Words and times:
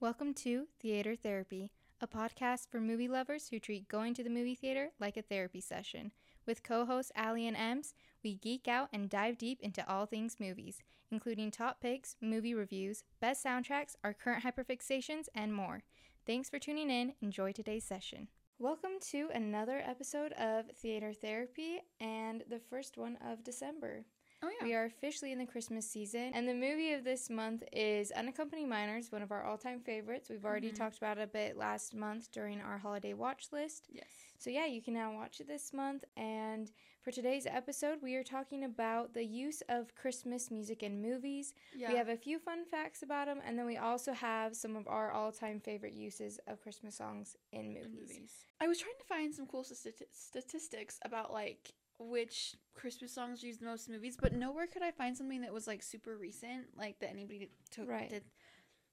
Welcome 0.00 0.32
to 0.34 0.68
Theater 0.78 1.16
Therapy, 1.16 1.72
a 2.00 2.06
podcast 2.06 2.68
for 2.70 2.80
movie 2.80 3.08
lovers 3.08 3.48
who 3.48 3.58
treat 3.58 3.88
going 3.88 4.14
to 4.14 4.22
the 4.22 4.30
movie 4.30 4.54
theater 4.54 4.90
like 5.00 5.16
a 5.16 5.22
therapy 5.22 5.60
session. 5.60 6.12
With 6.46 6.62
co 6.62 6.84
hosts 6.84 7.10
Aly 7.16 7.48
and 7.48 7.56
Ems, 7.56 7.94
we 8.22 8.36
geek 8.36 8.68
out 8.68 8.90
and 8.92 9.10
dive 9.10 9.38
deep 9.38 9.58
into 9.60 9.84
all 9.90 10.06
things 10.06 10.36
movies, 10.38 10.78
including 11.10 11.50
top 11.50 11.80
picks, 11.80 12.14
movie 12.20 12.54
reviews, 12.54 13.02
best 13.20 13.44
soundtracks, 13.44 13.96
our 14.04 14.14
current 14.14 14.44
hyperfixations, 14.44 15.24
and 15.34 15.52
more. 15.52 15.82
Thanks 16.24 16.48
for 16.48 16.60
tuning 16.60 16.90
in. 16.90 17.14
Enjoy 17.20 17.50
today's 17.50 17.82
session. 17.82 18.28
Welcome 18.60 19.00
to 19.10 19.30
another 19.34 19.82
episode 19.84 20.30
of 20.34 20.66
Theater 20.76 21.12
Therapy 21.12 21.80
and 21.98 22.44
the 22.48 22.60
first 22.60 22.98
one 22.98 23.18
of 23.20 23.42
December. 23.42 24.04
Oh 24.40 24.48
yeah. 24.60 24.64
We 24.64 24.74
are 24.74 24.84
officially 24.84 25.32
in 25.32 25.38
the 25.38 25.46
Christmas 25.46 25.90
season, 25.90 26.30
and 26.32 26.46
the 26.48 26.54
movie 26.54 26.92
of 26.92 27.02
this 27.02 27.28
month 27.28 27.64
is 27.72 28.12
Unaccompanied 28.12 28.68
Minors, 28.68 29.10
one 29.10 29.20
of 29.22 29.32
our 29.32 29.42
all-time 29.42 29.80
favorites. 29.80 30.28
We've 30.30 30.44
already 30.44 30.70
Mhm. 30.70 30.76
talked 30.76 30.96
about 30.98 31.18
it 31.18 31.22
a 31.22 31.26
bit 31.26 31.56
last 31.56 31.92
month 31.92 32.30
during 32.30 32.60
our 32.60 32.78
holiday 32.78 33.14
watch 33.14 33.50
list. 33.50 33.88
yes. 33.90 34.06
So 34.40 34.50
yeah, 34.50 34.66
you 34.66 34.80
can 34.80 34.94
now 34.94 35.12
watch 35.12 35.40
it 35.40 35.48
this 35.48 35.72
month. 35.72 36.04
And 36.16 36.70
for 37.00 37.10
today's 37.10 37.44
episode, 37.44 38.00
we 38.00 38.14
are 38.14 38.22
talking 38.22 38.62
about 38.62 39.12
the 39.12 39.24
use 39.24 39.60
of 39.62 39.92
Christmas 39.96 40.48
music 40.52 40.84
in 40.84 41.02
movies. 41.02 41.52
Yeah. 41.74 41.90
We 41.90 41.96
have 41.96 42.08
a 42.08 42.16
few 42.16 42.38
fun 42.38 42.64
facts 42.64 43.02
about 43.02 43.26
them, 43.26 43.40
and 43.44 43.58
then 43.58 43.66
we 43.66 43.76
also 43.78 44.12
have 44.12 44.54
some 44.54 44.76
of 44.76 44.86
our 44.86 45.10
all-time 45.10 45.58
favorite 45.58 45.94
uses 45.94 46.38
of 46.46 46.60
Christmas 46.60 46.94
songs 46.94 47.36
in 47.50 47.72
movies. 47.74 47.86
in 47.86 47.92
movies. 48.00 48.46
I 48.60 48.68
was 48.68 48.78
trying 48.78 48.96
to 48.98 49.04
find 49.06 49.34
some 49.34 49.48
cool 49.48 49.64
stati- 49.64 50.06
statistics 50.12 51.00
about 51.02 51.32
like 51.32 51.72
which 51.98 52.54
Christmas 52.74 53.12
songs 53.12 53.42
used 53.42 53.60
the 53.60 53.66
most 53.66 53.88
in 53.88 53.94
movies, 53.94 54.16
but 54.20 54.32
nowhere 54.32 54.66
could 54.66 54.82
I 54.82 54.90
find 54.90 55.16
something 55.16 55.40
that 55.42 55.52
was 55.52 55.66
like 55.66 55.82
super 55.82 56.16
recent, 56.16 56.66
like 56.76 56.98
that 57.00 57.10
anybody 57.10 57.50
took. 57.70 57.88
Right. 57.88 58.08
Did. 58.10 58.24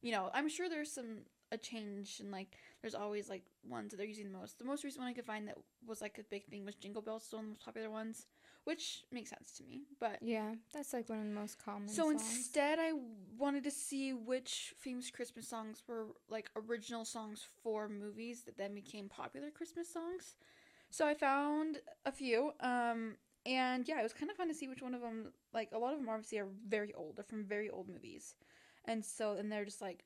You 0.01 0.11
know, 0.11 0.29
I'm 0.33 0.49
sure 0.49 0.69
there's 0.69 0.91
some 0.91 1.19
a 1.51 1.57
change 1.57 2.19
and 2.19 2.31
like 2.31 2.55
there's 2.81 2.95
always 2.95 3.29
like 3.29 3.43
ones 3.67 3.91
that 3.91 3.97
they're 3.97 4.05
using 4.05 4.31
the 4.31 4.37
most. 4.37 4.57
The 4.59 4.65
most 4.65 4.83
recent 4.83 5.01
one 5.01 5.09
I 5.09 5.13
could 5.13 5.25
find 5.25 5.47
that 5.47 5.57
was 5.85 6.01
like 6.01 6.17
a 6.19 6.23
big 6.23 6.45
thing 6.45 6.65
was 6.65 6.75
Jingle 6.75 7.01
Bells, 7.01 7.23
still 7.23 7.37
one 7.39 7.45
of 7.45 7.49
the 7.49 7.53
most 7.53 7.65
popular 7.65 7.89
ones, 7.89 8.25
which 8.63 9.03
makes 9.11 9.29
sense 9.29 9.51
to 9.57 9.63
me. 9.63 9.83
But 9.99 10.17
Yeah, 10.21 10.55
that's 10.73 10.93
like 10.93 11.09
one 11.09 11.19
of 11.19 11.25
the 11.25 11.31
most 11.31 11.63
common. 11.63 11.87
So 11.87 12.09
songs. 12.09 12.21
instead, 12.21 12.79
I 12.79 12.93
wanted 13.37 13.63
to 13.65 13.71
see 13.71 14.13
which 14.13 14.73
famous 14.79 15.11
Christmas 15.11 15.47
songs 15.47 15.83
were 15.87 16.07
like 16.29 16.49
original 16.55 17.05
songs 17.05 17.45
for 17.63 17.87
movies 17.87 18.43
that 18.43 18.57
then 18.57 18.73
became 18.73 19.07
popular 19.07 19.51
Christmas 19.51 19.91
songs. 19.91 20.35
So 20.95 21.05
I 21.05 21.13
found 21.13 21.81
a 22.05 22.11
few, 22.11 22.53
um, 22.61 23.17
and 23.45 23.85
yeah, 23.85 23.99
it 23.99 24.03
was 24.03 24.13
kind 24.13 24.31
of 24.31 24.37
fun 24.37 24.47
to 24.47 24.53
see 24.53 24.69
which 24.69 24.81
one 24.81 24.95
of 24.95 25.01
them. 25.01 25.33
Like 25.53 25.71
a 25.73 25.77
lot 25.77 25.91
of 25.91 25.99
them 25.99 26.07
obviously 26.07 26.37
are 26.37 26.47
very 26.65 26.93
old; 26.93 27.17
they're 27.17 27.25
from 27.25 27.43
very 27.43 27.69
old 27.69 27.89
movies, 27.89 28.35
and 28.85 29.03
so 29.03 29.33
and 29.33 29.51
they're 29.51 29.65
just 29.65 29.81
like 29.81 30.05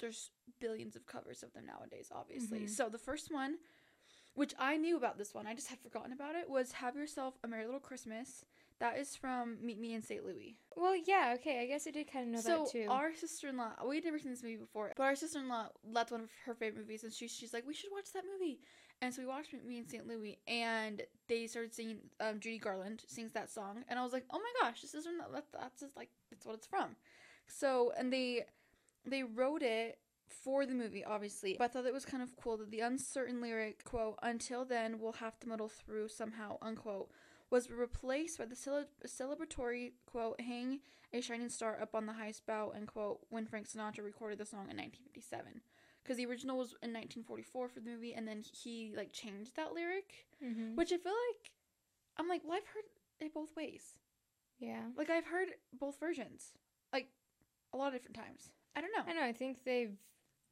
there's 0.00 0.30
billions 0.58 0.96
of 0.96 1.06
covers 1.06 1.44
of 1.44 1.52
them 1.52 1.66
nowadays, 1.66 2.10
obviously. 2.12 2.62
Mhm. 2.62 2.68
So 2.68 2.88
the 2.88 2.98
first 2.98 3.32
one, 3.32 3.58
which 4.34 4.54
I 4.58 4.76
knew 4.76 4.96
about 4.96 5.18
this 5.18 5.34
one, 5.34 5.46
I 5.46 5.54
just 5.54 5.68
had 5.68 5.78
forgotten 5.78 6.10
about 6.12 6.34
it, 6.34 6.50
was 6.50 6.72
"Have 6.72 6.96
Yourself 6.96 7.38
a 7.44 7.46
Merry 7.46 7.66
Little 7.66 7.78
Christmas." 7.78 8.44
That 8.80 8.98
is 8.98 9.14
from 9.14 9.64
Meet 9.64 9.78
Me 9.78 9.94
in 9.94 10.02
St. 10.02 10.24
Louis. 10.26 10.58
Well, 10.76 10.96
yeah, 10.96 11.34
okay. 11.36 11.60
I 11.62 11.66
guess 11.66 11.86
I 11.86 11.92
did 11.92 12.10
kind 12.10 12.26
of 12.26 12.32
know 12.32 12.40
so 12.40 12.64
that 12.64 12.72
too. 12.72 12.88
our 12.90 13.14
sister-in-law, 13.14 13.86
we 13.86 13.94
had 13.94 14.04
never 14.04 14.18
seen 14.18 14.32
this 14.32 14.42
movie 14.42 14.56
before, 14.56 14.92
but 14.96 15.04
our 15.04 15.14
sister-in-law 15.14 15.68
that's 15.92 16.10
one 16.10 16.22
of 16.22 16.30
her 16.44 16.54
favorite 16.56 16.80
movies, 16.80 17.04
and 17.04 17.12
she, 17.12 17.28
she's 17.28 17.52
like, 17.54 17.64
we 17.64 17.72
should 17.72 17.92
watch 17.92 18.12
that 18.14 18.24
movie. 18.24 18.58
And 19.02 19.12
so 19.12 19.20
we 19.20 19.28
watched 19.28 19.52
Me 19.52 19.78
in 19.78 19.86
St. 19.86 20.06
Louis, 20.06 20.38
and 20.46 21.02
they 21.28 21.46
started 21.46 21.74
singing. 21.74 21.98
Um, 22.20 22.40
Judy 22.40 22.58
Garland 22.58 23.02
sings 23.06 23.32
that 23.32 23.50
song, 23.50 23.84
and 23.88 23.98
I 23.98 24.02
was 24.02 24.12
like, 24.12 24.24
oh 24.30 24.38
my 24.38 24.66
gosh, 24.66 24.80
this 24.80 24.94
isn't 24.94 25.18
that, 25.18 25.44
that's 25.52 25.80
just 25.80 25.96
like 25.96 26.08
that's 26.30 26.46
what 26.46 26.54
it's 26.54 26.66
from. 26.66 26.96
So 27.46 27.92
and 27.98 28.12
they 28.12 28.44
they 29.04 29.22
wrote 29.22 29.62
it 29.62 29.98
for 30.28 30.66
the 30.66 30.74
movie, 30.74 31.04
obviously. 31.04 31.56
But 31.58 31.64
I 31.64 31.68
thought 31.68 31.86
it 31.86 31.92
was 31.92 32.04
kind 32.04 32.22
of 32.22 32.36
cool 32.36 32.56
that 32.56 32.70
the 32.70 32.80
uncertain 32.80 33.40
lyric, 33.40 33.84
quote, 33.84 34.18
until 34.22 34.64
then 34.64 34.98
we'll 34.98 35.12
have 35.12 35.38
to 35.40 35.48
muddle 35.48 35.68
through 35.68 36.08
somehow, 36.08 36.58
unquote, 36.62 37.10
was 37.50 37.70
replaced 37.70 38.38
by 38.38 38.46
the 38.46 38.56
cele- 38.56 38.86
celebratory, 39.06 39.92
quote, 40.06 40.40
hang 40.40 40.80
a 41.12 41.20
shining 41.20 41.48
star 41.48 41.80
up 41.80 41.94
on 41.94 42.06
the 42.06 42.12
highest 42.12 42.44
bough, 42.46 42.72
end 42.74 42.88
quote, 42.88 43.20
when 43.30 43.46
Frank 43.46 43.68
Sinatra 43.68 44.02
recorded 44.02 44.38
the 44.38 44.46
song 44.46 44.66
in 44.70 44.76
1957. 44.76 45.60
Because 46.04 46.18
the 46.18 46.26
original 46.26 46.58
was 46.58 46.72
in 46.82 46.92
1944 46.92 47.68
for 47.68 47.80
the 47.80 47.90
movie, 47.90 48.12
and 48.14 48.28
then 48.28 48.42
he, 48.42 48.92
like, 48.94 49.10
changed 49.12 49.56
that 49.56 49.72
lyric. 49.72 50.26
Mhm. 50.42 50.76
Which 50.76 50.92
I 50.92 50.98
feel 50.98 51.14
like, 51.30 51.50
I'm 52.18 52.28
like, 52.28 52.42
well, 52.44 52.56
I've 52.58 52.66
heard 52.66 52.84
it 53.20 53.32
both 53.34 53.56
ways. 53.56 53.96
yeah. 54.58 54.90
Like, 54.96 55.08
I've 55.10 55.24
heard 55.26 55.54
both 55.72 55.98
versions. 55.98 56.52
Like, 56.92 57.08
a 57.72 57.76
lot 57.78 57.88
of 57.88 57.94
different 57.94 58.16
times. 58.16 58.50
I 58.76 58.80
don't 58.82 58.92
know. 58.96 59.02
I 59.10 59.14
know. 59.14 59.24
I 59.24 59.32
think 59.32 59.64
they've. 59.64 59.96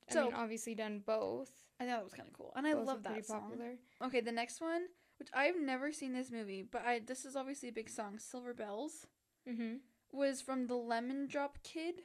I 0.08 0.12
So- 0.14 0.24
mean, 0.24 0.34
obviously 0.34 0.74
done 0.74 0.98
both. 1.00 1.50
I 1.78 1.84
thought 1.86 1.96
that 1.98 2.04
was 2.04 2.14
kind 2.14 2.28
of 2.28 2.34
cool, 2.34 2.52
and 2.56 2.66
I 2.66 2.72
love 2.74 3.02
that 3.04 3.24
song. 3.26 3.42
popular. 3.42 3.78
Okay, 4.00 4.20
the 4.20 4.32
next 4.32 4.60
one, 4.60 4.88
which 5.18 5.28
I've 5.32 5.58
never 5.60 5.92
seen 5.92 6.12
this 6.12 6.30
movie, 6.30 6.62
but 6.62 6.82
I 6.82 6.98
this 7.00 7.24
is 7.24 7.34
obviously 7.36 7.68
a 7.68 7.72
big 7.72 7.88
song, 7.90 8.18
"Silver 8.18 8.54
Bells," 8.54 9.06
Mm-hmm. 9.46 9.76
was 10.12 10.40
from 10.40 10.66
the 10.66 10.76
Lemon 10.76 11.26
Drop 11.26 11.62
Kid 11.62 12.04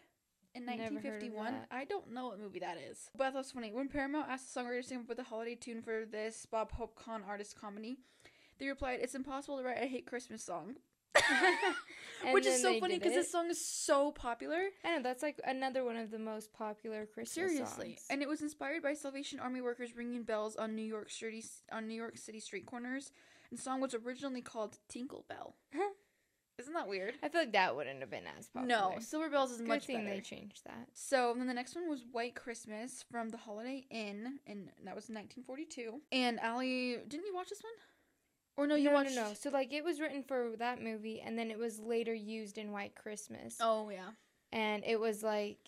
in 0.55 0.65
Never 0.65 0.83
heard 0.83 0.87
of 0.87 1.03
1951. 1.03 1.53
I 1.71 1.85
don't 1.85 2.11
know 2.11 2.27
what 2.27 2.39
movie 2.39 2.59
that 2.59 2.77
is, 2.77 3.09
but 3.15 3.33
that's 3.33 3.51
thought 3.51 3.59
funny. 3.59 3.71
When 3.71 3.87
Paramount 3.87 4.29
asked 4.29 4.53
the 4.53 4.59
songwriter 4.59 4.83
to 4.83 4.89
come 4.89 5.03
up 5.03 5.09
with 5.09 5.19
a 5.19 5.23
holiday 5.23 5.55
tune 5.55 5.81
for 5.81 6.05
this 6.05 6.45
Bob 6.45 6.71
Hope 6.71 6.95
Con 6.95 7.23
artist 7.27 7.59
comedy, 7.59 7.99
they 8.59 8.67
replied, 8.67 8.99
"It's 9.01 9.15
impossible 9.15 9.57
to 9.57 9.63
write 9.63 9.81
a 9.81 9.87
hate 9.87 10.07
Christmas 10.07 10.43
song," 10.43 10.75
which 12.31 12.45
is 12.45 12.61
so 12.61 12.79
funny 12.79 12.97
because 12.97 13.13
this 13.13 13.31
song 13.31 13.49
is 13.49 13.63
so 13.63 14.11
popular. 14.11 14.59
I 14.83 14.97
know 14.97 15.03
that's 15.03 15.23
like 15.23 15.39
another 15.45 15.83
one 15.83 15.97
of 15.97 16.11
the 16.11 16.19
most 16.19 16.53
popular 16.53 17.05
Christmas 17.05 17.33
songs. 17.33 17.51
Seriously, 17.51 17.95
songs. 17.95 18.07
and 18.09 18.21
it 18.21 18.29
was 18.29 18.41
inspired 18.41 18.83
by 18.83 18.93
Salvation 18.93 19.39
Army 19.39 19.61
workers 19.61 19.95
ringing 19.95 20.23
bells 20.23 20.55
on 20.55 20.75
New 20.75 20.85
York 20.85 21.09
City 21.09 21.43
on 21.71 21.87
New 21.87 21.95
York 21.95 22.17
City 22.17 22.39
street 22.39 22.65
corners. 22.65 23.11
And 23.49 23.57
the 23.57 23.63
song 23.63 23.79
was 23.79 23.93
originally 23.93 24.41
called 24.41 24.77
Tinkle 24.89 25.25
Bell. 25.29 25.55
Isn't 26.59 26.73
that 26.73 26.87
weird? 26.87 27.13
I 27.21 27.29
feel 27.29 27.41
like 27.41 27.51
that 27.53 27.75
wouldn't 27.75 27.99
have 27.99 28.09
been 28.09 28.23
as 28.37 28.47
popular. 28.47 28.67
No, 28.67 28.95
Silver 28.99 29.29
Bells 29.29 29.51
is 29.51 29.59
Good 29.59 29.67
much 29.67 29.85
thing 29.85 29.97
better. 30.03 30.09
they 30.15 30.21
changed 30.21 30.63
that. 30.65 30.87
So 30.93 31.33
then 31.37 31.45
the 31.47 31.53
next 31.53 31.75
one 31.75 31.87
was 31.87 32.03
White 32.11 32.33
Christmas 32.35 33.05
from 33.11 33.29
the 33.29 33.37
Holiday 33.37 33.85
Inn, 33.91 34.39
and 34.47 34.69
that 34.83 34.95
was 34.95 35.07
in 35.09 35.15
1942. 35.15 36.01
And 36.11 36.39
Aly, 36.43 36.97
didn't 37.07 37.27
you 37.27 37.35
watch 37.35 37.49
this 37.49 37.61
one? 37.63 37.73
Or 38.57 38.65
no, 38.65 38.73
you 38.73 38.85
no, 38.89 38.93
watched? 38.95 39.15
no, 39.15 39.27
no. 39.27 39.33
So 39.35 39.51
like 39.51 39.71
it 39.71 39.83
was 39.83 39.99
written 39.99 40.23
for 40.23 40.53
that 40.57 40.81
movie, 40.81 41.21
and 41.21 41.37
then 41.37 41.51
it 41.51 41.59
was 41.59 41.79
later 41.79 42.13
used 42.13 42.57
in 42.57 42.71
White 42.71 42.95
Christmas, 42.95 43.57
Oh 43.61 43.89
yeah. 43.89 44.09
and 44.51 44.83
it 44.83 44.99
was 44.99 45.21
like 45.21 45.59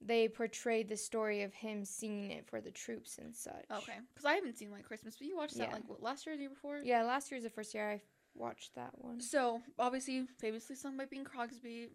they 0.00 0.28
portrayed 0.28 0.88
the 0.88 0.96
story 0.96 1.42
of 1.42 1.52
him 1.52 1.84
singing 1.84 2.30
it 2.30 2.46
for 2.46 2.60
the 2.60 2.70
troops 2.70 3.18
and 3.18 3.34
such. 3.34 3.64
Okay, 3.72 3.94
because 4.14 4.24
I 4.24 4.34
haven't 4.34 4.56
seen 4.56 4.70
White 4.70 4.84
Christmas, 4.84 5.16
but 5.18 5.26
you 5.26 5.36
watched 5.36 5.58
that 5.58 5.70
Yeah. 5.70 5.74
like 5.74 5.88
what, 5.88 6.00
last 6.00 6.24
year, 6.26 6.34
or 6.34 6.36
the 6.36 6.42
year 6.42 6.50
before. 6.50 6.78
Yeah, 6.84 7.02
last 7.02 7.32
year's 7.32 7.42
the 7.42 7.50
first 7.50 7.74
year 7.74 7.90
I 7.90 8.00
watched 8.38 8.74
that 8.74 8.92
one. 8.96 9.20
So 9.20 9.60
obviously, 9.78 10.26
famously 10.38 10.76
sung 10.76 10.96
by 10.96 11.04
Bing 11.04 11.24
Crosby. 11.24 11.88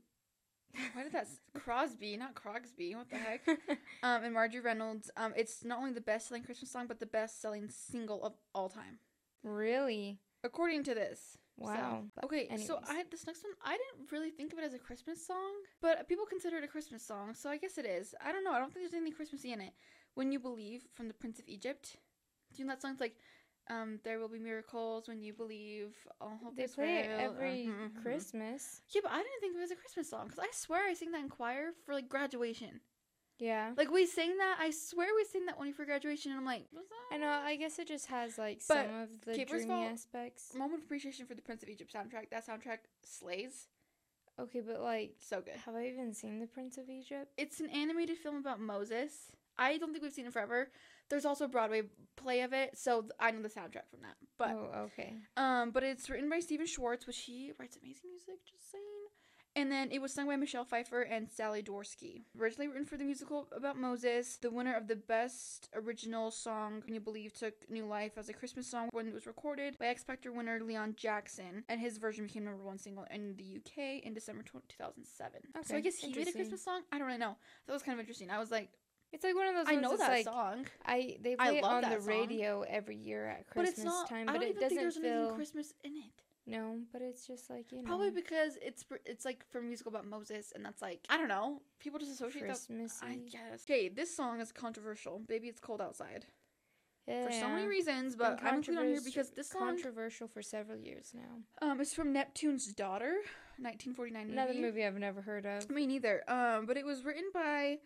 Why 0.94 1.04
did 1.04 1.12
that 1.14 1.28
Crosby, 1.54 2.18
not 2.18 2.34
Crogsby? 2.36 2.96
What 2.96 3.09
the 3.09 3.18
heck? 3.18 3.48
um, 4.04 4.24
and 4.24 4.34
Marjorie 4.34 4.62
Reynolds. 4.62 5.12
Um, 5.18 5.34
it's 5.36 5.64
not 5.64 5.78
only 5.80 5.94
the 5.94 6.02
best-selling 6.02 6.44
Christmas 6.44 6.72
song, 6.72 6.88
but 6.88 7.00
the 7.00 7.06
best-selling 7.06 7.70
single 7.70 8.24
of 8.24 8.34
all 8.56 8.70
time, 8.70 9.00
Really? 9.44 10.20
according 10.44 10.84
to 10.86 10.96
this. 10.96 11.38
Wow. 11.58 12.06
So, 12.16 12.26
okay, 12.26 12.48
so 12.48 12.54
anyways. 12.54 12.70
I 12.90 13.04
this 13.12 13.28
next 13.28 13.44
one 13.44 13.54
I 13.64 13.78
didn't 13.78 14.12
really 14.12 14.31
think 14.31 14.54
of 14.54 14.60
it 14.60 14.66
as 14.66 14.74
a 14.74 14.80
Christmas 14.80 15.25
song, 15.25 15.54
but 15.81 16.10
people 16.10 16.25
consider 16.25 16.58
it 16.58 16.64
a 16.64 16.68
Christmas 16.68 17.06
song, 17.06 17.36
so 17.36 17.50
I 17.50 17.58
guess 17.58 17.78
it 17.78 17.86
is. 17.86 18.16
I 18.25 18.31
don't 18.31 18.44
know. 18.44 18.54
I 18.54 18.58
don't 18.60 18.74
think 18.74 18.84
there's 18.84 18.96
anything 19.00 19.16
Christmassy 19.16 19.54
in 19.54 19.62
it. 19.62 19.74
When 20.16 20.31
you 20.31 20.40
believe 20.40 20.81
from 20.96 21.08
the 21.08 21.14
Prince 21.14 21.38
of 21.40 21.48
Egypt. 21.48 21.98
Do 22.54 22.62
you 22.62 22.66
know 22.66 22.74
that 22.74 22.81
song? 22.81 22.92
It's 22.92 23.02
like, 23.02 23.16
um, 23.69 24.00
there 24.03 24.19
will 24.19 24.28
be 24.29 24.40
miracles 24.40 25.07
when 25.07 25.22
you 25.22 25.34
believe. 25.34 25.96
All 26.19 26.40
hope 26.44 26.56
They 26.56 26.68
play 26.68 26.97
it 27.00 27.07
real," 27.09 27.19
every 27.19 27.66
mhm, 27.68 27.91
mhm. 27.91 28.01
Christmas. 28.01 28.81
Yeah, 28.90 29.01
but 29.03 29.12
I 29.12 29.18
didn't 29.18 29.40
think 29.40 29.56
it 29.56 29.59
was 29.59 29.72
a 29.72 29.75
Christmas 29.75 30.09
song 30.09 30.25
because 30.28 30.40
I 30.40 30.47
swear 30.53 30.85
I 30.88 30.94
sang 30.94 31.12
that 31.12 31.22
in 31.22 31.29
choir 31.29 31.72
for 31.85 31.94
like 31.94 32.09
graduation. 32.09 32.81
Yeah. 33.40 33.74
Like 33.75 33.91
we 33.91 34.06
sang 34.06 34.38
that. 34.38 34.57
I 34.59 34.69
swear 34.72 35.07
we 35.16 35.25
sang 35.25 35.45
that 35.48 35.57
one 35.57 35.74
for 35.74 35.86
graduation, 35.86 36.31
and 36.31 36.39
I'm 36.39 36.45
like, 36.45 36.65
what's 36.71 36.88
that? 36.89 37.15
I 37.15 37.18
know. 37.18 37.27
I 37.30 37.56
guess 37.56 37.80
it 37.80 37.88
just 37.88 38.06
has 38.07 38.38
like 38.38 38.62
But, 38.68 38.86
some 38.86 38.95
of 39.01 39.10
the 39.25 39.31
okay, 39.31 39.45
dreamy 39.45 39.71
all, 39.71 39.83
aspects. 39.83 40.54
Moment 40.56 40.80
of 40.81 40.86
appreciation 40.86 41.25
for 41.25 41.33
the 41.33 41.42
Prince 41.42 41.63
of 41.63 41.69
Egypt 41.69 41.92
soundtrack. 41.94 42.30
That 42.30 42.45
soundtrack 42.45 42.80
slays. 43.04 43.68
Okay, 44.39 44.62
but 44.62 44.81
like, 44.81 45.16
So 45.19 45.42
good. 45.42 45.56
have 45.66 45.75
I 45.75 45.88
even 45.88 46.13
seen 46.13 46.39
The 46.39 46.48
Prince 46.48 46.77
of 46.77 46.89
Egypt? 46.89 47.31
It's 47.38 47.59
an 47.59 47.69
animated 47.69 48.18
film 48.18 48.38
about 48.38 48.59
Moses. 48.59 49.31
I 49.57 49.77
don't 49.77 49.92
think 49.92 50.04
we've 50.04 50.12
seen 50.13 50.25
it 50.25 50.33
forever. 50.33 50.69
There's 51.10 51.26
also 51.26 51.46
a 51.46 51.50
Broadway 51.50 51.84
play 52.16 52.42
of 52.42 52.54
it, 52.54 52.78
so 52.78 53.06
I 53.20 53.32
know 53.32 53.42
the 53.42 53.50
soundtrack 53.50 53.90
from 53.90 54.02
that. 54.02 54.16
But 54.38 54.52
oh, 54.52 54.70
okay. 54.86 55.16
um, 55.38 55.72
but 55.72 55.84
it's 55.84 56.10
written 56.10 56.30
by 56.30 56.40
Stephen 56.40 56.66
Schwartz, 56.66 57.06
which 57.06 57.20
he 57.20 57.52
writes 57.60 57.78
amazing 57.82 58.10
music. 58.12 58.46
Just 58.46 58.72
saying. 58.72 58.84
And 59.56 59.72
then 59.72 59.90
it 59.92 60.02
was 60.02 60.12
sung 60.12 60.28
by 60.28 60.36
Michelle 60.36 60.66
Pfeiffer 60.66 61.04
and 61.04 61.30
Sally 61.30 61.62
Dworsky. 61.62 62.24
Originally 62.40 62.68
written 62.68 62.86
for 62.86 62.98
the 62.98 63.04
musical 63.04 63.48
about 63.56 63.78
Moses, 63.78 64.38
the 64.38 64.50
winner 64.50 64.76
of 64.76 64.88
the 64.88 64.96
best 64.96 65.70
original 65.76 66.32
song, 66.32 66.82
Can 66.82 66.96
You 66.96 67.00
Believe, 67.00 67.34
took 67.34 67.54
new 67.70 67.86
life 67.86 68.14
as 68.18 68.30
a 68.30 68.34
Christmas 68.34 68.66
song 68.66 68.90
when 68.92 69.08
it 69.08 69.14
was 69.14 69.28
recorded 69.28 69.78
by 69.78 69.88
X 69.88 70.04
Factor 70.04 70.32
winner 70.32 70.60
Leon 70.60 70.96
Jackson, 70.98 71.64
and 71.70 71.80
his 71.80 72.00
version 72.00 72.26
became 72.26 72.46
number 72.46 72.64
one 72.64 72.80
single 72.80 73.06
in 73.12 73.36
the 73.36 73.58
UK 73.58 74.04
in 74.04 74.16
December 74.16 74.44
2007. 74.44 75.32
Okay, 75.56 75.68
so 75.68 75.76
I 75.76 75.82
guess 75.82 75.98
he 75.98 76.12
made 76.12 76.28
a. 76.28 76.32
Christmas 76.32 76.64
song. 76.64 76.82
I 76.92 76.98
don't 76.98 77.06
really 77.06 77.20
know. 77.20 77.38
That 77.68 77.74
was 77.74 77.84
kind 77.84 77.94
of 77.94 78.00
interesting. 78.00 78.32
I 78.32 78.40
was 78.40 78.50
like, 78.50 78.70
It's 79.13 79.24
like 79.24 79.36
one 79.36 79.48
of 79.48 79.56
those. 79.56 79.65
I 79.68 79.80
know 79.80 79.95
that 79.95 80.10
like, 80.10 80.25
song, 80.25 80.65
I 80.86 81.18
they 81.21 81.36
I 81.39 81.50
play 81.50 81.57
it 81.60 81.63
on 81.63 81.81
the 81.81 82.00
song. 82.00 82.06
radio 82.07 82.62
every 82.68 82.98
year 82.98 83.27
at 83.27 83.45
but 83.48 83.54
Christmas 83.63 83.77
it's 83.77 83.86
not. 83.86 84.10
time, 84.10 84.27
I 84.27 84.33
but 84.33 84.42
don't 84.42 84.44
it 84.44 84.50
even 84.50 84.62
doesn't 84.62 84.69
think 84.69 84.81
there's 84.81 84.98
feel 84.98 85.13
anything 85.13 85.36
Christmas 85.36 85.74
in 85.83 85.92
it. 85.94 86.24
no. 86.48 86.80
But 86.92 87.01
it's 87.04 87.25
just 87.25 87.50
like 87.50 87.71
you 87.71 87.77
know, 87.77 87.83
Probably 87.86 88.10
because 88.10 88.57
it's 88.62 88.83
it's 89.06 89.24
like 89.24 89.45
for 89.51 89.60
a 89.60 89.62
musical 89.62 89.92
about 89.92 90.07
Moses, 90.07 90.51
and 90.56 90.65
that's 90.65 90.81
like 90.81 91.06
I 91.10 91.18
don't 91.18 91.27
know. 91.30 91.62
People 91.80 92.00
just 92.00 92.12
associate 92.12 92.42
that. 92.42 92.48
Christmassy. 92.48 93.06
I 93.06 93.15
guess. 93.31 93.63
Okay, 93.69 93.88
this 93.88 94.15
song 94.15 94.42
is 94.42 94.51
controversial. 94.51 95.19
Baby, 95.19 95.48
it's 95.48 95.59
cold 95.59 95.80
outside 95.80 96.25
yeah, 97.07 97.25
for 97.25 97.31
so 97.31 97.48
many 97.50 97.68
reasons, 97.68 98.16
but 98.16 98.39
I'm 98.42 98.56
including 98.56 98.77
on 98.77 98.88
here 98.88 99.01
because 99.04 99.30
this 99.31 99.50
song 99.50 99.62
controversial 99.62 100.27
for 100.27 100.42
several 100.42 100.80
years 100.80 101.13
now. 101.13 101.68
um 101.68 101.81
is 101.81 101.94
from 101.94 102.13
Neptune's 102.13 102.68
Daughter, 102.74 103.16
1949 103.57 104.27
movie. 104.27 104.33
Another 104.33 104.54
movie 104.54 104.86
I've 104.86 104.98
never 104.98 105.21
heard 105.21 105.45
of. 105.45 105.69
Me 105.69 105.86
neither. 105.86 106.24
Um, 106.30 106.66
but 106.66 106.77
it 106.77 106.86
was 106.86 107.04
written 107.04 107.25
by 107.33 107.80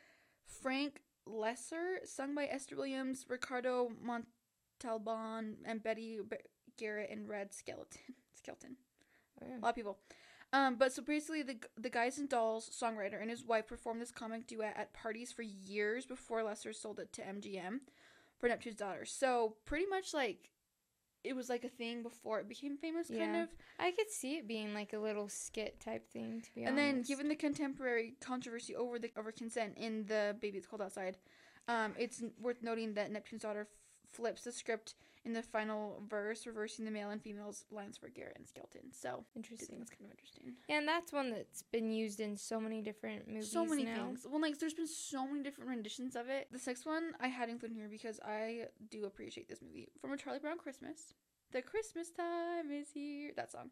Frank 0.62 1.02
Loesser, 1.28 2.06
sung 2.06 2.36
by 2.36 2.46
Esther 2.46 2.76
Williams, 2.76 3.26
Ricardo 3.28 3.92
Montalban, 4.02 5.58
and 5.66 5.84
Betty 5.84 6.20
B- 6.28 6.38
Garrett 6.78 7.10
and 7.12 7.28
Red 7.28 7.54
Skeleton. 7.54 8.02
Skeleton. 8.34 8.78
Oh, 9.42 9.48
yeah. 9.48 9.60
A 9.60 9.62
lot 9.62 9.70
of 9.70 9.76
people. 9.76 9.98
Um, 10.54 10.76
but 10.76 10.94
so 10.94 11.02
basically, 11.02 11.44
the 11.44 11.58
the 11.78 11.90
Guys 11.90 12.18
and 12.18 12.30
Dolls 12.30 12.70
songwriter 12.70 13.22
and 13.22 13.30
his 13.30 13.44
wife 13.44 13.68
performed 13.68 14.02
this 14.02 14.12
comic 14.12 14.48
duet 14.48 14.76
at 14.78 14.94
parties 14.94 15.32
for 15.32 15.42
years 15.42 16.06
before 16.06 16.42
Loesser 16.42 16.74
sold 16.74 17.00
it 17.00 17.12
to 17.14 17.22
MGM 17.22 17.82
for 18.40 18.48
Neptune's 18.48 18.78
Daughter. 18.78 19.04
So 19.06 19.56
pretty 19.66 19.86
much 19.88 20.14
like 20.14 20.52
it 21.24 21.36
was 21.36 21.50
like 21.50 21.64
a 21.64 21.70
thing 21.70 22.04
before 22.04 22.40
it 22.40 22.48
became 22.48 22.78
famous, 22.78 23.10
kind 23.10 23.36
of. 23.44 23.50
I 23.80 23.92
could 23.92 24.10
see 24.10 24.38
it 24.38 24.48
being 24.48 24.74
like 24.74 24.94
a 24.94 25.00
little 25.00 25.28
skit 25.30 25.80
type 25.80 26.08
thing, 26.10 26.42
to 26.42 26.56
be 26.56 26.62
honest. 26.66 26.70
And 26.70 26.78
then, 26.78 27.02
given 27.04 27.28
the 27.30 27.36
contemporary 27.36 28.16
controversy 28.22 28.76
over 28.76 29.00
the 29.00 29.12
over 29.18 29.32
consent 29.32 29.74
in 29.78 30.06
the 30.06 30.36
"Baby 30.40 30.58
It's 30.60 30.68
Cold 30.68 30.82
Outside," 30.82 31.18
um, 31.68 31.94
it's 31.98 32.24
worth 32.40 32.62
noting 32.62 32.94
that 32.94 33.12
Neptune's 33.12 33.42
daughter 33.42 33.62
f- 33.62 33.68
flips 34.14 34.44
the 34.44 34.52
script 34.52 34.96
in 35.26 35.34
the 35.34 35.42
final 35.42 36.02
verse, 36.08 36.46
reversing 36.46 36.86
the 36.86 36.92
male 36.92 37.10
and 37.10 37.22
female's 37.22 37.66
lines 37.72 37.98
for 37.98 38.10
Garrett 38.10 38.38
and 38.38 38.48
Skeleton. 38.48 38.92
So, 38.92 39.26
interesting. 39.36 39.78
that's 39.80 39.90
kind 39.92 40.06
of 40.06 40.12
interesting. 40.12 40.54
Yeah, 40.68 40.78
and 40.78 40.88
that's 40.88 41.12
one 41.12 41.32
that's 41.32 41.64
been 41.64 41.92
used 41.92 42.20
in 42.20 42.38
so 42.38 42.60
many 42.60 42.82
different 42.82 43.28
movies. 43.28 43.52
so 43.52 43.66
many 43.66 43.84
now. 43.84 43.96
things. 43.96 44.26
Well, 44.30 44.42
like 44.42 44.60
there's 44.60 44.74
been 44.74 44.88
so 44.88 45.28
many 45.28 45.44
different 45.44 45.70
renditions 45.70 46.16
of 46.16 46.30
it. 46.30 46.48
The 46.52 46.62
next 46.66 46.86
one 46.86 47.14
I 47.20 47.28
had 47.28 47.50
included 47.50 47.76
here 47.76 47.90
because 47.90 48.20
I 48.26 48.68
do 48.90 49.06
appreciate 49.06 49.50
this 49.50 49.62
movie 49.62 49.90
from 50.00 50.12
a 50.14 50.18
Charlie 50.18 50.40
Brown 50.40 50.58
Christmas. 50.58 51.14
The 51.52 51.62
Christmas 51.62 52.10
time 52.10 52.72
is 52.72 52.90
here. 52.94 53.32
That 53.36 53.52
song. 53.52 53.70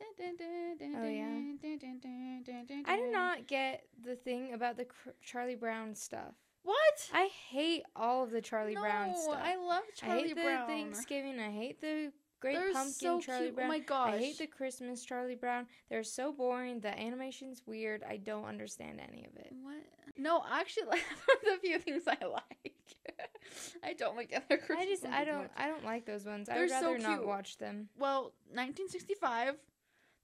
Oh, 0.00 1.08
yeah. 1.08 2.82
I 2.86 2.96
do 2.96 3.10
not 3.10 3.46
get 3.46 3.86
the 4.04 4.14
thing 4.14 4.52
about 4.52 4.76
the 4.76 4.86
Charlie 5.22 5.54
Brown 5.54 5.94
stuff. 5.94 6.34
What? 6.66 7.10
I 7.14 7.28
hate 7.50 7.84
all 7.94 8.24
of 8.24 8.30
the 8.32 8.40
Charlie 8.40 8.74
Brown 8.74 9.12
No, 9.12 9.16
stuff. 9.16 9.40
I 9.40 9.54
love 9.56 9.84
Charlie 9.94 10.24
I 10.24 10.26
hate 10.26 10.34
the 10.34 10.64
Thanksgiving. 10.66 11.38
I 11.38 11.50
hate 11.50 11.80
the 11.80 12.10
Great 12.40 12.56
They're 12.56 12.72
Pumpkin 12.72 12.92
so 12.92 13.20
Charlie 13.20 13.44
cute. 13.46 13.52
Oh 13.52 13.54
Brown. 13.54 13.66
Oh 13.66 13.72
my 13.72 13.78
gosh. 13.78 14.14
I 14.14 14.18
hate 14.18 14.38
the 14.38 14.46
Christmas 14.48 15.04
Charlie 15.04 15.36
Brown. 15.36 15.66
They're 15.88 16.02
so 16.02 16.32
boring. 16.32 16.80
The 16.80 16.88
animation's 16.98 17.62
weird. 17.66 18.02
I 18.02 18.16
don't 18.16 18.44
understand 18.46 19.00
any 19.00 19.24
of 19.24 19.36
it. 19.36 19.52
What? 19.62 19.76
No, 20.18 20.42
actually 20.50 20.98
the 21.44 21.58
few 21.62 21.78
things 21.78 22.02
I 22.08 22.24
like. 22.24 22.82
I 23.84 23.92
don't 23.92 24.16
like 24.16 24.32
other 24.34 24.58
Christmas. 24.58 24.78
I 24.80 24.86
just 24.86 25.06
I 25.06 25.24
don't 25.24 25.42
much. 25.42 25.50
I 25.56 25.68
don't 25.68 25.84
like 25.84 26.04
those 26.04 26.24
ones. 26.26 26.48
They're 26.48 26.56
I 26.56 26.60
would 26.62 26.70
so 26.70 26.92
rather 26.92 26.98
not 26.98 27.16
cute. 27.18 27.26
watch 27.28 27.58
them. 27.58 27.88
Well, 27.96 28.32
1965. 28.52 29.54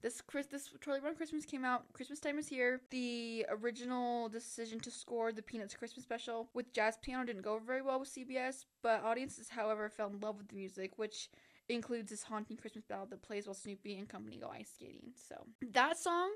This 0.03 0.21
Chris, 0.21 0.47
this 0.47 0.69
Charlie 0.81 0.99
Brown 0.99 1.15
Christmas 1.15 1.45
came 1.45 1.65
out. 1.65 1.85
Christmas 1.93 2.19
time 2.19 2.37
is 2.37 2.49
here. 2.49 2.81
The 2.91 3.47
original 3.49 4.29
decision 4.29 4.81
to 4.81 4.91
score 4.91 5.31
the 5.31 5.43
Peanuts 5.43 5.77
Christmas 5.77 6.03
special 6.03 6.49
with 6.55 6.73
jazz 6.73 6.99
piano 7.01 7.25
didn't 7.25 7.43
go 7.43 7.61
very 7.65 7.83
well 7.83 8.01
with 8.01 8.13
CBS, 8.13 8.65
but 8.83 9.05
audiences, 9.05 9.49
however, 9.49 9.89
fell 9.89 10.09
in 10.09 10.19
love 10.19 10.39
with 10.39 10.49
the 10.49 10.57
music, 10.57 10.95
which 10.97 11.31
includes 11.69 12.11
this 12.11 12.25
haunting 12.25 12.57
Christmas 12.57 12.85
ballad 12.85 13.11
that 13.11 13.23
plays 13.23 13.47
while 13.47 13.55
Snoopy 13.55 13.97
and 13.97 14.09
company 14.09 14.39
go 14.39 14.49
ice 14.49 14.73
skating. 14.75 15.13
So 15.15 15.47
that 15.73 15.97
song 15.97 16.33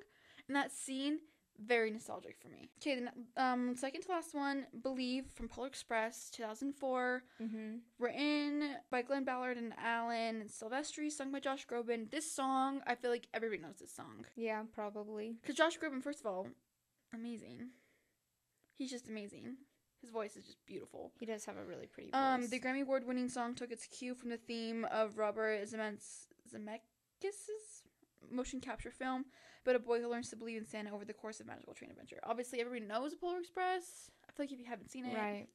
and 0.47 0.55
that 0.55 0.71
scene 0.71 1.19
very 1.64 1.91
nostalgic 1.91 2.37
for 2.41 2.49
me. 2.49 2.69
Okay, 2.81 2.94
then 2.97 3.11
um 3.37 3.75
second 3.76 4.03
to 4.03 4.11
last 4.11 4.35
one, 4.35 4.67
Believe 4.82 5.25
from 5.35 5.49
Polar 5.49 5.69
Express, 5.69 6.31
2004 6.31 7.23
Mm-hmm. 7.43 7.76
written 7.99 8.62
by 8.91 9.03
Glen 9.03 9.25
Ballard 9.25 9.56
and 9.56 9.73
Alan 9.82 10.44
Silvestri, 10.49 11.11
sung 11.11 11.32
by 11.32 11.41
Josh 11.41 11.67
Groban. 11.67 12.11
This 12.11 12.35
song, 12.35 12.81
I 12.87 12.94
feel 12.94 13.11
like 13.11 13.26
everybody 13.35 13.62
knows 13.62 13.79
this 13.81 13.94
song. 13.94 14.25
Yeah, 14.37 14.62
probably. 14.75 15.37
Because 15.41 15.56
Josh 15.56 15.79
Groban, 15.79 16.03
first 16.03 16.20
of 16.20 16.26
all, 16.26 16.49
amazing. 17.14 17.70
He's 18.75 18.91
just 18.91 19.09
amazing. 19.09 19.56
His 20.02 20.11
voice 20.11 20.37
is 20.37 20.44
just 20.44 20.59
beautiful. 20.67 21.12
He 21.19 21.25
does 21.26 21.47
have 21.47 21.56
a 21.56 21.64
really 21.64 21.87
pretty 21.87 22.11
voice. 22.11 22.20
Um, 22.20 22.49
the 22.50 22.61
Grammy 22.61 22.82
Award 22.82 23.06
winning 23.06 23.31
song 23.31 23.55
took 23.55 23.73
its 23.73 23.87
cue 23.87 24.14
from 24.14 24.29
the 24.29 24.37
theme 24.37 24.85
of 24.91 25.17
Robert 25.17 25.67
Zemeckis' 25.67 27.81
motion 28.31 28.61
capture 28.61 28.91
film, 28.91 29.25
but 29.67 29.77
a 29.77 29.79
boy 29.79 30.01
who 30.01 30.09
learns 30.09 30.31
to 30.31 30.37
believe 30.37 30.57
in 30.59 30.67
Santa 30.67 30.91
over 30.95 31.05
the 31.05 31.13
course 31.13 31.41
of 31.41 31.47
magical 31.47 31.75
train 31.75 31.91
adventure. 31.91 32.19
Obviously, 32.25 32.61
everybody 32.61 32.87
knows 32.87 33.15
Polar 33.15 33.41
Express. 33.41 34.11
I 34.27 34.33
feel 34.33 34.45
like 34.45 34.53
if 34.53 34.59
you 34.59 34.65
haven't 34.65 34.91
seen 34.91 35.05
it, 35.05 35.15
right. 35.15 35.49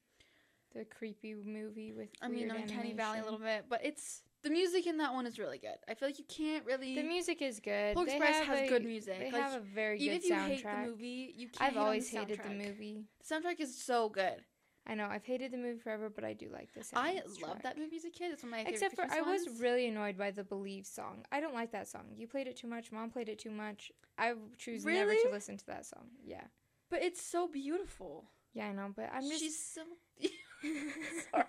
The 0.76 0.86
creepy 0.86 1.34
movie 1.34 1.92
with 1.92 2.10
I 2.22 2.28
mean, 2.30 2.50
Uncanny 2.52 2.94
Valley 2.94 3.20
a 3.20 3.24
little 3.24 3.40
bit, 3.40 3.66
but 3.70 3.82
it's 3.84 4.22
the 4.44 4.50
music 4.50 4.88
in 4.88 4.98
that 5.00 5.14
one 5.14 5.26
is 5.28 5.38
really 5.40 5.58
good. 5.58 5.76
I 5.90 5.96
feel 5.96 6.08
like 6.08 6.18
you 6.20 6.26
can't 6.30 6.66
really. 6.66 6.96
The 6.96 7.04
music 7.04 7.42
is 7.42 7.60
good. 7.60 7.94
Polar 7.96 8.08
Express 8.08 8.46
has 8.46 8.60
a- 8.62 8.68
good 8.70 8.86
music. 8.86 9.20
They 9.20 9.32
Like, 9.32 9.42
have 9.42 9.54
a 9.54 9.60
very 9.60 10.00
even 10.00 10.18
good 10.20 10.24
if 10.26 10.30
you 10.30 10.36
soundtrack. 10.36 10.48
hate 10.48 10.64
the 10.86 10.90
movie, 10.92 11.34
you 11.38 11.50
can't. 11.50 11.72
I've 11.72 11.78
always 11.78 12.10
the 12.10 12.18
hated 12.20 12.42
the 12.44 12.50
movie. 12.52 13.04
The 13.28 13.36
soundtrack 13.36 13.60
is 13.60 13.82
so 13.84 14.08
good. 14.10 14.44
I 14.88 14.96
know 14.96 15.08
I've 15.10 15.24
hated 15.24 15.52
the 15.52 15.58
movie 15.58 15.80
forever, 15.80 16.10
but 16.10 16.24
I 16.24 16.34
do 16.34 16.50
like 16.52 16.74
this. 16.74 16.92
I 16.96 17.22
love 17.46 17.62
that 17.62 17.78
movie 17.78 17.98
as 17.98 18.06
a 18.06 18.10
kid. 18.10 18.32
It's 18.34 18.44
one 18.44 18.52
of 18.52 18.58
my 18.58 18.64
favorite 18.64 18.74
Except 18.74 18.96
for 18.96 19.04
I 19.04 19.22
Christmas 19.22 19.46
was 19.48 19.62
really 19.62 19.88
annoyed 19.88 20.18
by 20.18 20.32
the 20.32 20.44
Believe 20.44 20.86
song. 20.88 21.24
I 21.32 21.40
don't 21.40 21.54
like 21.54 21.72
that 21.72 21.88
song. 21.88 22.06
You 22.16 22.28
played 22.28 22.48
it 22.48 22.56
too 22.58 22.68
much. 22.68 22.92
Mom 22.92 23.10
played 23.12 23.30
it 23.30 23.38
too 23.38 23.52
much. 23.52 23.92
I 24.18 24.34
choose 24.58 24.84
never 24.84 25.14
to 25.14 25.30
listen 25.32 25.58
to 25.58 25.66
that 25.68 25.86
song. 25.86 26.08
Yeah, 26.26 26.44
but 26.90 27.04
it's 27.04 27.22
so 27.22 27.48
beautiful. 27.48 28.26
yeah, 28.54 28.68
I 28.68 28.74
know. 28.74 28.92
But 28.96 29.12
I'm 29.14 29.22
just 29.22 29.40
She's 29.40 29.60
so. 29.64 29.82
Sorry. 31.32 31.46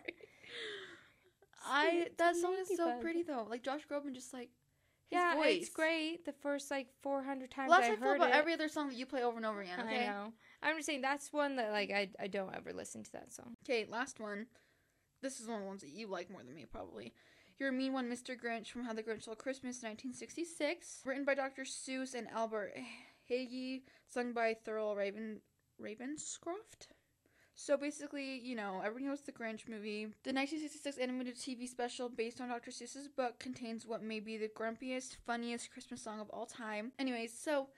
I 1.64 2.08
that 2.18 2.36
song 2.36 2.56
is 2.60 2.76
so 2.76 2.98
pretty 3.00 3.22
though. 3.22 3.46
Like 3.48 3.62
Josh 3.62 3.82
Groban, 3.90 4.12
just 4.14 4.32
like 4.32 4.50
his 5.08 5.18
yeah, 5.18 5.34
voice. 5.36 5.62
it's 5.62 5.68
great. 5.68 6.24
The 6.24 6.32
first 6.32 6.70
like 6.70 6.88
400 7.02 7.50
times 7.50 7.70
Well, 7.70 7.80
that's 7.80 7.90
I 7.90 7.94
I 7.94 7.96
feel 7.96 8.08
heard 8.08 8.16
about 8.16 8.30
it. 8.30 8.34
every 8.34 8.52
other 8.52 8.68
song 8.68 8.88
that 8.88 8.96
you 8.96 9.06
play 9.06 9.22
over 9.22 9.36
and 9.36 9.46
over 9.46 9.60
again. 9.60 9.80
Okay. 9.80 10.04
I 10.04 10.06
know. 10.06 10.32
I'm 10.62 10.76
just 10.76 10.86
saying 10.86 11.02
that's 11.02 11.32
one 11.32 11.56
that 11.56 11.72
like 11.72 11.90
I 11.90 12.08
I 12.20 12.28
don't 12.28 12.54
ever 12.54 12.72
listen 12.72 13.02
to 13.04 13.12
that 13.12 13.32
song. 13.32 13.56
Okay, 13.64 13.86
last 13.88 14.20
one. 14.20 14.46
This 15.20 15.40
is 15.40 15.46
one 15.46 15.58
of 15.58 15.62
the 15.62 15.68
ones 15.68 15.82
that 15.82 15.90
you 15.90 16.08
like 16.08 16.30
more 16.30 16.42
than 16.42 16.54
me, 16.54 16.66
probably. 16.70 17.12
You're 17.58 17.68
a 17.68 17.72
Mean 17.72 17.92
One, 17.92 18.10
Mr. 18.10 18.36
Grinch 18.36 18.68
from 18.68 18.84
How 18.84 18.92
the 18.92 19.04
Grinch 19.04 19.22
Stole 19.22 19.36
Christmas, 19.36 19.82
1966. 19.82 21.02
Written 21.04 21.24
by 21.24 21.34
Dr. 21.34 21.62
Seuss 21.62 22.14
and 22.14 22.26
Albert 22.34 22.72
Hague, 23.28 23.82
sung 24.08 24.32
by 24.32 24.56
Thurl 24.66 24.96
Raven 24.96 25.40
Ravenscroft. 25.80 26.88
So 27.54 27.76
basically, 27.76 28.40
you 28.40 28.56
know, 28.56 28.80
everybody 28.80 29.04
knows 29.06 29.20
the 29.20 29.30
Grinch 29.30 29.68
movie. 29.68 30.06
The 30.24 30.32
1966 30.32 30.98
animated 30.98 31.36
TV 31.36 31.68
special 31.68 32.08
based 32.08 32.40
on 32.40 32.48
Dr. 32.48 32.70
Seuss's 32.70 33.08
book 33.08 33.38
contains 33.38 33.86
what 33.86 34.02
may 34.02 34.20
be 34.20 34.36
the 34.36 34.48
grumpiest, 34.48 35.16
funniest 35.26 35.70
Christmas 35.70 36.02
song 36.02 36.18
of 36.18 36.30
all 36.30 36.46
time. 36.46 36.92
Anyways, 36.98 37.32
so 37.32 37.68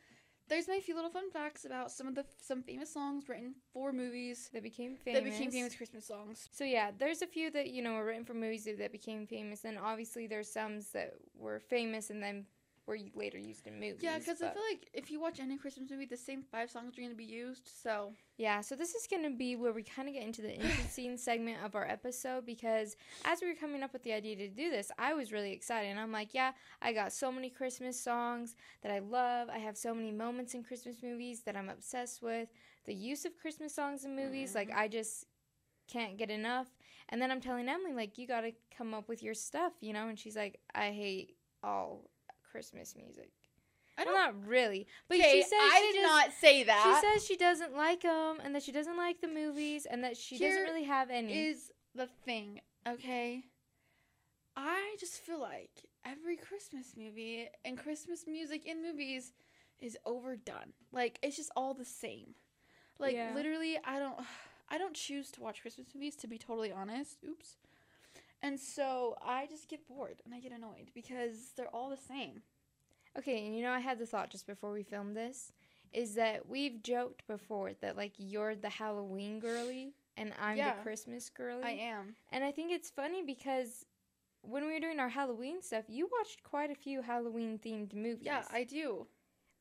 there's 0.49 0.69
my 0.69 0.81
few 0.81 0.95
little 0.95 1.11
fun 1.11 1.31
facts 1.31 1.65
about 1.65 1.91
some 1.91 2.07
of 2.07 2.15
the 2.15 2.25
some 2.41 2.63
famous 2.63 2.93
songs 2.93 3.29
written 3.29 3.55
for 3.73 3.93
movies 3.93 4.51
That 4.53 4.63
became 4.63 4.97
famous. 4.97 5.21
that 5.21 5.25
became 5.25 5.51
famous 5.51 5.75
Christmas 5.75 6.07
songs. 6.07 6.49
So 6.53 6.65
yeah, 6.65 6.91
there's 6.97 7.23
a 7.23 7.27
few 7.27 7.51
that 7.53 7.71
you 7.71 7.83
know 7.83 7.95
were 7.95 8.05
written 8.05 8.25
for 8.25 8.35
movies 8.35 8.65
that, 8.65 8.79
that 8.79 8.93
became 8.93 9.27
famous, 9.27 9.65
and 9.65 9.79
obviously 9.79 10.27
there's 10.27 10.51
some 10.51 10.81
that 10.93 11.15
were 11.37 11.61
famous 11.61 12.11
and 12.11 12.23
then 12.23 12.47
were 12.87 12.99
later 13.15 13.39
used 13.39 13.67
in 13.67 13.75
movies. 13.75 14.01
Yeah, 14.01 14.19
because 14.19 14.43
I 14.43 14.51
feel 14.51 14.63
like 14.71 14.89
if 14.93 15.11
you 15.11 15.21
watch 15.21 15.41
any 15.41 15.57
Christmas 15.57 15.91
movie, 15.91 16.07
the 16.07 16.17
same 16.17 16.43
five 16.43 16.71
songs 16.71 16.97
are 16.97 17.01
going 17.01 17.11
to 17.11 17.17
be 17.17 17.25
used. 17.25 17.69
So 17.83 18.13
Yeah, 18.37 18.61
so 18.61 18.77
this 18.77 18.95
is 18.95 19.07
going 19.07 19.23
to 19.23 19.37
be 19.37 19.57
where 19.57 19.73
we 19.73 19.83
kind 19.83 20.09
of 20.09 20.15
get 20.15 20.23
into 20.23 20.43
the 20.43 20.55
interesting 20.61 21.17
segment 21.17 21.59
of 21.65 21.75
our 21.75 21.89
episode 21.89 22.45
because 22.45 22.97
as 23.25 23.41
we 23.41 23.49
were 23.49 23.55
coming 23.55 23.83
up 23.83 23.93
with 23.93 24.03
the 24.03 24.13
idea 24.13 24.37
to 24.37 24.49
do 24.49 24.71
this, 24.71 24.91
I 24.99 25.15
was 25.15 25.33
really 25.33 25.53
excited. 25.53 25.89
And 25.89 25.99
I'm 26.01 26.13
like, 26.13 26.35
yeah, 26.35 26.53
I 26.83 26.93
got 26.93 27.13
so 27.13 27.33
many 27.33 27.49
Christmas 27.49 27.99
songs 27.99 28.55
that 28.83 28.93
I 28.93 28.99
love. 28.99 29.49
I 29.49 29.59
have 29.59 29.77
so 29.77 29.95
many 29.95 30.13
moments 30.13 30.55
in 30.55 30.63
Christmas 30.63 31.03
movies 31.03 31.43
that 31.43 31.57
I'm 31.57 31.71
obsessed 31.71 32.23
with. 32.23 32.49
The 32.85 32.95
use 32.95 33.25
of 33.25 33.39
Christmas 33.39 33.75
songs 33.75 34.05
in 34.05 34.15
movies, 34.15 34.55
like, 34.55 34.69
mm-hmm. 34.69 34.79
I 34.79 34.89
just 34.89 35.25
can't 35.89 36.19
get 36.19 36.31
enough. 36.31 36.69
And 37.09 37.21
then 37.21 37.31
I'm 37.31 37.41
telling 37.41 37.69
Emily, 37.69 37.95
like, 37.95 38.19
you 38.19 38.27
got 38.27 38.43
to 38.43 38.53
come 38.77 38.93
up 38.93 39.09
with 39.09 39.23
your 39.23 39.35
stuff, 39.35 39.73
you 39.81 39.95
know? 39.95 40.09
And 40.09 40.19
she's 40.19 40.37
like, 40.37 40.61
I 40.75 40.91
hate 40.91 41.37
all 41.63 42.11
Christmas 42.55 42.95
music. 42.95 43.31
I 43.99 44.05
Well, 44.05 44.15
don't. 44.15 44.37
not 44.43 44.47
really. 44.49 44.87
But 45.09 45.17
she 45.19 45.43
says 45.43 45.53
I 45.53 45.81
she 45.81 45.93
did 45.93 46.03
just- 46.03 46.13
not 46.15 46.33
say 46.41 46.63
that. 46.63 47.01
she 47.01 47.07
says 47.07 47.27
she 47.27 47.37
doesn't 47.37 47.75
like 47.77 48.03
them 48.03 48.39
and 48.45 48.55
that 48.55 48.63
she 48.63 48.71
doesn't 48.71 48.97
like 48.97 49.21
the 49.21 49.27
movies 49.29 49.87
and 49.87 50.05
that 50.05 50.17
she 50.17 50.37
Here 50.37 50.51
doesn't 50.51 50.63
really 50.65 50.85
have 50.85 51.11
any. 51.11 51.37
is 51.49 51.73
the 51.97 52.07
thing, 52.25 52.61
okay? 52.87 53.45
I 54.57 54.95
just 55.01 55.15
feel 55.21 55.41
like 55.41 55.71
every 56.05 56.37
Christmas 56.37 56.95
movie 56.97 57.49
and 57.65 57.77
Christmas 57.77 58.25
music 58.29 58.65
in 58.67 58.83
movies 58.83 59.33
is 59.81 59.99
overdone. 60.07 60.75
Like 60.93 61.19
it's 61.23 61.37
just 61.37 61.51
all 61.57 61.75
the 61.75 61.85
same. 61.85 62.35
Like 63.01 63.15
Yeah. 63.15 63.33
literally, 63.35 63.79
I 63.85 63.99
don't. 63.99 64.19
I 64.71 64.79
don't 64.79 64.95
choose 64.95 65.31
to 65.33 65.43
watch 65.43 65.61
Christmas 65.61 65.89
movies 65.95 66.17
to 66.17 66.27
be 66.27 66.39
totally 66.39 66.73
honest. 66.73 67.19
Oops. 67.29 67.57
And 68.45 68.61
so 68.61 69.17
I 69.25 69.47
just 69.47 69.71
get 69.71 69.89
bored 69.89 70.21
and 70.27 70.35
I 70.35 70.39
get 70.39 70.53
annoyed 70.53 70.91
because 70.95 71.53
they're 71.57 71.75
all 71.75 71.89
the 71.89 71.97
same. 71.97 72.43
Okay, 73.19 73.47
and 73.47 73.57
you 73.57 73.63
know, 73.63 73.71
I 73.71 73.79
had 73.79 73.99
the 73.99 74.05
thought 74.05 74.31
just 74.31 74.47
before 74.47 74.71
we 74.71 74.83
filmed 74.83 75.17
this 75.17 75.51
is 75.95 76.15
that 76.17 76.47
we've 76.47 76.83
joked 76.83 77.27
before 77.27 77.73
that 77.81 77.97
like 77.97 78.13
you're 78.19 78.55
the 78.55 78.69
Halloween 78.69 79.41
girly 79.41 79.95
and 80.19 80.35
I'm 80.39 80.59
Yeah. 80.59 80.75
the 80.75 80.83
Christmas 80.83 81.31
girly. 81.31 81.65
I 81.65 81.71
am. 81.71 82.17
And 82.33 82.45
I 82.45 82.53
think 82.53 82.71
it's 82.71 82.91
funny 82.91 83.23
because 83.23 83.87
when 84.43 84.67
we 84.67 84.75
were 84.75 84.81
doing 84.81 85.01
our 85.01 85.09
Halloween 85.09 85.63
stuff, 85.63 85.85
you 85.89 86.07
watched 86.19 86.43
quite 86.43 86.71
a 86.71 86.75
few 86.75 87.01
Halloween 87.01 87.59
themed 87.59 87.95
movies. 87.95 88.27
Yeah, 88.27 88.45
I 88.53 88.65
do. 88.65 89.07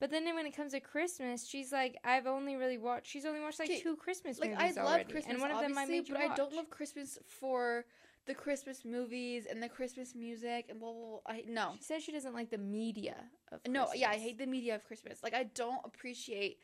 But 0.02 0.12
then 0.12 0.26
when 0.36 0.46
it 0.46 0.52
comes 0.52 0.74
to 0.74 0.82
Christmas, 0.82 1.48
she's 1.48 1.72
like, 1.72 1.96
I've 2.04 2.28
only 2.28 2.58
really 2.58 2.78
watched. 2.78 3.08
She's 3.08 3.26
only 3.26 3.40
watched 3.40 3.60
like 3.60 3.82
two 3.82 3.96
Christmas 3.96 4.38
movies. 4.42 4.58
Like 4.58 4.78
I 4.78 4.82
love 4.82 4.92
already, 4.92 5.12
Christmas, 5.14 5.32
and 5.32 5.42
one 5.42 5.52
of 5.52 5.62
them 5.62 5.78
I 5.78 5.86
made 5.86 6.10
you 6.10 6.16
but 6.16 6.24
I 6.24 6.36
don't 6.36 6.54
love 6.54 6.70
Christmas 6.70 7.18
for 7.26 7.86
the 8.26 8.34
Christmas 8.34 8.86
movies 8.86 9.46
and 9.50 9.62
the 9.62 9.70
Christmas 9.70 10.16
music 10.16 10.68
and 10.70 10.80
blah 10.80 10.92
blah. 10.92 11.02
blah. 11.02 11.20
I 11.28 11.44
no. 11.48 11.74
She 11.78 11.84
says 11.84 12.04
she 12.04 12.12
doesn't 12.12 12.34
like 12.34 12.50
the 12.50 12.58
media 12.58 13.16
of. 13.52 13.60
No, 13.68 13.88
yeah, 13.94 14.10
I 14.10 14.18
hate 14.18 14.38
the 14.38 14.46
media 14.46 14.76
of 14.76 14.86
Christmas. 14.86 15.22
Like 15.24 15.34
I 15.34 15.44
don't 15.44 15.82
appreciate 15.84 16.58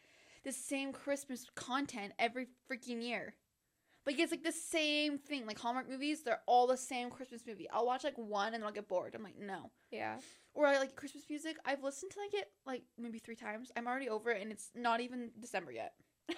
the 0.44 0.52
same 0.52 0.94
Christmas 0.94 1.46
content 1.56 2.14
every 2.18 2.48
freaking 2.72 3.04
year. 3.04 3.36
Like 4.06 4.18
it's 4.20 4.32
like 4.32 4.44
the 4.44 4.52
same 4.52 5.18
thing. 5.18 5.46
Like 5.46 5.60
Hallmark 5.60 5.90
movies, 5.90 6.24
they're 6.24 6.42
all 6.48 6.66
the 6.66 6.78
same 6.78 7.10
Christmas 7.10 7.44
movie. 7.46 7.70
I'll 7.72 7.86
watch 7.86 8.04
like 8.04 8.18
one 8.18 8.48
and 8.48 8.56
then 8.56 8.64
I'll 8.64 8.72
get 8.72 8.88
bored. 8.88 9.14
I'm 9.14 9.24
like, 9.24 9.38
no. 9.38 9.72
Yeah, 9.92 10.18
Or 10.54 10.66
I 10.66 10.78
like 10.80 10.96
Christmas 10.96 11.26
music. 11.30 11.58
I've 11.66 11.84
listened 11.84 12.12
to 12.14 12.20
like 12.20 12.34
it 12.34 12.48
like 12.66 12.84
maybe 12.98 13.20
three 13.20 13.36
times. 13.36 13.72
I'm 13.76 13.88
already 13.88 14.10
over 14.10 14.32
it 14.32 14.42
and 14.42 14.52
it's 14.52 14.70
not 14.76 15.02
even 15.02 15.32
December 15.40 15.72
yet. 15.72 15.94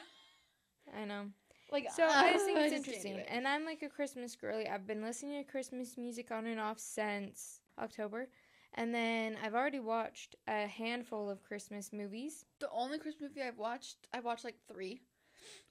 I 0.97 1.05
know. 1.05 1.27
Like 1.71 1.89
So 1.91 2.05
I 2.05 2.33
just 2.33 2.45
think 2.45 2.57
it's 2.59 2.71
just 2.71 2.85
can't 2.85 2.85
do 2.85 2.91
interesting, 2.91 3.15
it. 3.17 3.27
and 3.29 3.47
I'm 3.47 3.65
like 3.65 3.81
a 3.81 3.89
Christmas 3.89 4.35
girly. 4.35 4.67
I've 4.67 4.85
been 4.87 5.01
listening 5.01 5.43
to 5.43 5.49
Christmas 5.49 5.97
music 5.97 6.31
on 6.31 6.45
and 6.45 6.59
off 6.59 6.79
since 6.79 7.61
October, 7.79 8.27
and 8.75 8.93
then 8.93 9.37
I've 9.43 9.55
already 9.55 9.79
watched 9.79 10.35
a 10.47 10.67
handful 10.67 11.29
of 11.29 11.43
Christmas 11.43 11.91
movies. 11.93 12.45
The 12.59 12.69
only 12.71 12.99
Christmas 12.99 13.29
movie 13.35 13.47
I've 13.47 13.57
watched, 13.57 14.07
I 14.13 14.19
watched 14.19 14.43
like 14.43 14.57
three. 14.67 15.01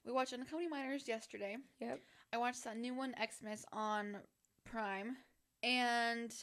We 0.05 0.11
watched 0.11 0.33
Unaccompanied 0.33 0.69
Minors 0.71 1.07
yesterday. 1.07 1.57
Yep. 1.79 1.99
I 2.33 2.37
watched 2.37 2.63
that 2.63 2.77
new 2.77 2.93
one, 2.95 3.13
Xmas, 3.19 3.63
on 3.71 4.17
Prime, 4.65 5.15
and 5.63 6.33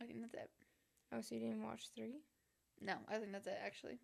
I 0.00 0.04
think 0.04 0.20
that's 0.20 0.34
it. 0.34 0.50
Oh, 1.12 1.20
so 1.20 1.34
you 1.34 1.40
didn't 1.40 1.62
watch 1.62 1.84
three? 1.94 2.20
No, 2.80 2.94
I 3.08 3.18
think 3.18 3.32
that's 3.32 3.46
it 3.46 3.58
actually. 3.64 3.98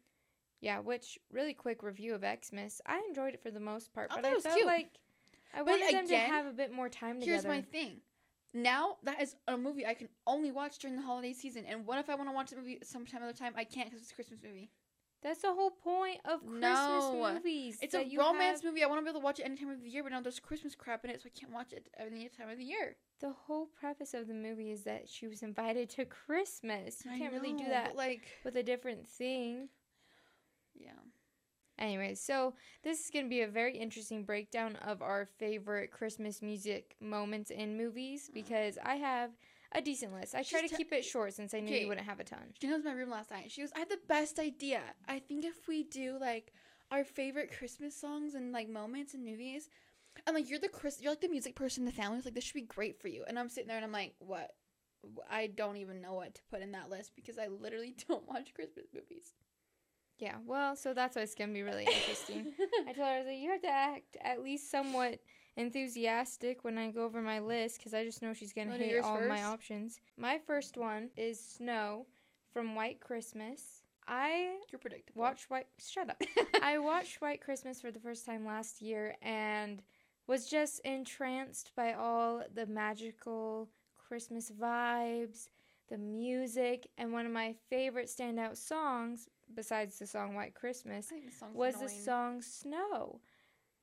Yeah. 0.61 0.79
Which 0.81 1.19
really 1.33 1.55
quick 1.55 1.83
review 1.83 2.15
of 2.15 2.23
Xmas. 2.45 2.81
I 2.87 3.03
enjoyed 3.09 3.35
it 3.35 3.43
for 3.43 3.51
the 3.51 3.61
most 3.61 3.93
part, 3.93 4.11
but 4.15 4.25
I 4.25 4.35
was 4.35 4.43
felt 4.43 4.57
cute. 4.57 4.67
like 4.67 4.91
I 5.55 5.63
wanted 5.63 5.93
them 5.95 6.09
to 6.09 6.17
have 6.17 6.47
a 6.47 6.53
bit 6.53 6.73
more 6.73 6.89
time 6.89 7.21
together. 7.21 7.33
Here's 7.33 7.45
my 7.47 7.61
thing. 7.63 8.01
Now 8.53 8.97
that 9.05 9.23
is 9.23 9.37
a 9.47 9.57
movie 9.57 9.87
I 9.87 9.95
can 9.95 10.09
only 10.27 10.51
watch 10.51 10.79
during 10.79 10.97
the 10.97 11.03
holiday 11.03 11.33
season, 11.33 11.65
and 11.67 11.87
what 11.87 11.99
if 11.99 12.11
I 12.11 12.15
want 12.17 12.29
to 12.29 12.35
watch 12.35 12.51
the 12.51 12.57
movie 12.57 12.79
sometime 12.83 13.23
other 13.23 13.33
time? 13.33 13.53
I 13.57 13.65
can't 13.65 13.89
because 13.89 14.03
it's 14.03 14.11
a 14.11 14.15
Christmas 14.15 14.41
movie. 14.43 14.71
That's 15.23 15.43
the 15.43 15.53
whole 15.53 15.71
point 15.71 16.19
of 16.25 16.41
Christmas 16.41 16.61
No. 16.63 17.31
movies. 17.35 17.79
It's 17.83 17.95
a 17.95 18.09
romance 18.17 18.61
have- 18.63 18.65
movie. 18.65 18.83
I 18.83 18.87
want 18.87 19.01
to 19.01 19.05
be 19.05 19.11
able 19.11 19.21
to 19.21 19.25
watch 19.25 19.39
it 19.39 19.43
any 19.43 19.55
time 19.57 19.69
of 19.71 19.83
the 19.83 19.89
year, 19.89 20.03
but 20.03 20.13
now 20.13 20.21
there's 20.23 20.41
Christmas 20.41 20.75
crap 20.75 21.05
in 21.05 21.11
it, 21.11 21.21
so 21.21 21.29
I 21.33 21.39
can't 21.39 21.53
watch 21.53 21.73
it 21.75 21.89
any 21.99 22.29
time 22.31 22.49
of 22.49 22.57
the 22.57 22.65
year. 22.65 22.97
The 23.21 23.31
whole 23.31 23.67
preface 23.67 24.15
of 24.15 24.29
the 24.29 24.35
movie 24.35 24.71
is 24.73 24.83
that 24.85 25.09
she 25.11 25.29
was 25.29 25.43
invited 25.43 25.91
to 25.91 26.07
Christmas. 26.07 27.05
You 27.05 27.11
I 27.13 27.19
can't 27.19 27.35
really 27.35 27.53
do 27.53 27.67
that 27.67 27.95
like, 27.97 28.23
with 28.45 28.57
a 28.57 28.63
different 28.63 29.07
thing. 29.07 29.69
Yeah. 30.75 30.93
Anyway, 31.79 32.15
so 32.15 32.55
this 32.83 33.01
is 33.03 33.11
going 33.11 33.25
to 33.25 33.29
be 33.31 33.41
a 33.41 33.49
very 33.49 33.77
interesting 33.77 34.23
breakdown 34.23 34.77
of 34.85 35.01
our 35.01 35.25
favorite 35.25 35.91
Christmas 35.91 36.43
music 36.43 36.95
moments 37.01 37.51
in 37.51 37.77
movies 37.77 38.25
uh-huh. 38.25 38.33
because 38.35 38.79
I 38.85 38.97
have 38.97 39.31
a 39.73 39.81
decent 39.81 40.13
list. 40.13 40.35
I 40.35 40.43
try 40.43 40.61
She's 40.61 40.71
to 40.73 40.77
keep 40.77 40.93
it 40.93 41.05
short 41.05 41.33
since 41.33 41.55
I 41.55 41.61
knew 41.61 41.71
Okay. 41.73 41.83
you 41.83 41.89
wouldn't 41.89 42.07
have 42.07 42.21
a 42.21 42.25
ton. 42.25 42.53
She 42.61 42.67
was 42.67 42.81
in 42.81 42.85
my 42.85 42.93
room 42.93 43.09
last 43.11 43.31
night. 43.31 43.51
She 43.51 43.63
goes, 43.63 43.71
I 43.75 43.79
have 43.79 43.89
the 43.89 44.01
best 44.09 44.39
idea. 44.39 44.83
I 45.09 45.21
think 45.21 45.45
if 45.45 45.69
we 45.69 45.85
do 45.85 46.19
like 46.21 46.53
our 46.91 47.05
favorite 47.05 47.57
Christmas 47.57 47.97
songs 47.97 48.35
and 48.35 48.53
like 48.53 48.69
moments 48.69 49.15
in 49.15 49.25
movies, 49.25 49.69
and 50.27 50.35
like 50.35 50.51
you're 50.51 50.59
the 50.59 50.69
Chris, 50.69 51.01
you're 51.01 51.13
like 51.13 51.21
the 51.21 51.29
music 51.29 51.55
person 51.55 51.83
in 51.83 51.87
the 51.87 51.93
family. 51.93 52.19
It's 52.19 52.27
like 52.27 52.35
this 52.35 52.45
should 52.45 52.55
be 52.55 52.63
great 52.63 53.01
for 53.01 53.09
you. 53.09 53.25
And 53.27 53.39
I'm 53.39 53.49
sitting 53.49 53.69
there 53.69 53.77
and 53.77 53.85
I'm 53.85 53.93
like, 53.93 54.15
what? 54.19 54.51
I 55.31 55.47
don't 55.47 55.79
even 55.79 56.03
know 56.03 56.15
what 56.15 56.35
to 56.35 56.43
put 56.51 56.61
in 56.61 56.73
that 56.73 56.91
list 56.91 57.13
because 57.15 57.39
I 57.39 57.47
literally 57.47 57.95
don't 58.09 58.29
watch 58.29 58.53
Christmas 58.53 58.87
movies. 58.93 59.33
Yeah, 60.21 60.37
well, 60.47 60.77
so 60.77 60.93
that's 60.93 61.17
why 61.17 61.23
it's 61.23 61.35
going 61.35 61.51
to 61.51 61.55
be 61.55 61.63
really 61.63 61.85
interesting. 61.87 62.53
I 62.89 62.93
told 62.93 63.09
her 63.09 63.25
that 63.25 63.35
you 63.35 63.51
have 63.51 63.63
to 63.63 63.69
act 63.69 64.17
at 64.23 64.43
least 64.43 64.71
somewhat 64.71 65.19
enthusiastic 65.57 66.63
when 66.63 66.77
I 66.79 66.91
go 66.91 67.05
over 67.05 67.23
my 67.23 67.41
list 67.41 67.79
because 67.79 67.95
I 67.95 68.05
just 68.05 68.21
know 68.23 68.35
she's 68.35 68.53
going 68.53 68.69
to 68.69 68.73
Wanna 68.73 68.85
do 68.85 68.89
hate 68.89 68.95
yours 68.97 69.05
all 69.07 69.21
my 69.27 69.43
options. 69.45 69.99
My 70.19 70.39
first 70.47 70.77
one 70.77 71.09
is 71.17 71.41
Snow 71.43 72.07
from 72.53 72.75
White 72.75 73.01
Christmas. 73.01 73.83
I 74.07 74.57
You're 74.71 74.79
predictable. 74.79 75.23
watched 75.23 75.49
White. 75.51 75.67
Shut 75.79 76.11
up. 76.11 76.21
I 76.63 76.79
watched 76.79 77.21
White 77.23 77.41
Christmas 77.41 77.81
for 77.81 77.91
the 77.91 78.01
first 78.01 78.27
time 78.27 78.45
last 78.45 78.83
year 78.83 79.17
and 79.23 79.83
was 80.27 80.49
just 80.49 80.81
entranced 80.81 81.73
by 81.77 81.95
all 81.95 82.43
the 82.55 82.67
magical 82.67 83.69
Christmas 83.97 84.51
vibes, 84.51 85.49
the 85.89 85.99
music, 85.99 86.89
and 86.99 87.13
one 87.13 87.25
of 87.27 87.33
my 87.33 87.55
favorite 87.69 88.09
standout 88.09 88.57
songs, 88.57 89.29
besides 89.55 89.99
the 89.99 90.07
song 90.07 90.35
White 90.35 90.55
Christmas, 90.55 91.09
the 91.09 91.21
was 91.53 91.81
the 91.81 91.89
song 91.89 92.43
Snow. 92.43 93.21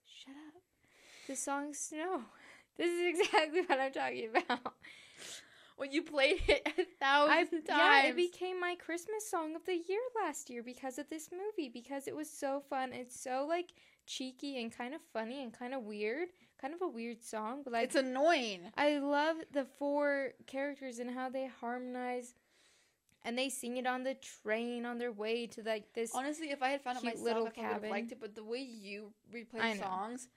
Shut 0.05 0.35
up. 0.55 0.61
The 1.27 1.35
song 1.35 1.73
Snow. 1.73 2.21
This 2.77 2.91
is 2.91 3.19
exactly 3.19 3.61
what 3.61 3.79
I'm 3.79 3.91
talking 3.91 4.29
about. 4.29 4.73
when 5.77 5.91
you 5.91 6.03
played 6.03 6.41
it 6.47 6.61
a 6.77 6.85
thousand 7.03 7.63
I, 7.69 7.73
times. 7.73 8.03
yeah, 8.03 8.03
it 8.09 8.15
became 8.15 8.59
my 8.59 8.75
Christmas 8.75 9.27
song 9.27 9.55
of 9.55 9.65
the 9.65 9.73
year 9.73 9.99
last 10.21 10.49
year 10.49 10.61
because 10.61 10.99
of 10.99 11.09
this 11.09 11.29
movie 11.31 11.69
because 11.69 12.07
it 12.07 12.15
was 12.15 12.29
so 12.29 12.61
fun. 12.69 12.93
It's 12.93 13.19
so 13.19 13.47
like 13.49 13.73
cheeky 14.05 14.61
and 14.61 14.71
kind 14.75 14.93
of 14.93 15.01
funny 15.13 15.43
and 15.43 15.51
kind 15.51 15.73
of 15.73 15.83
weird, 15.83 16.29
kind 16.61 16.73
of 16.73 16.81
a 16.81 16.87
weird 16.87 17.23
song, 17.23 17.61
but 17.63 17.73
like 17.73 17.85
it's 17.85 17.95
annoying. 17.95 18.61
I 18.77 18.99
love 18.99 19.37
the 19.51 19.65
four 19.79 20.33
characters 20.47 20.99
and 20.99 21.09
how 21.11 21.29
they 21.29 21.47
harmonize 21.61 22.33
and 23.25 23.37
they 23.37 23.49
sing 23.49 23.77
it 23.77 23.85
on 23.87 24.03
the 24.03 24.15
train 24.15 24.85
on 24.85 24.97
their 24.97 25.11
way 25.11 25.47
to 25.47 25.61
like 25.63 25.93
this 25.93 26.11
Honestly, 26.13 26.51
if 26.51 26.61
I 26.61 26.69
had 26.69 26.81
found 26.81 26.97
it 26.97 27.01
cute 27.01 27.13
myself, 27.15 27.25
little 27.25 27.41
I 27.41 27.45
would 27.45 27.55
have 27.83 27.83
liked 27.83 28.11
it. 28.11 28.19
But 28.19 28.35
the 28.35 28.43
way 28.43 28.59
you 28.59 29.13
replay 29.33 29.59
I 29.61 29.73
the 29.73 29.79
know. 29.79 29.83
songs, 29.85 30.27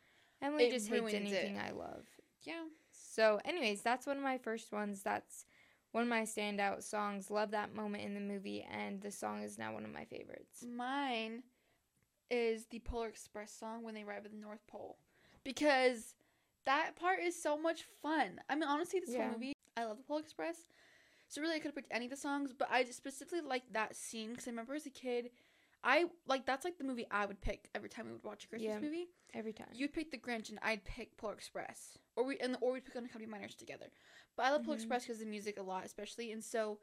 Emily 0.43 0.65
it 0.65 0.71
just 0.71 0.89
hates 0.89 1.01
ruins 1.01 1.15
it. 1.15 1.17
anything 1.17 1.59
I 1.59 1.71
love. 1.71 2.05
yeah. 2.43 2.65
So, 2.93 3.41
anyways, 3.45 3.83
that's 3.83 4.07
one 4.07 4.17
of 4.17 4.23
my 4.23 4.39
first 4.39 4.73
ones. 4.73 5.03
That's 5.03 5.45
one 5.93 6.03
of 6.03 6.09
my 6.09 6.23
standout 6.23 6.83
songs. 6.83 7.31
Love 7.31 7.51
that 7.51 7.75
moment 7.75 8.05
in 8.05 8.15
the 8.15 8.21
movie, 8.21 8.67
and 8.71 9.01
the 9.01 9.11
song 9.11 9.43
is 9.43 9.59
now 9.59 9.73
one 9.75 9.85
of 9.85 9.93
my 9.93 10.05
favorites. 10.05 10.65
Mine 10.77 11.43
is 12.31 12.67
the 12.67 12.79
Polar 12.81 13.09
Express 13.09 13.53
song 13.53 13.83
when 13.83 13.95
they 13.95 14.03
arrive 14.05 14.25
at 14.25 14.31
the 14.31 14.37
North 14.39 14.65
Pole 14.69 14.97
because 15.43 16.15
that 16.65 16.95
part 16.95 17.19
is 17.21 17.41
so 17.41 17.59
much 17.61 17.83
fun. 18.03 18.41
I 18.49 18.55
mean, 18.55 18.65
honestly, 18.65 19.01
this 19.01 19.11
Yeah. 19.11 19.23
whole 19.25 19.33
movie, 19.33 19.53
I 19.77 19.85
love 19.85 19.97
the 19.99 20.05
Polar 20.05 20.21
Express. 20.21 20.67
So 21.31 21.41
really, 21.41 21.55
I 21.55 21.59
could 21.59 21.69
have 21.69 21.77
picked 21.77 21.93
any 21.93 22.07
of 22.07 22.11
the 22.11 22.17
songs, 22.17 22.53
but 22.53 22.69
I 22.71 22.85
specifically 22.85 23.41
like 23.41 23.63
that 23.73 23.95
scene 23.95 24.31
because 24.31 24.49
I 24.49 24.51
remember 24.51 24.75
as 24.75 24.85
a 24.85 24.91
kid, 24.91 25.31
I 25.85 26.07
like 26.27 26.45
that's 26.45 26.65
like 26.65 26.77
the 26.77 26.85
movie 26.85 27.07
I 27.11 27.25
would 27.25 27.41
pick 27.41 27.71
every 27.75 27.89
time 27.89 28.07
we 28.07 28.13
would 28.13 28.25
watch 28.25 28.45
a 28.45 28.49
Christmas 28.49 28.75
yeah, 28.75 28.81
movie. 28.81 29.07
Every 29.33 29.53
time 29.53 29.69
you'd 29.73 29.95
pick 29.95 30.11
The 30.11 30.19
Grinch 30.19 30.51
and 30.51 30.59
I'd 30.61 30.85
pick 30.85 31.17
Polar 31.17 31.35
Express, 31.35 31.97
or 32.17 32.25
we 32.25 32.37
and 32.39 32.57
or 32.61 32.73
we'd 32.73 32.85
pick 32.85 32.97
Unaccompanied 32.97 33.31
Minors 33.31 33.55
together. 33.55 33.87
But 34.37 34.47
I 34.47 34.51
love 34.51 34.63
mm-hmm. 34.63 34.67
Polar 34.67 34.77
Express 34.77 35.05
because 35.05 35.21
the 35.21 35.27
music 35.27 35.59
a 35.59 35.63
lot, 35.63 35.87
especially, 35.87 36.33
and 36.33 36.43
so 36.43 36.79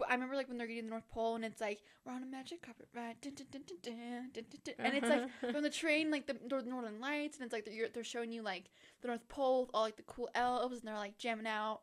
but 0.00 0.08
I 0.08 0.14
remember 0.14 0.34
like 0.34 0.48
when 0.48 0.56
they're 0.56 0.66
getting 0.66 0.84
the 0.84 0.90
North 0.90 1.08
Pole 1.10 1.34
and 1.34 1.44
it's 1.44 1.60
like 1.60 1.82
we're 2.06 2.14
on 2.14 2.22
a 2.22 2.26
magic 2.26 2.62
carpet 2.62 2.88
ride, 2.94 3.20
dun, 3.20 3.34
dun, 3.34 3.62
dun, 3.82 4.30
and 4.78 4.94
it's 4.94 5.08
like 5.08 5.28
from 5.52 5.62
the 5.62 5.68
train 5.68 6.10
like 6.10 6.26
the 6.26 6.36
Northern 6.48 7.00
Lights, 7.00 7.36
and 7.36 7.44
it's 7.44 7.52
like 7.52 7.66
they're, 7.66 7.88
they're 7.92 8.02
showing 8.02 8.32
you 8.32 8.42
like 8.42 8.70
the 9.02 9.08
North 9.08 9.28
Pole, 9.28 9.66
with 9.66 9.70
all 9.74 9.82
like 9.82 9.96
the 9.96 10.02
cool 10.04 10.30
elves, 10.34 10.78
and 10.78 10.88
they're 10.88 10.94
like 10.94 11.18
jamming 11.18 11.46
out, 11.46 11.82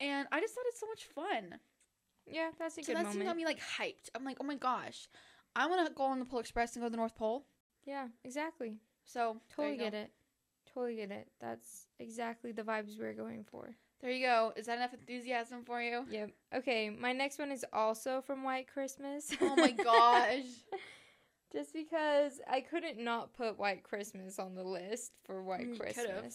and 0.00 0.26
I 0.32 0.40
just 0.40 0.54
thought 0.54 0.64
it's 0.66 0.80
so 0.80 0.86
much 0.86 1.04
fun. 1.14 1.58
yeah, 2.26 2.50
that's 2.58 2.78
a 2.78 2.82
So 2.82 2.92
good 2.92 2.96
that 2.96 3.06
scene 3.12 3.20
moment. 3.20 3.28
got 3.28 3.36
me 3.36 3.44
like 3.44 3.60
hyped. 3.60 4.08
I'm 4.14 4.24
like, 4.24 4.38
oh 4.40 4.44
my 4.44 4.54
gosh, 4.56 5.08
I 5.54 5.66
want 5.66 5.86
to 5.86 5.92
go 5.94 6.04
on 6.04 6.18
the 6.18 6.24
Polar 6.24 6.40
Express 6.40 6.74
and 6.74 6.82
go 6.82 6.86
to 6.86 6.90
the 6.90 6.96
North 6.96 7.16
Pole. 7.16 7.44
yeah, 7.84 8.08
exactly. 8.24 8.76
So 9.04 9.36
Totally 9.54 9.76
get 9.76 9.92
go. 9.92 9.98
it. 9.98 10.10
Totally 10.72 10.96
get 10.96 11.10
it. 11.10 11.28
That's 11.40 11.86
exactly 11.98 12.52
the 12.52 12.62
vibes 12.62 12.98
we 12.98 13.04
are 13.04 13.12
going 13.14 13.44
for. 13.50 13.74
There 14.00 14.10
you 14.10 14.24
go. 14.24 14.52
Is 14.56 14.66
that 14.66 14.78
enough 14.78 14.94
enthusiasm 14.94 15.64
for 15.64 15.82
you? 15.82 16.04
Yep. 16.08 16.30
Okay, 16.56 16.88
my 16.88 17.12
next 17.12 17.38
one 17.38 17.50
is 17.52 17.66
also 17.72 18.22
from 18.22 18.42
White 18.44 18.68
Christmas. 18.72 19.30
Oh 19.42 19.56
my 19.56 19.70
gosh. 19.84 20.44
Just 21.52 21.72
because 21.74 22.40
I 22.48 22.60
couldn't 22.60 22.98
not 23.02 23.32
put 23.34 23.58
White 23.58 23.82
Christmas 23.82 24.38
on 24.38 24.54
the 24.54 24.62
list 24.62 25.12
for 25.24 25.42
White 25.42 25.68
Mm, 25.68 25.74
you 25.74 25.80
could've. 25.94 26.34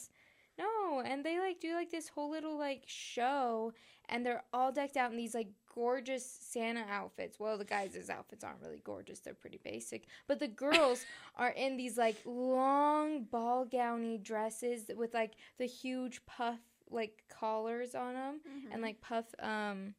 No, 0.57 1.01
and 1.01 1.23
they 1.25 1.39
like 1.39 1.59
do 1.59 1.73
like 1.73 1.91
this 1.91 2.07
whole 2.09 2.29
little 2.31 2.57
like 2.57 2.83
show 2.87 3.73
and 4.07 4.25
they're 4.25 4.43
all 4.53 4.71
decked 4.71 4.95
out 4.97 5.11
in 5.11 5.17
these 5.17 5.33
like 5.35 5.49
gorgeous 5.73 6.25
Santa 6.25 6.85
outfits. 6.89 7.39
Well, 7.39 7.57
the 7.57 7.65
guys' 7.65 8.09
outfits 8.09 8.43
aren't 8.43 8.61
really 8.61 8.81
gorgeous; 8.83 9.19
they're 9.19 9.33
pretty 9.33 9.59
basic. 9.63 10.05
But 10.27 10.39
the 10.39 10.47
girls 10.47 11.03
are 11.35 11.49
in 11.49 11.75
these 11.75 11.97
like 11.97 12.15
long 12.25 13.23
ball 13.23 13.65
gowny 13.65 14.17
dresses 14.17 14.89
with 14.95 15.13
like 15.13 15.33
the 15.57 15.65
huge 15.65 16.25
puff 16.25 16.59
like 16.89 17.23
collars 17.29 17.95
on 17.95 18.13
them 18.13 18.39
Mm-hmm. 18.47 18.71
and 18.71 18.81
like 18.81 19.01
puff 19.01 19.25
um 19.39 19.95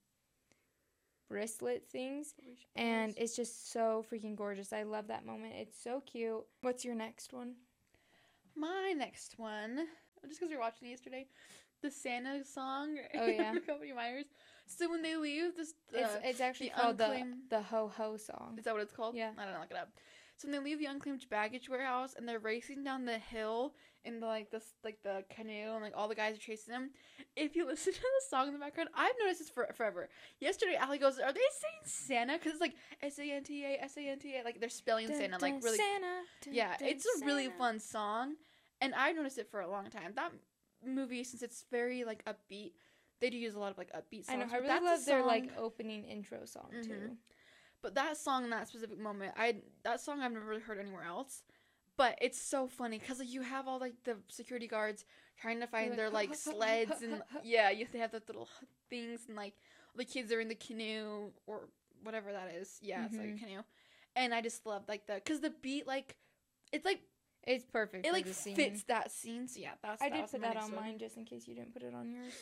wristlet 1.28 1.82
things 1.90 2.34
and 2.76 3.12
it's 3.16 3.34
just 3.34 3.72
so 3.72 4.04
freaking 4.10 4.36
gorgeous. 4.36 4.72
I 4.72 4.84
love 4.84 5.08
that 5.08 5.26
moment. 5.26 5.54
It's 5.56 5.82
so 5.82 6.00
cute. 6.06 6.44
What's 6.62 6.84
your 6.84 6.94
next 6.94 7.32
one? 7.32 7.54
my 8.58 8.94
next 8.96 9.38
one, 9.38 9.86
just 10.26 10.40
because 10.40 10.50
we 10.50 10.56
were 10.56 10.62
watching 10.62 10.88
it 10.88 10.92
yesterday, 10.92 11.26
the 11.82 11.90
Santa 11.90 12.44
song. 12.44 12.96
Oh, 13.14 13.26
yeah. 13.26 13.52
Company 13.66 13.92
Myers. 13.94 14.26
So 14.66 14.90
when 14.90 15.02
they 15.02 15.16
leave, 15.16 15.56
this 15.56 15.74
the, 15.92 16.00
it's 16.00 16.14
it's 16.24 16.40
actually 16.40 16.70
the 16.74 16.80
called 16.82 17.00
unclaimed- 17.00 17.34
the 17.50 17.56
the 17.58 17.62
ho 17.62 17.88
ho 17.96 18.16
song. 18.16 18.56
is 18.58 18.64
that 18.64 18.74
what 18.74 18.82
it's 18.82 18.92
called? 18.92 19.14
Yeah. 19.14 19.30
I 19.38 19.44
don't 19.44 19.54
know. 19.54 19.60
Look 19.60 19.70
it 19.70 19.76
up. 19.76 19.90
So 20.38 20.48
when 20.48 20.52
they 20.52 20.70
leave 20.70 20.78
the 20.78 20.86
unclaimed 20.86 21.24
baggage 21.30 21.68
warehouse 21.70 22.14
and 22.16 22.28
they're 22.28 22.38
racing 22.38 22.84
down 22.84 23.06
the 23.06 23.16
hill 23.18 23.74
in 24.04 24.20
the 24.20 24.26
like 24.26 24.50
this 24.50 24.64
like 24.84 24.98
the 25.02 25.24
canoe 25.34 25.72
and 25.72 25.82
like 25.82 25.94
all 25.96 26.08
the 26.08 26.14
guys 26.14 26.36
are 26.36 26.40
chasing 26.40 26.72
them. 26.72 26.90
If 27.36 27.56
you 27.56 27.64
listen 27.66 27.92
to 27.94 27.98
the 28.00 28.24
song 28.28 28.48
in 28.48 28.52
the 28.52 28.58
background, 28.60 28.90
I've 28.94 29.14
noticed 29.20 29.40
this 29.40 29.48
for 29.50 29.66
forever. 29.74 30.08
Yesterday, 30.40 30.76
Aly 30.82 30.98
goes, 30.98 31.18
"Are 31.18 31.32
they 31.32 31.40
saying 31.40 31.82
Santa?" 31.84 32.34
Because 32.34 32.52
it's 32.52 32.60
like 32.60 32.74
S 33.02 33.18
A 33.18 33.30
N 33.32 33.44
T 33.44 33.64
A 33.64 33.78
S 33.82 33.96
A 33.96 34.00
N 34.08 34.18
T 34.18 34.36
A, 34.38 34.44
like 34.44 34.60
they're 34.60 34.68
spelling 34.68 35.08
Dun, 35.08 35.16
Santa, 35.16 35.38
like 35.40 35.62
really. 35.62 35.76
Santa, 35.78 36.20
dun, 36.44 36.54
Yeah, 36.54 36.76
dun, 36.76 36.88
it's 36.88 37.06
a 37.06 37.24
really 37.24 37.48
fun 37.48 37.78
song, 37.80 38.34
and 38.80 38.94
I've 38.94 39.16
noticed 39.16 39.38
it 39.38 39.50
for 39.50 39.60
a 39.60 39.70
long 39.70 39.90
time. 39.90 40.12
That 40.14 40.32
movie, 40.84 41.24
since 41.24 41.42
it's 41.42 41.64
very 41.70 42.04
like 42.04 42.24
upbeat, 42.24 42.72
they 43.20 43.30
do 43.30 43.38
use 43.38 43.54
a 43.54 43.58
lot 43.58 43.72
of 43.72 43.78
like 43.78 43.92
upbeat 43.92 44.26
songs. 44.26 44.30
I 44.30 44.36
know. 44.36 44.46
I 44.50 44.56
really 44.56 44.68
that's 44.68 44.84
love 44.84 45.04
their 45.04 45.22
like 45.24 45.50
opening 45.58 46.04
intro 46.04 46.44
song 46.44 46.70
too. 46.82 46.92
Mhm. 46.92 47.16
But 47.82 47.94
that 47.94 48.16
song, 48.16 48.44
in 48.44 48.50
that 48.50 48.68
specific 48.68 48.98
moment, 48.98 49.34
I 49.36 49.62
that 49.84 50.00
song 50.00 50.20
I've 50.20 50.32
never 50.32 50.46
really 50.46 50.62
heard 50.62 50.78
anywhere 50.78 51.04
else. 51.04 51.42
But 51.96 52.18
it's 52.20 52.40
so 52.40 52.66
funny 52.66 52.98
because 52.98 53.20
like, 53.20 53.32
you 53.32 53.40
have 53.40 53.66
all 53.66 53.78
like 53.78 53.94
the 54.04 54.18
security 54.28 54.66
guards 54.66 55.06
trying 55.38 55.60
to 55.60 55.66
find 55.66 55.90
like, 55.90 55.96
their 55.96 56.10
like 56.10 56.34
sleds 56.34 57.00
and 57.02 57.22
yeah, 57.42 57.70
you 57.70 57.86
they 57.90 57.98
have 57.98 58.12
the 58.12 58.22
little 58.26 58.48
things 58.90 59.22
and 59.28 59.36
like 59.36 59.54
the 59.94 60.04
kids 60.04 60.30
are 60.30 60.40
in 60.40 60.48
the 60.48 60.54
canoe 60.54 61.30
or 61.46 61.68
whatever 62.02 62.32
that 62.32 62.52
is. 62.54 62.78
Yeah, 62.82 63.06
it's 63.06 63.16
like 63.16 63.34
a 63.36 63.38
canoe, 63.38 63.62
and 64.14 64.34
I 64.34 64.42
just 64.42 64.66
love 64.66 64.82
like 64.88 65.06
the 65.06 65.14
because 65.14 65.40
the 65.40 65.50
beat 65.62 65.86
like 65.86 66.16
it's 66.72 66.84
like 66.84 67.00
It's 67.46 67.64
perfect. 67.64 68.04
it 68.04 68.08
for 68.08 68.12
like 68.14 68.24
the 68.26 68.34
scene. 68.34 68.56
fits 68.56 68.82
that 68.84 69.10
scene. 69.12 69.46
So 69.48 69.60
yeah, 69.60 69.72
that's 69.82 70.02
I 70.02 70.08
that 70.10 70.16
did 70.16 70.30
put 70.30 70.40
that 70.42 70.56
on 70.56 70.72
one. 70.72 70.80
mine 70.84 70.98
just 70.98 71.16
in 71.16 71.24
case 71.24 71.46
you 71.46 71.54
didn't 71.54 71.72
put 71.72 71.82
it 71.82 71.94
on 71.94 72.10
yours. 72.10 72.32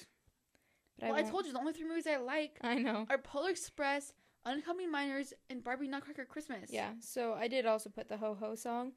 But 0.98 1.08
Well, 1.08 1.18
I, 1.18 1.20
won't- 1.22 1.32
told 1.32 1.46
you 1.46 1.52
the 1.52 1.58
only 1.58 1.72
three 1.72 1.86
movies 1.88 2.06
I 2.06 2.16
like 2.16 2.58
I 2.62 2.76
know. 2.76 3.06
are 3.10 3.18
Polar 3.18 3.50
Express, 3.50 4.12
Uncoming 4.46 4.90
Miners, 4.90 5.32
and 5.50 5.62
Barbie 5.62 5.88
Nutcracker 5.88 6.24
Christmas. 6.24 6.70
Yeah. 6.72 6.92
So 7.00 7.34
I 7.34 7.48
did 7.48 7.66
also 7.66 7.90
put 7.90 8.08
the 8.08 8.16
ho 8.16 8.34
ho 8.38 8.54
song 8.54 8.92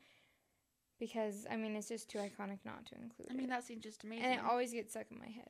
because 1.00 1.46
I 1.50 1.56
mean 1.58 1.76
it's 1.76 1.90
just 1.90 2.10
too 2.10 2.20
iconic 2.20 2.60
not 2.66 2.86
to 2.88 2.96
include 2.96 3.28
I 3.30 3.34
mean 3.34 3.46
it. 3.46 3.50
that 3.50 3.64
scene's 3.64 3.84
just 3.84 4.04
amazing. 4.04 4.26
and 4.26 4.34
it 4.40 4.46
always 4.46 4.72
gets 4.74 4.92
stuck 4.92 5.08
in 5.12 5.20
my 5.20 5.26
head, 5.28 5.50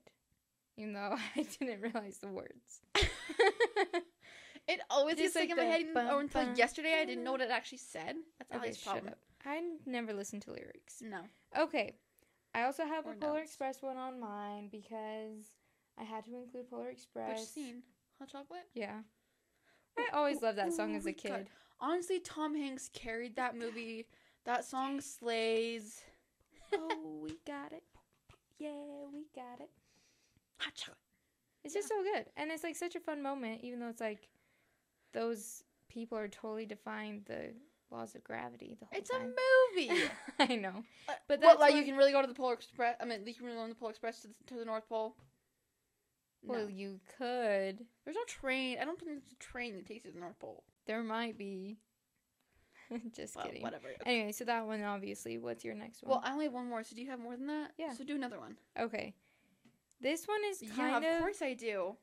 even 0.78 0.94
though 0.94 1.16
I 1.36 1.46
didn't 1.60 1.82
realize 1.82 2.18
the 2.18 2.30
words. 2.30 2.82
It 4.70 4.82
always 4.90 5.16
Just 5.16 5.34
gets 5.34 5.46
stuck 5.48 5.58
like 5.58 5.66
in 5.66 5.70
my 5.70 5.78
head, 5.78 5.94
bum, 5.94 6.08
or 6.18 6.20
until 6.20 6.44
bum, 6.44 6.56
yesterday 6.56 6.98
I 7.02 7.06
didn't 7.06 7.24
know 7.24 7.32
what 7.32 7.40
it 7.40 7.50
actually 7.50 7.78
said. 7.78 8.18
That's 8.38 8.52
okay, 8.52 8.58
Aly's 8.68 8.78
shut 8.78 8.94
problem. 8.96 9.14
up. 9.14 9.18
I 9.48 9.62
never 9.86 10.14
listen 10.14 10.40
to 10.42 10.52
lyrics. 10.52 11.02
No. 11.02 11.22
Okay. 11.58 11.96
I 12.54 12.64
also 12.64 12.86
have 12.86 13.06
Or 13.06 13.14
a 13.14 13.16
Polar 13.16 13.40
notes. 13.40 13.50
Express 13.50 13.82
one 13.82 13.98
on 13.98 14.20
mine 14.20 14.68
because 14.72 15.46
I 15.98 16.04
had 16.04 16.26
to 16.26 16.36
include 16.36 16.70
Polar 16.70 16.90
Express. 16.90 17.40
Which 17.40 17.48
scene? 17.48 17.84
Hot 18.20 18.30
chocolate? 18.30 18.68
Yeah. 18.74 19.00
I 19.98 20.16
always 20.16 20.42
loved 20.42 20.58
that 20.58 20.74
song 20.74 20.96
as 20.96 21.06
a 21.06 21.14
kid. 21.14 21.48
Honestly, 21.80 22.20
Tom 22.20 22.56
Hanks 22.56 22.90
carried 22.94 23.36
that 23.38 23.56
movie. 23.60 24.08
That 24.46 24.66
song 24.66 25.00
slays. 25.02 26.02
oh, 26.74 27.20
we 27.24 27.38
got 27.46 27.72
it. 27.72 27.84
Yeah, 28.60 28.72
we 29.14 29.28
got 29.36 29.62
it. 29.62 29.70
Hot 30.60 30.74
chocolate. 30.76 30.98
It's 31.64 31.74
just 31.74 31.88
so 31.88 32.02
good. 32.02 32.26
And 32.36 32.52
it's 32.52 32.64
like 32.64 32.76
such 32.76 32.96
a 32.96 33.00
fun 33.00 33.22
moment, 33.22 33.62
even 33.64 33.80
though 33.80 33.90
it's 33.90 34.02
like 34.02 34.30
those 35.14 35.64
people 35.90 36.18
are 36.18 36.28
totally 36.28 36.66
defying 36.66 37.22
the 37.26 37.54
laws 37.92 38.16
of 38.16 38.24
gravity 38.24 38.76
the 38.80 38.86
whole 38.86 38.98
It's 39.00 39.10
a 39.10 39.20
movie. 39.20 40.02
I 40.40 40.56
know. 40.56 40.84
but 41.08 41.20
But 41.28 41.42
what, 41.42 41.60
like 41.60 41.72
what- 41.74 41.80
you 41.80 41.86
can 41.86 41.96
really 41.96 42.12
go 42.12 42.22
to 42.22 42.28
the 42.28 42.34
Polar 42.34 42.54
Express. 42.54 42.96
I 43.00 43.06
mean, 43.06 43.22
you 43.26 43.34
can 43.34 43.46
really 43.46 43.58
go 43.58 43.64
on 43.64 43.70
the 43.70 43.76
Polar 43.76 43.92
Express 43.92 44.22
to 44.22 44.28
the, 44.28 44.34
to 44.48 44.54
the 44.56 44.66
North 44.66 44.88
Pole. 44.90 45.16
No. 46.44 46.54
Well, 46.54 46.70
you 46.70 47.00
could. 47.18 47.86
There's 48.06 48.16
no 48.16 48.24
train. 48.28 48.78
I 48.80 48.86
don't 48.86 48.98
think 49.00 49.12
there's 49.12 49.32
a 49.32 49.36
train 49.44 49.76
that 49.76 49.86
takes 49.88 50.06
you 50.06 50.12
to 50.12 50.16
the 50.16 50.22
North 50.22 50.38
Pole. 50.40 50.64
There 50.86 51.02
might 51.04 51.38
be. 51.38 51.78
just 53.16 53.36
Well, 53.36 53.46
kidding. 53.46 53.62
whatever. 53.64 53.88
Anyway, 54.06 54.32
so 54.32 54.46
that 54.46 54.66
one 54.66 54.82
obviously. 54.84 55.38
What's 55.38 55.66
your 55.66 55.74
next 55.76 56.04
one? 56.04 56.12
Well, 56.12 56.22
I 56.24 56.32
only 56.32 56.46
have 56.46 56.54
one 56.54 56.70
more. 56.70 56.84
So 56.84 56.96
do 56.96 57.02
you 57.02 57.10
have 57.10 57.20
more 57.20 57.36
than 57.36 57.48
that? 57.48 57.72
Yeah. 57.78 57.94
So 57.94 58.04
do 58.04 58.16
another 58.16 58.40
one. 58.40 58.56
okay. 58.80 59.14
This 60.00 60.28
one 60.28 60.40
is 60.52 60.62
Yeah, 60.62 60.70
kind 60.76 61.04
of 61.06 61.20
course 61.22 61.42
I 61.42 61.54
do. 61.54 61.96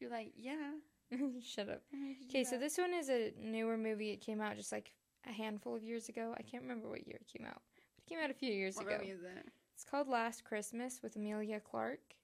You're 0.00 0.10
like, 0.10 0.32
yeah. 0.36 0.72
Shut 1.42 1.68
up. 1.68 1.82
why 1.90 1.98
did 1.98 2.08
you 2.08 2.14
do 2.22 2.28
Okay, 2.30 2.44
so 2.44 2.58
this 2.58 2.78
one 2.78 2.92
is 2.94 3.08
a 3.10 3.32
newer 3.38 3.76
movie. 3.76 4.10
It 4.10 4.20
came 4.20 4.40
out 4.40 4.56
just 4.56 4.72
like 4.72 4.92
a 5.28 5.32
handful 5.32 5.76
of 5.76 5.82
years 5.82 6.08
ago. 6.08 6.34
I 6.38 6.42
can't 6.42 6.62
remember 6.62 6.88
what 6.88 7.06
year 7.06 7.18
it 7.20 7.26
came 7.26 7.46
out. 7.46 7.60
But 7.74 8.04
it 8.06 8.08
came 8.08 8.18
out 8.22 8.30
a 8.30 8.34
few 8.34 8.52
years 8.52 8.76
What 8.76 8.86
ago. 8.86 8.96
movie 8.98 9.10
is 9.10 9.22
it? 9.22 9.48
It's 9.74 9.84
called 9.84 10.08
Last 10.08 10.44
Christmas 10.44 11.00
with 11.02 11.16
Emilia 11.16 11.60
Clarke. 11.60 12.14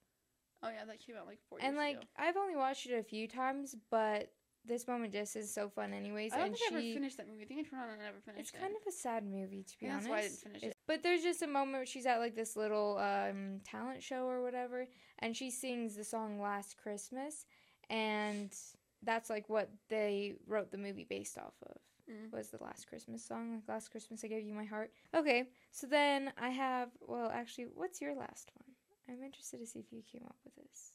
Oh 0.63 0.69
yeah, 0.71 0.85
that 0.87 1.05
came 1.05 1.17
out 1.17 1.27
like 1.27 1.39
four 1.49 1.59
and 1.61 1.77
like 1.77 1.97
ago. 1.97 2.07
I've 2.17 2.37
only 2.37 2.57
watched 2.57 2.87
it 2.87 2.95
a 2.99 3.03
few 3.03 3.29
times, 3.29 3.77
but 3.91 4.33
this 4.65 4.89
moment 4.89 5.13
just 5.13 5.37
is 5.37 5.53
so 5.53 5.69
fun 5.69 5.93
anyways. 5.93 6.33
I 6.33 6.39
don't 6.39 6.47
and 6.49 6.57
think 6.57 6.73
I 6.73 6.77
ever 6.77 6.95
finished 6.95 7.17
that 7.19 7.29
movie. 7.29 7.43
I 7.43 7.47
think 7.47 7.61
I 7.67 7.71
turned 7.71 7.83
on 7.83 7.89
and 7.91 8.03
I 8.03 8.05
never 8.07 8.19
finished 8.21 8.39
it. 8.39 8.41
it's 8.41 8.51
it. 8.53 8.61
kind 8.61 8.75
of 8.75 8.83
a 8.89 8.93
sad 8.93 9.25
movie 9.25 9.63
to 9.63 9.79
be 9.79 9.87
honest. 9.89 10.09
that's 10.09 10.11
why 10.11 10.19
I 10.19 10.23
didn't 10.23 10.39
finish 10.39 10.57
It's- 10.63 10.71
it. 10.73 10.77
But 10.87 11.03
there's 11.03 11.23
just 11.23 11.43
a 11.43 11.47
moment 11.47 11.73
where 11.77 11.87
she's 11.87 12.07
at 12.07 12.19
like 12.19 12.35
this 12.35 12.57
little 12.57 12.97
um, 12.99 13.61
talent 13.65 14.03
show 14.03 14.25
or 14.27 14.43
whatever, 14.43 14.87
and 15.21 15.37
she 15.37 15.51
sings 15.51 15.95
the 15.97 16.05
song 16.05 16.41
"Last 16.41 16.77
Christmas," 16.79 17.45
and 17.91 18.55
that's 19.03 19.31
like 19.31 19.49
what 19.49 19.71
they 19.89 20.35
wrote 20.47 20.71
the 20.71 20.79
movie 20.79 21.07
based 21.09 21.39
off 21.39 21.55
of. 21.63 21.77
Mm. 22.11 22.33
Was 22.33 22.51
the 22.51 22.63
Last 22.63 22.87
Christmas 22.89 23.25
song 23.25 23.53
like 23.53 23.63
"Last 23.69 23.91
Christmas 23.91 24.23
I 24.23 24.29
Gave 24.29 24.45
You 24.45 24.55
My 24.55 24.65
Heart"? 24.65 24.93
Okay, 25.15 25.49
so 25.73 25.87
then 25.89 26.33
I 26.41 26.51
have 26.51 26.91
well, 27.01 27.31
actually, 27.33 27.67
what's 27.75 28.01
your 28.01 28.15
last 28.15 28.51
one? 28.55 28.75
I'm 29.09 29.25
interested 29.25 29.59
to 29.59 29.67
see 29.67 29.81
if 29.81 29.93
you 29.93 30.03
came 30.11 30.25
up 30.25 30.37
with 30.45 30.55
this. 30.55 30.93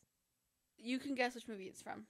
You 0.77 0.99
can 0.99 1.15
guess 1.15 1.35
which 1.35 1.47
movie 1.47 1.65
it's 1.65 1.81
from. 1.81 2.05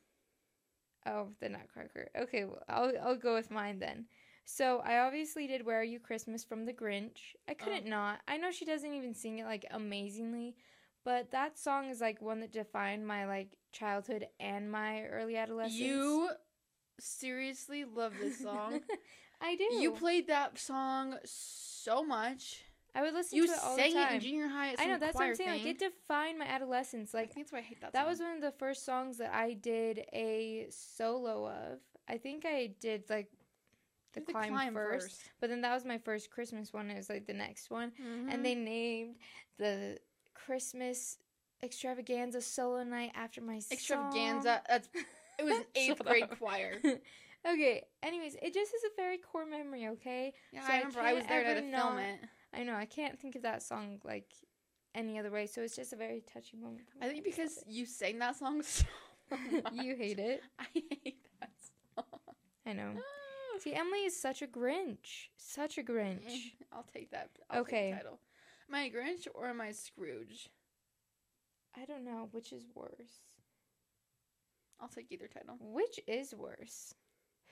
Oh, 1.06 1.30
the 1.40 1.50
Nutcracker. 1.50 2.10
Okay, 2.16 2.46
well, 2.46 2.62
I'll 2.70 2.94
I'll 3.02 3.16
go 3.16 3.34
with 3.34 3.50
mine 3.50 3.80
then. 3.80 4.06
So 4.46 4.82
I 4.84 5.00
obviously 5.00 5.48
did 5.48 5.66
"Where 5.66 5.80
Are 5.80 5.84
You 5.84 6.00
Christmas" 6.00 6.44
from 6.44 6.66
The 6.66 6.74
Grinch. 6.74 7.36
I 7.48 7.54
couldn't 7.54 7.88
not. 7.88 8.20
I 8.28 8.38
know 8.38 8.52
she 8.52 8.66
doesn't 8.66 8.94
even 8.94 9.14
sing 9.14 9.40
it 9.40 9.46
like 9.46 9.66
amazingly, 9.72 10.56
but 11.04 11.32
that 11.32 11.58
song 11.58 11.90
is 11.90 12.00
like 12.02 12.22
one 12.22 12.40
that 12.42 12.52
defined 12.52 13.06
my 13.08 13.26
like 13.26 13.50
childhood 13.72 14.28
and 14.40 14.72
my 14.72 15.04
early 15.04 15.38
adolescence. 15.38 15.80
You 15.80 16.30
seriously 17.00 17.86
love 17.86 18.14
this 18.20 18.40
song. 18.40 18.82
I 19.42 19.56
do. 19.56 19.64
you 19.64 19.92
played 19.92 20.28
that 20.28 20.60
song 20.60 21.18
so 21.26 22.04
much. 22.04 22.62
I 22.94 23.02
would 23.02 23.14
listen 23.14 23.38
You 23.38 23.48
to 23.48 23.54
it 23.54 23.60
all 23.64 23.76
sang 23.78 23.94
the 23.94 24.02
it 24.02 24.12
in 24.16 24.20
junior 24.20 24.48
high. 24.50 24.74
At 24.74 24.80
I 24.82 24.86
know 24.86 24.98
that's 25.00 25.16
what 25.16 25.24
I'm 25.24 25.36
saying. 25.36 25.50
Like 25.50 25.66
it 25.66 25.80
defined 25.80 26.38
my 26.38 26.46
adolescence. 26.46 27.16
I 27.16 27.20
Like 27.20 27.34
think 27.34 27.48
that's 27.48 27.54
why 27.54 27.60
I 27.60 27.62
hate 27.62 27.82
that. 27.82 27.94
that 27.94 28.02
song. 28.02 28.10
was 28.10 28.20
one 28.20 28.36
of 28.36 28.42
the 28.42 28.52
first 28.52 28.86
songs 28.86 29.18
that 29.18 29.34
I 29.34 29.54
did 29.54 30.04
a 30.14 30.68
solo 30.70 31.48
of. 31.48 31.80
I 32.08 32.18
think 32.18 32.46
I 32.46 32.72
did 32.82 33.10
like 33.10 33.30
the, 34.14 34.20
Do 34.20 34.34
climb, 34.34 34.74
first, 34.74 35.22
but 35.40 35.50
then 35.50 35.62
that 35.62 35.74
was 35.74 35.86
my 35.86 35.98
first 35.98 36.30
Christmas 36.30 36.74
one. 36.74 36.92
It 36.92 36.98
was 36.98 37.10
like 37.10 37.26
the 37.28 37.34
next 37.34 37.72
one, 37.72 37.92
Mhm. 37.92 38.34
and 38.34 38.46
they 38.46 38.56
named 38.56 39.16
the 39.58 39.98
Christmas 40.46 41.18
extravaganza 41.64 42.42
solo 42.42 42.84
night 42.84 43.12
after 43.16 43.42
my 43.42 43.60
song. 43.60 43.74
extravaganza. 43.76 44.62
That's 44.68 44.90
it 45.40 45.44
was 45.46 45.56
an 45.58 45.66
eighth 45.76 46.04
grade 46.04 46.24
up. 46.24 46.38
choir. 46.40 46.78
okay. 47.48 47.84
Anyways, 48.04 48.36
it 48.42 48.54
just 48.54 48.74
is 48.74 48.84
a 48.84 48.96
very 48.96 49.18
core 49.18 49.46
memory. 49.46 49.88
Okay. 49.88 50.34
Yeah, 50.52 50.66
So 50.66 50.74
I 50.74 50.76
I 50.76 50.78
remember 50.80 51.00
I 51.02 51.14
was 51.14 51.26
there 51.28 51.44
to 51.56 51.62
film 51.62 51.72
not- 51.72 52.00
it. 52.00 52.20
I 52.54 52.64
know 52.64 52.76
I 52.76 52.86
can't 52.86 53.18
think 53.20 53.36
of 53.36 53.44
that 53.44 53.64
song 53.64 54.00
like 54.04 54.30
any 54.94 55.18
other 55.20 55.32
way. 55.32 55.46
So 55.48 55.62
it's 55.62 55.76
just 55.76 55.94
a 55.94 55.96
very 55.96 56.22
touchy 56.34 56.58
moment. 56.58 56.82
I 57.02 57.08
think 57.08 57.24
because 57.24 57.64
you 57.68 57.86
sang 57.86 58.20
that 58.20 58.36
song 58.38 58.62
so 58.64 58.84
you 59.72 59.96
hate 59.96 60.20
it. 60.20 60.42
I 60.60 60.66
hate 60.74 61.26
that 61.40 61.52
song. 61.96 62.20
I 62.66 62.74
know. 62.74 62.92
See, 63.60 63.74
Emily 63.74 64.06
is 64.06 64.20
such 64.20 64.42
a 64.42 64.48
Grinch. 64.48 65.30
Such 65.38 65.78
a 65.78 65.84
Grinch. 65.84 66.54
I'll 66.74 66.86
take 66.94 67.12
that. 67.12 67.30
I'll 67.50 67.62
Okay. 67.62 67.92
Take 67.92 67.96
title. 68.00 68.20
Am 68.72 68.76
I 68.76 68.90
Grinch 68.90 69.28
or 69.36 69.48
am 69.48 69.60
I 69.60 69.72
Scrooge? 69.74 70.50
I 71.76 71.84
don't 71.84 72.06
know 72.06 72.30
which 72.32 72.54
is 72.54 72.64
worse. 72.74 73.20
I'll 74.80 74.88
take 74.88 75.12
either 75.12 75.28
title. 75.28 75.58
Which 75.60 76.00
is 76.08 76.34
worse? 76.34 76.94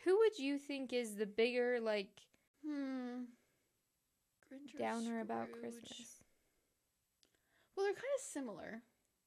Who 0.05 0.17
would 0.19 0.39
you 0.39 0.57
think 0.57 0.93
is 0.93 1.15
the 1.15 1.25
bigger 1.25 1.79
like 1.81 2.21
Hmm. 2.65 3.23
Grinch 4.49 4.75
or 4.75 4.79
downer 4.79 5.19
about 5.19 5.51
Christmas? 5.51 6.21
Well, 7.75 7.85
they're 7.85 7.93
kind 7.93 8.05
of 8.17 8.21
similar. 8.21 8.81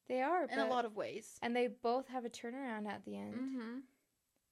They 0.08 0.22
are, 0.22 0.44
in 0.44 0.58
a 0.58 0.66
lot 0.68 0.84
of 0.86 0.96
ways. 0.96 1.38
and 1.42 1.54
they 1.54 1.66
both 1.68 2.08
have 2.08 2.24
a 2.24 2.30
turnaround 2.30 2.86
at 2.86 3.04
the 3.04 3.16
end. 3.16 3.34
Mm-hmm. 3.34 3.78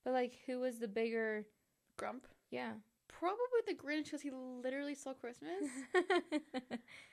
But 0.04 0.12
like, 0.12 0.34
who 0.46 0.60
was 0.60 0.78
the 0.78 0.88
bigger? 0.88 1.46
Grump. 1.96 2.26
Yeah. 2.50 2.72
Probably 3.18 3.60
the 3.66 3.74
Grinch 3.74 4.04
because 4.04 4.22
he 4.22 4.30
literally 4.30 4.94
stole 4.94 5.14
Christmas. 5.14 5.50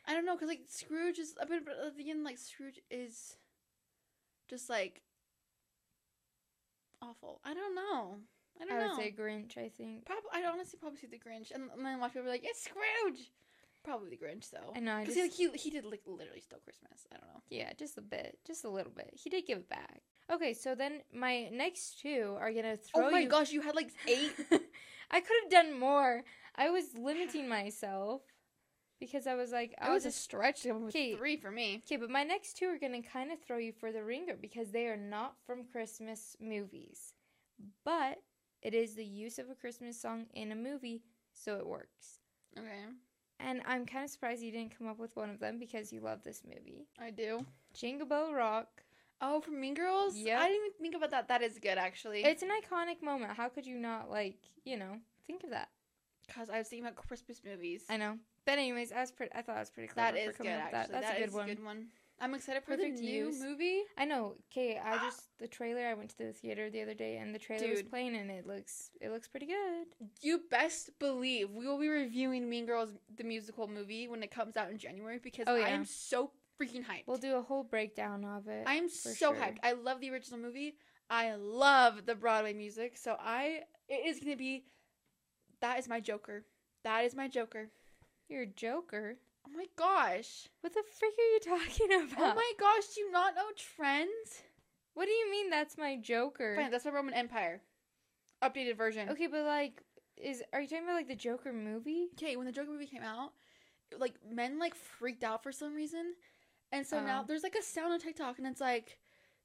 I 0.07 0.13
don't 0.13 0.25
know 0.25 0.35
because 0.35 0.47
like 0.47 0.61
Scrooge 0.67 1.19
is. 1.19 1.35
I 1.41 1.45
mean, 1.45 1.61
but 1.65 1.75
at 1.85 1.97
the 1.97 2.09
end, 2.09 2.23
like 2.23 2.37
Scrooge 2.37 2.79
is 2.89 3.35
just 4.49 4.69
like 4.69 5.01
awful. 7.01 7.41
I 7.43 7.53
don't 7.53 7.75
know. 7.75 8.17
I 8.61 8.65
don't 8.65 8.77
know. 8.79 8.85
I 8.85 8.87
would 8.87 8.97
say 8.97 9.13
Grinch. 9.17 9.57
I 9.57 9.69
think. 9.69 10.05
Probably, 10.05 10.29
I'd 10.33 10.45
honestly 10.45 10.79
probably 10.79 10.99
say 10.99 11.07
the 11.07 11.17
Grinch, 11.17 11.51
and, 11.53 11.69
and 11.75 11.85
then 11.85 11.99
a 11.99 12.05
of 12.05 12.13
people 12.13 12.27
are 12.27 12.31
like, 12.31 12.45
"It's 12.45 12.63
Scrooge." 12.63 13.31
Probably 13.83 14.09
the 14.09 14.17
Grinch 14.17 14.49
though, 14.51 14.73
I 14.75 14.79
know. 14.79 14.95
I 14.95 15.01
because 15.01 15.15
just, 15.15 15.37
he, 15.37 15.47
like, 15.47 15.57
he 15.57 15.69
he 15.69 15.69
did 15.69 15.85
like 15.85 16.01
literally 16.05 16.41
steal 16.41 16.59
Christmas. 16.59 17.07
I 17.11 17.17
don't 17.17 17.27
know. 17.27 17.41
yeah, 17.49 17.71
just 17.77 17.97
a 17.97 18.01
bit, 18.01 18.37
just 18.45 18.65
a 18.65 18.69
little 18.69 18.91
bit. 18.91 19.11
He 19.13 19.29
did 19.29 19.45
give 19.47 19.59
it 19.59 19.69
back. 19.69 20.01
Okay, 20.29 20.53
so 20.53 20.75
then 20.75 21.01
my 21.13 21.47
next 21.53 22.01
two 22.01 22.35
are 22.37 22.51
gonna 22.51 22.75
throw 22.75 23.07
oh 23.07 23.11
my 23.11 23.21
you. 23.21 23.29
gosh, 23.29 23.51
you 23.51 23.61
had 23.61 23.75
like 23.75 23.91
eight. 24.07 24.33
I 25.11 25.19
could 25.19 25.35
have 25.43 25.51
done 25.51 25.79
more. 25.79 26.23
I 26.55 26.69
was 26.69 26.85
limiting 26.97 27.47
myself 27.47 28.21
because 28.99 29.27
I 29.27 29.35
was 29.35 29.51
like, 29.51 29.75
I 29.79 29.89
was 29.93 30.05
was 30.05 30.15
a 30.15 30.17
stretch 30.17 30.65
Okay. 30.65 31.15
three 31.15 31.37
for 31.37 31.51
me. 31.51 31.81
Okay, 31.85 31.97
but 31.97 32.09
my 32.09 32.23
next 32.23 32.57
two 32.57 32.65
are 32.67 32.77
gonna 32.79 33.01
kind 33.01 33.31
of 33.31 33.39
throw 33.41 33.57
you 33.57 33.71
for 33.71 33.91
the 33.91 34.03
ringer 34.03 34.35
because 34.39 34.71
they 34.71 34.87
are 34.87 34.97
not 34.97 35.35
from 35.45 35.65
Christmas 35.71 36.35
movies, 36.39 37.13
but 37.85 38.17
it 38.61 38.73
is 38.73 38.95
the 38.95 39.05
use 39.05 39.39
of 39.39 39.49
a 39.49 39.55
Christmas 39.55 39.99
song 40.01 40.25
in 40.33 40.51
a 40.51 40.55
movie, 40.55 41.03
so 41.33 41.57
it 41.57 41.65
works. 41.67 42.19
Okay, 42.57 42.85
And 43.39 43.61
I'm 43.65 43.85
kind 43.85 44.03
of 44.03 44.09
surprised 44.09 44.41
you 44.41 44.51
didn't 44.51 44.75
come 44.77 44.87
up 44.87 44.97
with 44.97 45.15
one 45.15 45.29
of 45.29 45.39
them 45.39 45.59
because 45.59 45.93
you 45.93 46.01
love 46.01 46.23
this 46.23 46.41
movie, 46.43 46.87
I 46.99 47.11
do. 47.11 47.45
Jingle 47.73 48.07
Bell 48.07 48.33
Rock. 48.33 48.83
Oh, 49.21 49.41
from 49.41 49.59
Mean 49.59 49.73
Girls. 49.73 50.15
Yeah. 50.15 50.39
I 50.39 50.47
didn't 50.47 50.65
even 50.65 50.71
think 50.81 50.95
about 50.95 51.11
that. 51.11 51.27
That 51.27 51.41
is 51.41 51.57
good 51.59 51.77
actually. 51.77 52.23
It's 52.23 52.43
an 52.43 52.49
iconic 52.49 53.01
moment. 53.01 53.33
How 53.33 53.49
could 53.49 53.65
you 53.65 53.75
not 53.77 54.09
like, 54.09 54.37
you 54.63 54.77
know, 54.77 54.97
think 55.25 55.43
of 55.43 55.49
that? 55.51 55.69
because 56.27 56.49
I 56.49 56.57
was 56.59 56.67
thinking 56.67 56.85
about 56.85 56.95
Christmas 56.97 57.41
movies. 57.43 57.85
I 57.89 57.97
know. 57.97 58.17
But 58.45 58.59
anyways, 58.59 58.91
I 58.91 59.01
was 59.01 59.11
pretty. 59.11 59.33
I 59.33 59.41
thought 59.41 59.57
I 59.57 59.59
was 59.59 59.69
pretty 59.69 59.87
clever 59.87 60.15
That 60.15 60.25
for 60.25 60.31
good, 60.31 60.37
coming 60.37 60.53
actually. 60.53 60.71
that. 60.71 60.91
That's 60.91 61.05
That 61.07 61.15
a 61.15 61.19
good 61.19 61.29
is 61.29 61.33
one. 61.33 61.47
good 61.47 61.63
one. 61.63 61.87
I'm 62.19 62.33
excited 62.33 62.63
for 62.63 62.71
Perfect 62.71 62.97
the 62.97 63.03
new 63.03 63.25
use. 63.27 63.39
movie. 63.39 63.81
I 63.95 64.05
know. 64.05 64.33
Okay, 64.51 64.77
I 64.77 64.95
ah. 64.95 65.01
just 65.05 65.37
the 65.37 65.47
trailer. 65.47 65.85
I 65.85 65.93
went 65.93 66.09
to 66.11 66.17
the 66.17 66.33
theater 66.33 66.67
the 66.69 66.81
other 66.81 66.95
day, 66.95 67.17
and 67.17 67.33
the 67.33 67.37
trailer 67.37 67.69
was 67.69 67.83
playing, 67.83 68.15
and 68.15 68.31
it 68.31 68.47
looks 68.47 68.89
it 68.99 69.11
looks 69.11 69.27
pretty 69.27 69.45
good. 69.45 69.85
You 70.21 70.41
best 70.49 70.97
believe 70.97 71.51
we 71.51 71.67
will 71.67 71.77
be 71.79 71.89
reviewing 71.89 72.49
Mean 72.49 72.65
Girls 72.65 72.89
the 73.15 73.23
musical 73.23 73.67
movie 73.67 74.07
when 74.07 74.23
it 74.23 74.31
comes 74.31 74.57
out 74.57 74.71
in 74.71 74.79
January 74.79 75.19
because 75.21 75.45
Oh, 75.47 75.55
I 75.55 75.69
am 75.69 75.85
so 75.85 76.31
freaking 76.59 76.85
hyped. 76.85 77.03
We'll 77.07 77.17
do 77.17 77.35
a 77.35 77.41
whole 77.41 77.63
breakdown 77.63 78.25
of 78.25 78.47
it. 78.47 78.63
I 78.65 78.75
am 78.75 78.89
so 78.89 79.13
sure. 79.13 79.35
hyped. 79.35 79.57
I 79.63 79.73
love 79.73 80.01
the 80.01 80.11
original 80.11 80.39
movie. 80.39 80.75
I 81.09 81.35
love 81.35 82.05
the 82.05 82.15
Broadway 82.15 82.53
music. 82.53 82.97
So 82.97 83.15
I 83.19 83.61
it 83.87 84.05
is 84.07 84.19
gonna 84.19 84.35
be 84.35 84.65
that 85.61 85.79
is 85.79 85.87
my 85.87 85.99
Joker. 85.99 86.45
That 86.83 87.05
is 87.05 87.15
my 87.15 87.27
Joker. 87.27 87.69
You're 88.29 88.45
Joker. 88.45 89.17
Oh 89.47 89.51
my 89.55 89.65
gosh. 89.75 90.49
What 90.61 90.73
the 90.73 90.83
frick 90.99 91.13
are 91.17 91.21
you 91.21 91.39
talking 91.39 91.93
about? 91.93 92.33
Oh 92.33 92.35
my 92.35 92.51
gosh, 92.59 92.87
do 92.95 93.01
you 93.01 93.11
not 93.11 93.35
know 93.35 93.47
trends? 93.55 94.43
What 94.93 95.05
do 95.05 95.11
you 95.11 95.31
mean 95.31 95.49
that's 95.49 95.77
my 95.77 95.95
Joker? 95.95 96.55
Fine, 96.55 96.71
that's 96.71 96.85
my 96.85 96.91
Roman 96.91 97.13
Empire. 97.13 97.61
Updated 98.43 98.77
version. 98.77 99.09
Okay, 99.09 99.27
but 99.27 99.45
like, 99.45 99.83
is 100.17 100.43
are 100.51 100.61
you 100.61 100.67
talking 100.67 100.83
about 100.83 100.95
like 100.95 101.07
the 101.07 101.15
Joker 101.15 101.53
movie? 101.53 102.07
okay, 102.15 102.35
when 102.35 102.45
the 102.45 102.51
Joker 102.51 102.71
movie 102.71 102.87
came 102.87 103.03
out, 103.03 103.31
like 103.97 104.15
men 104.29 104.59
like 104.59 104.75
freaked 104.75 105.23
out 105.23 105.43
for 105.43 105.51
some 105.51 105.73
reason, 105.73 106.13
and 106.71 106.85
so 106.85 107.01
now 107.03 107.21
Oh. 107.21 107.25
there's 107.27 107.43
like 107.43 107.55
a 107.55 107.63
sound 107.63 107.93
on 107.93 107.99
TikTok, 107.99 108.37
and 108.37 108.47
it's 108.47 108.61
like, 108.61 108.97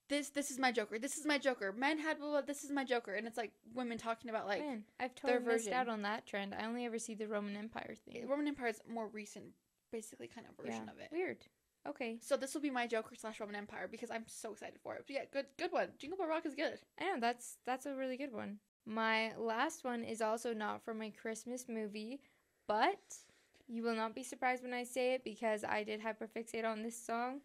this 0.09 0.31
this 0.31 0.51
is 0.51 0.59
my 0.59 0.73
Joker, 0.73 0.99
this 0.99 1.17
is 1.17 1.25
my 1.25 1.39
Joker. 1.39 1.73
Men 1.73 1.99
had 1.99 2.19
blah, 2.19 2.29
blah, 2.31 2.41
this 2.43 2.65
is 2.65 2.71
my 2.71 2.85
Joker, 2.85 3.15
and 3.15 3.27
it's 3.27 3.37
like 3.39 3.53
women 3.75 3.99
talking 3.99 4.31
about 4.31 4.47
like 4.47 4.61
Man, 4.61 4.85
I've 5.01 5.11
their 5.23 5.35
totally 5.39 5.55
missed 5.55 5.65
version. 5.67 5.73
out 5.81 5.89
on 5.89 6.03
that 6.03 6.27
trend. 6.27 6.55
I 6.55 6.67
only 6.67 6.85
ever 6.85 6.99
see 6.99 7.15
the 7.15 7.29
Roman 7.29 7.57
Empire 7.57 7.95
thing. 8.05 8.23
Eh, 8.23 8.27
Roman 8.29 8.49
Empire 8.49 8.69
is 8.69 8.81
more 8.89 9.09
recent, 9.09 9.47
basically 9.91 10.27
kind 10.29 10.47
of 10.49 10.57
version 10.65 10.85
yeah. 10.87 10.93
of 10.93 10.99
it. 10.99 11.09
Weird. 11.13 11.47
Okay, 11.85 12.19
So 12.21 12.37
this 12.37 12.55
will 12.55 12.61
be 12.61 12.71
my 12.71 12.87
Joker 12.87 13.17
slash 13.17 13.41
Roman 13.41 13.57
Empire 13.57 13.89
because 13.91 14.09
I'm 14.09 14.23
so 14.29 14.53
excited 14.53 14.79
for 14.85 14.95
it. 14.95 15.03
But 15.05 15.15
yeah, 15.17 15.25
good 15.33 15.47
good 15.59 15.73
one. 15.73 15.89
Jingle 15.99 16.17
Bell 16.17 16.29
Rock 16.29 16.47
is 16.47 16.55
good. 16.55 16.79
I 17.01 17.05
know 17.07 17.17
that's 17.21 17.57
that's 17.67 17.87
a 17.87 17.95
really 17.97 18.17
good 18.17 18.33
one. 18.33 18.59
My 18.87 19.33
last 19.37 19.83
one 19.85 20.05
is 20.05 20.21
also 20.21 20.55
not 20.55 20.85
from 20.85 21.03
a 21.03 21.11
Christmas 21.11 21.67
movie, 21.69 22.21
but 22.69 22.99
you 23.73 23.83
will 23.83 23.97
not 23.97 24.15
be 24.15 24.23
surprised 24.23 24.63
when 24.63 24.75
I 24.75 24.85
say 24.85 25.15
it 25.15 25.25
because 25.25 25.65
I 25.65 25.83
did 25.83 26.03
hyperfixate 26.03 26.65
on 26.65 26.83
this 26.83 26.97
song 26.97 27.41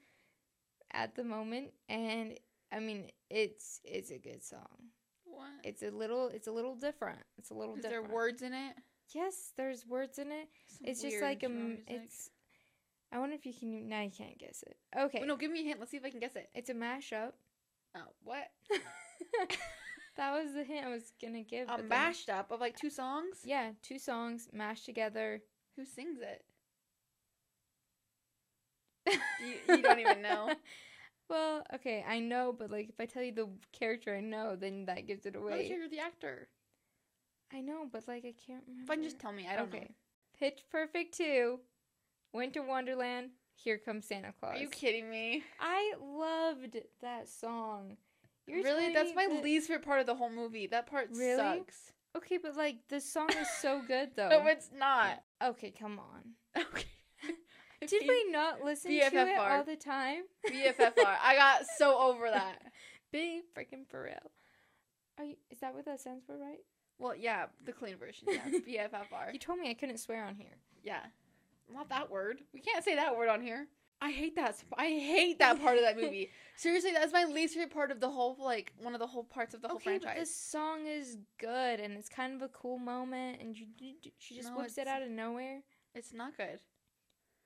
at 0.91 1.15
the 1.15 1.23
moment, 1.23 1.69
and 1.87 2.37
I 2.71 2.79
mean 2.79 3.05
it's 3.29 3.79
it's 3.85 4.11
a 4.11 4.17
good 4.17 4.43
song. 4.43 4.91
What? 5.23 5.47
It's 5.63 5.83
a 5.83 5.89
little 5.89 6.27
it's 6.27 6.47
a 6.47 6.51
little 6.51 6.75
different. 6.75 7.19
It's 7.37 7.49
a 7.49 7.53
little 7.53 7.75
different. 7.75 7.95
Is 7.95 8.09
there 8.09 8.15
words 8.15 8.41
in 8.41 8.53
it? 8.53 8.75
Yes, 9.15 9.53
there's 9.55 9.87
words 9.87 10.19
in 10.19 10.27
it. 10.27 10.49
Some 10.67 10.87
It's 10.87 11.01
just 11.01 11.21
like 11.21 11.43
um, 11.45 11.51
a 11.51 11.55
music. 11.55 11.85
it's. 11.87 12.29
I 13.09 13.19
wonder 13.19 13.35
if 13.35 13.45
you 13.45 13.53
can. 13.53 13.87
Now 13.87 14.01
you 14.01 14.11
can't 14.11 14.37
guess 14.37 14.65
it. 14.67 14.75
Okay, 14.97 15.19
Wait, 15.21 15.27
no, 15.27 15.37
give 15.37 15.49
me 15.49 15.61
a 15.61 15.63
hint. 15.63 15.79
Let's 15.79 15.91
see 15.91 15.97
if 15.97 16.03
I 16.03 16.09
can 16.09 16.19
guess 16.19 16.35
it. 16.35 16.49
it's 16.53 16.69
a 16.69 16.73
mashup. 16.73 17.31
Oh, 17.95 18.01
what? 18.21 18.47
that 20.17 20.33
was 20.33 20.53
the 20.53 20.65
hint 20.65 20.85
I 20.85 20.89
was 20.89 21.13
gonna 21.21 21.43
give. 21.43 21.69
A 21.69 21.81
mashed 21.81 22.29
up 22.29 22.51
of 22.51 22.59
like 22.59 22.75
two 22.75 22.89
songs. 22.89 23.39
Yeah, 23.45 23.71
two 23.81 23.97
songs 23.97 24.49
mashed 24.51 24.85
together. 24.85 25.41
Who 25.77 25.85
sings 25.85 26.19
it? 26.21 26.43
You, 29.07 29.75
you 29.77 29.81
don't 29.81 29.99
even 29.99 30.21
know. 30.21 30.53
well, 31.29 31.63
okay, 31.75 32.03
I 32.07 32.19
know, 32.19 32.53
but 32.57 32.71
like 32.71 32.89
if 32.89 32.99
I 32.99 33.05
tell 33.05 33.23
you 33.23 33.31
the 33.31 33.47
character 33.71 34.15
I 34.15 34.21
know, 34.21 34.55
then 34.55 34.85
that 34.87 35.07
gives 35.07 35.25
it 35.25 35.35
away. 35.35 35.69
Oh, 35.71 35.75
you're 35.75 35.87
the 35.87 35.99
actor? 35.99 36.49
I 37.53 37.61
know, 37.61 37.85
but 37.91 38.07
like 38.07 38.25
I 38.25 38.33
can't 38.45 38.63
remember. 38.67 38.91
Fine, 38.93 39.03
just 39.03 39.19
tell 39.19 39.31
me. 39.31 39.47
I 39.49 39.55
don't 39.55 39.73
okay. 39.73 39.91
Pitch 40.37 40.63
Perfect 40.71 41.15
2, 41.17 41.59
Winter 42.33 42.61
Wonderland, 42.63 43.29
Here 43.55 43.77
Comes 43.77 44.05
Santa. 44.05 44.33
Claus. 44.39 44.55
Are 44.57 44.59
you 44.59 44.67
kidding 44.67 45.09
me? 45.09 45.43
I 45.59 45.93
loved 46.01 46.77
that 47.01 47.29
song. 47.29 47.97
You're 48.47 48.63
really? 48.63 48.93
That's 48.93 49.15
my 49.15 49.27
that- 49.27 49.43
least 49.43 49.67
favorite 49.67 49.85
part 49.85 49.99
of 49.99 50.05
the 50.05 50.15
whole 50.15 50.29
movie. 50.31 50.67
That 50.67 50.87
part 50.87 51.09
Really? 51.13 51.37
sucks. 51.37 51.93
Okay, 52.17 52.37
but 52.41 52.55
like 52.55 52.77
the 52.89 52.99
song 52.99 53.29
is 53.39 53.47
so 53.61 53.81
good 53.87 54.11
though. 54.15 54.29
No, 54.29 54.47
it's 54.47 54.69
not. 54.75 55.23
okay, 55.43 55.71
come 55.71 55.99
on. 55.99 56.63
Okay. 56.73 56.85
Did 57.87 58.03
we 58.07 58.31
not 58.31 58.63
listen 58.63 58.91
to 58.91 58.97
it 58.97 59.37
all 59.37 59.63
the 59.63 59.75
time? 59.75 60.23
BFFR. 60.49 61.15
I 61.23 61.35
got 61.35 61.61
so 61.77 61.97
over 61.99 62.29
that. 62.29 62.59
Be 63.11 63.41
freaking 63.55 63.87
for 63.87 64.03
real. 64.03 64.31
Are 65.19 65.23
you, 65.23 65.35
is 65.51 65.59
that 65.59 65.75
what 65.75 65.85
that 65.85 65.99
stands 65.99 66.25
for, 66.25 66.37
right? 66.37 66.59
Well, 66.97 67.15
yeah, 67.15 67.45
the 67.65 67.71
clean 67.71 67.97
version. 67.97 68.27
Yeah, 68.31 68.87
BFFR. 68.87 69.31
You 69.31 69.39
told 69.39 69.59
me 69.59 69.69
I 69.69 69.75
couldn't 69.75 69.99
swear 69.99 70.25
on 70.25 70.35
here. 70.35 70.57
Yeah, 70.83 71.01
not 71.71 71.89
that 71.89 72.09
word. 72.09 72.39
We 72.51 72.59
can't 72.61 72.83
say 72.83 72.95
that 72.95 73.15
word 73.15 73.29
on 73.29 73.41
here. 73.41 73.67
I 74.01 74.11
hate 74.11 74.35
that. 74.35 74.57
sp- 74.59 74.77
I 74.77 74.85
hate 74.87 75.39
that 75.39 75.59
part 75.61 75.77
of 75.77 75.83
that 75.83 75.95
movie. 76.01 76.29
Seriously, 76.55 76.91
that's 76.93 77.13
my 77.13 77.25
least 77.25 77.55
favorite 77.55 77.73
part 77.73 77.91
of 77.91 77.99
the 77.99 78.09
whole 78.09 78.37
like 78.39 78.71
one 78.81 78.93
of 78.93 78.99
the 78.99 79.07
whole 79.07 79.23
parts 79.23 79.53
of 79.53 79.61
the 79.61 79.67
whole 79.67 79.77
okay, 79.77 79.93
but 79.97 80.03
franchise. 80.03 80.27
this 80.27 80.35
song 80.35 80.85
is 80.87 81.17
good 81.39 81.79
and 81.79 81.97
it's 81.97 82.09
kind 82.09 82.35
of 82.35 82.41
a 82.41 82.47
cool 82.49 82.77
moment, 82.77 83.41
and 83.41 83.57
you, 83.57 83.65
you, 83.79 83.93
she 84.19 84.35
just 84.35 84.49
No, 84.51 84.57
whips 84.57 84.77
it 84.77 84.87
out 84.87 85.01
of 85.01 85.09
nowhere. 85.09 85.61
It's 85.95 86.13
not 86.13 86.37
good. 86.37 86.59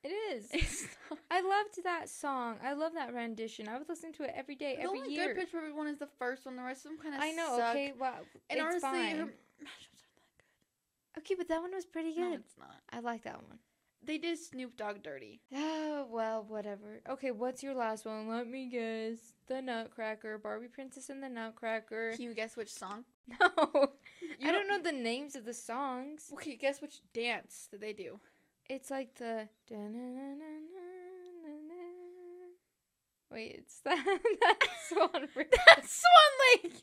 It 0.04 0.08
is. 0.08 0.48
It's 0.52 0.82
not. 1.10 1.18
I 1.30 1.40
loved 1.40 1.78
that 1.84 2.08
song. 2.08 2.56
I 2.62 2.72
love 2.74 2.92
that 2.94 3.14
rendition. 3.14 3.68
I 3.68 3.78
would 3.78 3.88
listen 3.88 4.12
to 4.14 4.24
it 4.24 4.32
every 4.34 4.54
day, 4.56 4.74
the 4.76 4.82
every 4.82 4.98
only 5.00 5.14
year. 5.14 5.28
good 5.28 5.36
Pitch 5.44 5.52
Perfect 5.52 5.76
one 5.76 5.86
is 5.86 5.98
the 5.98 6.08
first 6.18 6.44
one. 6.44 6.56
The 6.56 6.62
rest 6.62 6.84
of 6.84 6.90
them 6.90 6.98
kind 7.00 7.14
of 7.14 7.20
I 7.22 7.30
know. 7.32 7.56
Suck. 7.56 7.70
Okay, 7.70 7.92
well, 7.98 8.14
And 8.50 8.58
it's 8.58 8.62
honestly, 8.62 8.80
fine. 8.90 9.16
her 9.16 9.24
mashups 9.26 10.02
aren't 10.04 11.18
Okay, 11.18 11.34
but 11.36 11.48
that 11.48 11.60
one 11.62 11.72
was 11.72 11.84
pretty 11.86 12.10
good. 12.14 12.20
good. 12.22 12.28
No, 12.30 12.34
it's 12.34 12.58
not. 12.58 12.76
I 12.92 12.98
like 13.00 13.22
that 13.24 13.36
one. 13.48 13.58
They 14.04 14.18
did 14.18 14.38
Snoop 14.38 14.76
Dogg 14.76 15.02
dirty. 15.02 15.40
Oh, 15.54 16.06
well, 16.10 16.44
whatever. 16.48 17.00
Okay, 17.08 17.30
what's 17.30 17.62
your 17.62 17.74
last 17.74 18.04
one? 18.04 18.28
Let 18.28 18.48
me 18.48 18.68
guess. 18.68 19.18
The 19.48 19.62
Nutcracker. 19.62 20.38
Barbie 20.38 20.68
Princess 20.68 21.08
and 21.08 21.22
the 21.22 21.28
Nutcracker. 21.28 22.12
Can 22.12 22.22
you 22.22 22.34
guess 22.34 22.56
which 22.56 22.72
song? 22.72 23.04
No. 23.40 23.92
You 24.40 24.48
I 24.48 24.52
don't 24.52 24.66
know 24.66 24.82
the 24.82 24.90
names 24.90 25.36
of 25.36 25.44
the 25.44 25.54
songs. 25.54 26.28
Okay, 26.32 26.56
guess 26.56 26.82
which 26.82 27.00
dance 27.14 27.68
that 27.70 27.80
they 27.80 27.92
do? 27.92 28.18
It's 28.68 28.90
like 28.90 29.14
the. 29.14 29.48
Wait, 33.30 33.54
it's 33.58 33.80
that. 33.84 34.04
That's 34.40 34.88
Swan 34.88 35.08
River. 35.36 35.48
That's 35.66 36.02
Swan 36.02 36.62
Lake. 36.64 36.82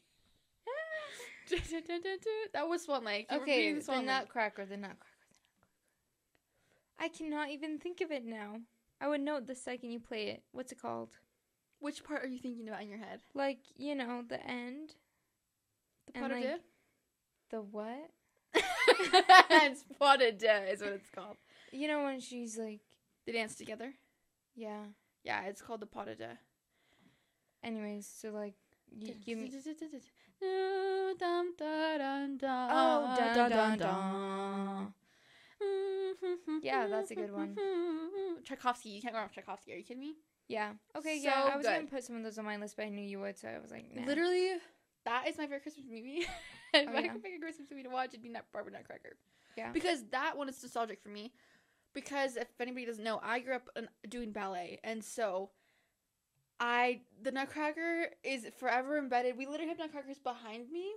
that 2.53 2.67
was 2.67 2.83
Swan 2.83 3.03
Lake. 3.03 3.27
You 3.31 3.41
Okay, 3.41 3.73
the 3.73 3.81
Swan 3.81 3.97
Lake. 3.99 4.07
Nutcracker. 4.07 4.65
The 4.65 4.77
Nutcracker. 4.77 5.05
I 6.99 7.07
cannot 7.07 7.49
even 7.49 7.79
think 7.79 8.01
of 8.01 8.11
it 8.11 8.25
now. 8.25 8.61
I 9.01 9.07
would 9.07 9.21
know 9.21 9.37
it 9.37 9.47
the 9.47 9.55
second 9.55 9.91
you 9.91 9.99
play 9.99 10.27
it. 10.27 10.43
What's 10.51 10.71
it 10.71 10.81
called? 10.81 11.11
Which 11.79 12.03
part 12.03 12.23
are 12.23 12.27
you 12.27 12.39
thinking 12.39 12.67
about 12.67 12.81
in 12.81 12.89
your 12.89 12.97
head? 12.99 13.21
Like, 13.33 13.59
you 13.77 13.95
know, 13.95 14.23
the 14.27 14.45
end. 14.45 14.95
The 16.07 16.19
And, 16.19 16.21
pot 16.23 16.31
of 16.31 16.37
like, 16.43 16.61
The 17.51 17.61
what? 17.61 18.09
it's 19.51 19.83
pas 19.97 20.17
de 20.17 20.31
deux 20.33 20.71
is 20.73 20.81
what 20.81 20.91
it's 20.93 21.09
called. 21.15 21.37
You 21.71 21.87
know 21.87 22.03
when 22.03 22.19
she's 22.19 22.57
like, 22.57 22.81
They 23.25 23.31
dance 23.31 23.55
together. 23.55 23.93
yeah. 24.55 24.83
Yeah, 25.23 25.43
it's 25.43 25.61
called 25.61 25.81
the 25.81 25.85
pas 25.85 26.05
de 26.05 26.15
deux. 26.15 26.37
Anyways, 27.63 28.07
so 28.07 28.29
like 28.31 28.55
you 28.97 29.13
give 29.25 29.37
me 29.37 29.51
Oh, 30.41 31.13
dun, 31.19 31.53
Oh, 31.61 33.15
dun, 33.17 33.35
dun, 33.35 33.49
dun, 33.49 33.77
dun. 33.77 34.28
Yeah, 36.61 36.87
that's 36.87 37.11
a 37.11 37.15
good 37.15 37.31
one. 37.33 37.55
Tchaikovsky. 38.43 38.89
You 38.89 39.01
can't 39.01 39.13
go 39.13 39.19
wrong 39.19 39.27
with 39.27 39.35
Tchaikovsky. 39.35 39.73
Are 39.73 39.77
you 39.77 39.83
kidding 39.83 40.01
me? 40.01 40.15
Yeah. 40.47 40.71
Okay, 40.97 41.19
yeah. 41.21 41.49
I 41.53 41.57
was 41.57 41.65
gonna 41.65 41.85
put 41.85 42.03
some 42.03 42.15
of 42.15 42.23
those 42.23 42.37
on 42.37 42.45
my 42.45 42.57
list, 42.57 42.75
but 42.77 42.85
I 42.85 42.89
knew 42.89 43.03
you 43.07 43.19
would, 43.19 43.37
so 43.37 43.47
I 43.47 43.59
was 43.59 43.71
like, 43.71 43.85
nah. 43.93 44.05
Literally, 44.05 44.53
that 45.05 45.27
is 45.27 45.37
my 45.37 45.43
favorite 45.43 45.63
Christmas 45.63 45.85
movie. 45.87 46.25
if 46.73 46.89
Oh, 46.89 46.97
I 46.97 47.01
yeah. 47.01 47.13
could 47.13 47.23
pick 47.23 47.33
a 47.37 47.39
Christmas 47.39 47.67
movie 47.69 47.83
to 47.83 47.89
watch, 47.89 48.09
it'd 48.09 48.21
be 48.23 48.29
Nut 48.29 48.45
Barbara 48.51 48.73
Nutcracker. 48.73 49.15
Yeah. 49.57 49.71
Because 49.71 50.03
that 50.11 50.37
one 50.37 50.49
is 50.49 50.61
nostalgic 50.61 51.01
for 51.01 51.09
me. 51.09 51.31
Because 51.93 52.35
if 52.37 52.47
anybody 52.59 52.85
doesn't 52.85 53.03
know, 53.03 53.19
I 53.23 53.39
grew 53.39 53.55
up 53.55 53.69
in, 53.75 53.87
doing 54.09 54.31
ballet, 54.31 54.79
and 54.83 55.03
so 55.03 55.49
I 56.59 57.01
the 57.21 57.31
Nutcracker 57.31 58.09
is 58.23 58.47
forever 58.59 58.97
embedded. 58.97 59.37
We 59.37 59.45
literally 59.47 59.69
have 59.69 59.79
Nutcrackers 59.79 60.19
behind 60.19 60.69
me. 60.71 60.91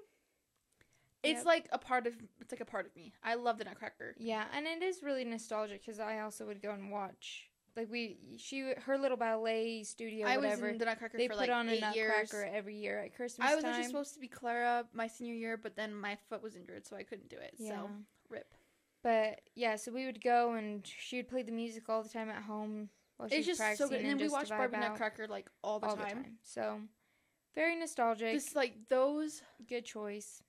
It's 1.22 1.38
Yep. 1.38 1.46
like 1.46 1.68
a 1.72 1.78
part 1.78 2.06
of 2.06 2.16
it's 2.40 2.52
like 2.52 2.60
a 2.60 2.64
part 2.64 2.86
of 2.86 2.96
me. 2.96 3.12
I 3.22 3.34
love 3.34 3.58
the 3.58 3.64
Nutcracker. 3.64 4.14
Yeah, 4.18 4.44
and 4.54 4.66
it 4.66 4.82
is 4.82 5.02
really 5.02 5.24
nostalgic 5.24 5.80
because 5.84 6.00
I 6.00 6.20
also 6.20 6.46
would 6.46 6.60
go 6.60 6.70
and 6.72 6.90
watch. 6.90 7.48
Like 7.74 7.88
we, 7.90 8.18
she, 8.36 8.72
her 8.84 8.98
little 8.98 9.16
ballet 9.16 9.82
studio, 9.84 10.26
I 10.26 10.36
was 10.36 10.44
whatever. 10.44 10.68
in 10.68 10.78
the 10.78 10.84
Nutcracker 10.84 11.16
They 11.16 11.26
for 11.28 11.34
put 11.34 11.40
like 11.40 11.50
on 11.50 11.68
a 11.70 11.80
nutcracker 11.80 12.44
every 12.52 12.76
year 12.76 12.98
at 12.98 13.14
Christmas 13.16 13.48
I 13.48 13.54
was 13.54 13.64
actually 13.64 13.84
supposed 13.84 14.12
to 14.12 14.20
be 14.20 14.28
Clara 14.28 14.84
my 14.92 15.06
senior 15.06 15.32
year, 15.34 15.56
but 15.56 15.74
then 15.74 15.94
my 15.94 16.18
foot 16.28 16.42
was 16.42 16.54
injured, 16.54 16.86
so 16.86 16.96
I 16.96 17.02
couldn't 17.02 17.30
do 17.30 17.36
it. 17.36 17.54
yeah. 17.58 17.70
So 17.70 17.90
rip. 18.28 18.52
But 19.02 19.40
yeah, 19.54 19.76
so 19.76 19.90
we 19.90 20.04
would 20.06 20.22
go 20.22 20.52
and 20.52 20.86
she 20.86 21.16
would 21.16 21.28
play 21.28 21.42
the 21.42 21.50
music 21.52 21.88
all 21.88 22.02
the 22.02 22.08
time 22.10 22.28
at 22.28 22.42
home 22.42 22.90
while 23.16 23.28
she 23.30 23.36
It's 23.36 23.48
was 23.48 23.58
just 23.58 23.78
so 23.78 23.88
good. 23.88 24.00
And 24.00 24.08
then 24.10 24.18
we 24.18 24.28
watched 24.28 24.50
Barbie 24.50 24.76
Nutcracker 24.76 25.26
like 25.28 25.48
all 25.64 25.80
the 25.80 25.86
all 25.86 25.96
time. 25.96 26.08
the 26.08 26.14
time. 26.14 26.38
So 26.42 26.78
very 27.54 27.74
nostalgic. 27.76 28.34
Just 28.34 28.54
like 28.54 28.74
those 28.88 29.40
good 29.68 29.84
choice. 29.86 30.42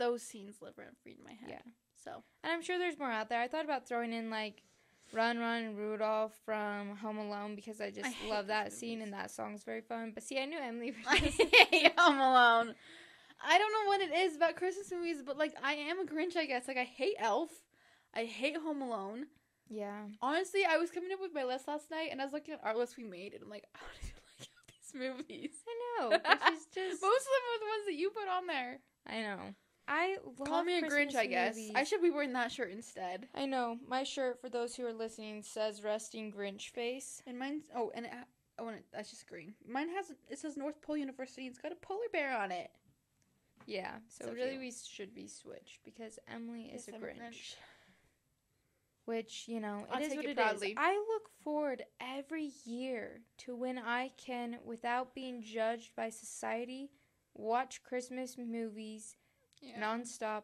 Those 0.00 0.22
scenes 0.22 0.56
live 0.60 0.78
rent 0.78 0.96
free 1.02 1.14
in 1.16 1.22
my 1.24 1.32
head. 1.32 1.50
Yeah. 1.50 1.72
So 2.04 2.24
And 2.42 2.52
I'm 2.52 2.62
sure 2.62 2.78
there's 2.78 2.98
more 2.98 3.10
out 3.10 3.28
there. 3.28 3.40
I 3.40 3.46
thought 3.46 3.64
about 3.64 3.86
throwing 3.86 4.12
in 4.12 4.30
like 4.30 4.62
Run 5.12 5.38
Run 5.38 5.76
Rudolph 5.76 6.32
from 6.44 6.96
Home 6.96 7.18
Alone 7.18 7.54
because 7.54 7.80
I 7.80 7.90
just 7.90 8.08
I 8.08 8.28
love 8.28 8.46
that 8.46 8.72
scene 8.72 9.02
and 9.02 9.12
that 9.12 9.30
song's 9.30 9.62
very 9.62 9.82
fun. 9.82 10.12
But 10.14 10.22
see, 10.22 10.40
I 10.40 10.46
knew 10.46 10.58
Emily 10.58 10.94
I 11.06 11.16
hate 11.16 11.92
Home 11.98 12.18
Alone. 12.18 12.74
I 13.42 13.58
don't 13.58 13.72
know 13.72 13.88
what 13.88 14.00
it 14.00 14.12
is 14.12 14.36
about 14.36 14.56
Christmas 14.56 14.90
movies, 14.90 15.22
but 15.24 15.36
like 15.36 15.54
I 15.62 15.74
am 15.74 16.00
a 16.00 16.04
Grinch, 16.04 16.36
I 16.36 16.46
guess. 16.46 16.66
Like 16.66 16.78
I 16.78 16.84
hate 16.84 17.16
Elf. 17.18 17.50
I 18.14 18.24
hate 18.24 18.56
Home 18.56 18.82
Alone. 18.82 19.26
Yeah. 19.68 20.06
Honestly, 20.20 20.64
I 20.68 20.78
was 20.78 20.90
coming 20.90 21.12
up 21.12 21.20
with 21.20 21.34
my 21.34 21.44
list 21.44 21.68
last 21.68 21.90
night 21.90 22.08
and 22.10 22.20
I 22.20 22.24
was 22.24 22.32
looking 22.32 22.54
at 22.54 22.60
our 22.64 22.76
list 22.76 22.96
we 22.96 23.04
made 23.04 23.34
and 23.34 23.44
I'm 23.44 23.50
like, 23.50 23.66
I 23.74 23.78
don't 23.78 24.02
even 24.02 24.22
like 24.40 24.48
these 24.66 24.92
movies. 24.94 25.50
I 25.68 26.00
know. 26.00 26.08
Which 26.10 26.20
is 26.58 26.66
just 26.74 27.02
Most 27.02 27.22
of 27.22 27.32
them 27.32 27.44
are 27.46 27.60
the 27.60 27.70
ones 27.70 27.86
that 27.86 27.94
you 27.94 28.10
put 28.10 28.28
on 28.28 28.46
there. 28.46 28.78
I 29.06 29.20
know. 29.22 29.54
I 29.90 30.18
love 30.38 30.48
Call 30.48 30.62
me 30.62 30.78
a 30.78 30.80
Christmas 30.80 31.14
Grinch, 31.14 31.18
I 31.18 31.26
guess. 31.26 31.56
movies. 31.56 31.72
I 31.74 31.82
should 31.84 32.00
be 32.00 32.10
wearing 32.10 32.32
that 32.34 32.52
shirt 32.52 32.70
instead. 32.70 33.26
I 33.34 33.44
know. 33.46 33.76
My 33.88 34.04
shirt, 34.04 34.40
for 34.40 34.48
those 34.48 34.76
who 34.76 34.86
are 34.86 34.92
listening, 34.92 35.42
says 35.42 35.82
"Resting 35.82 36.32
Grinch 36.32 36.70
Face." 36.70 37.22
And 37.26 37.38
mine's 37.38 37.64
oh, 37.74 37.90
and 37.94 38.06
it, 38.06 38.12
oh, 38.58 38.68
and 38.68 38.76
it, 38.78 38.84
that's 38.92 39.10
just 39.10 39.26
green. 39.28 39.54
Mine 39.68 39.88
has 39.90 40.12
it 40.30 40.38
says 40.38 40.56
North 40.56 40.80
Pole 40.80 40.96
University. 40.96 41.46
It's 41.46 41.58
got 41.58 41.72
a 41.72 41.76
polar 41.76 42.08
bear 42.12 42.36
on 42.38 42.52
it. 42.52 42.70
Yeah. 43.66 43.96
So, 44.08 44.26
So 44.26 44.32
really, 44.32 44.50
cute. 44.50 44.60
we 44.60 44.72
should 44.72 45.14
be 45.14 45.26
switched 45.26 45.80
because 45.84 46.18
Emily 46.32 46.70
is 46.72 46.86
Yes, 46.86 46.88
a 46.88 46.94
I'm 46.96 47.02
Grinch. 47.02 47.54
Which 49.06 49.44
you 49.48 49.58
know, 49.60 49.86
I'll 49.90 50.00
it 50.00 50.06
is 50.06 50.14
what 50.14 50.24
it 50.24 50.38
it 50.38 50.62
is. 50.62 50.74
I 50.76 50.92
look 50.94 51.30
forward 51.42 51.82
every 52.00 52.52
year 52.64 53.22
to 53.38 53.56
when 53.56 53.76
I 53.78 54.12
can, 54.16 54.58
without 54.64 55.14
being 55.14 55.42
judged 55.42 55.96
by 55.96 56.10
society, 56.10 56.90
watch 57.34 57.82
Christmas 57.82 58.36
movies 58.38 59.16
Yeah. 59.60 59.80
nonstop, 59.80 60.42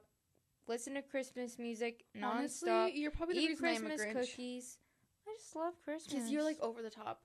listen 0.66 0.94
to 0.94 1.02
Christmas 1.02 1.58
music 1.58 2.04
Honestly, 2.22 2.70
nonstop, 2.70 2.90
you're 2.94 3.10
probably 3.10 3.36
the 3.36 3.40
eat 3.42 3.48
reason 3.50 3.66
I'm 3.66 3.70
a 3.76 3.88
Christmas 3.88 4.02
Grinch. 4.02 4.30
cookies. 4.32 4.78
I 5.26 5.34
just 5.38 5.56
love 5.56 5.74
Christmas. 5.84 6.14
Because 6.14 6.30
you're 6.30 6.44
like 6.44 6.58
over 6.60 6.82
the 6.82 6.90
top. 6.90 7.22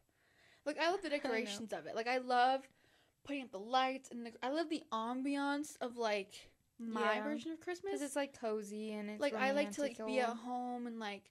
Like 0.65 0.77
I 0.79 0.89
love 0.91 1.01
the 1.01 1.09
decorations 1.17 1.73
of 1.73 1.85
it. 1.85 1.95
Like 1.95 2.07
I 2.07 2.17
love 2.17 2.61
putting 3.23 3.43
up 3.43 3.51
the 3.51 3.59
lights 3.59 4.09
and 4.11 4.25
the, 4.25 4.31
I 4.41 4.49
love 4.49 4.69
the 4.69 4.83
ambiance 4.91 5.75
of 5.81 5.97
like 5.97 6.49
my 6.79 7.15
Yeah. 7.17 7.23
version 7.23 7.51
of 7.51 7.59
Christmas. 7.59 7.91
because 7.91 8.01
it's 8.01 8.15
like 8.15 8.39
cozy 8.39 8.93
and 8.93 9.09
it's 9.09 9.21
like 9.21 9.35
I 9.35 9.51
like 9.51 9.71
to 9.71 9.81
like 9.81 10.03
be 10.05 10.19
at 10.19 10.29
home 10.37 10.87
and 10.87 10.99
like 10.99 11.29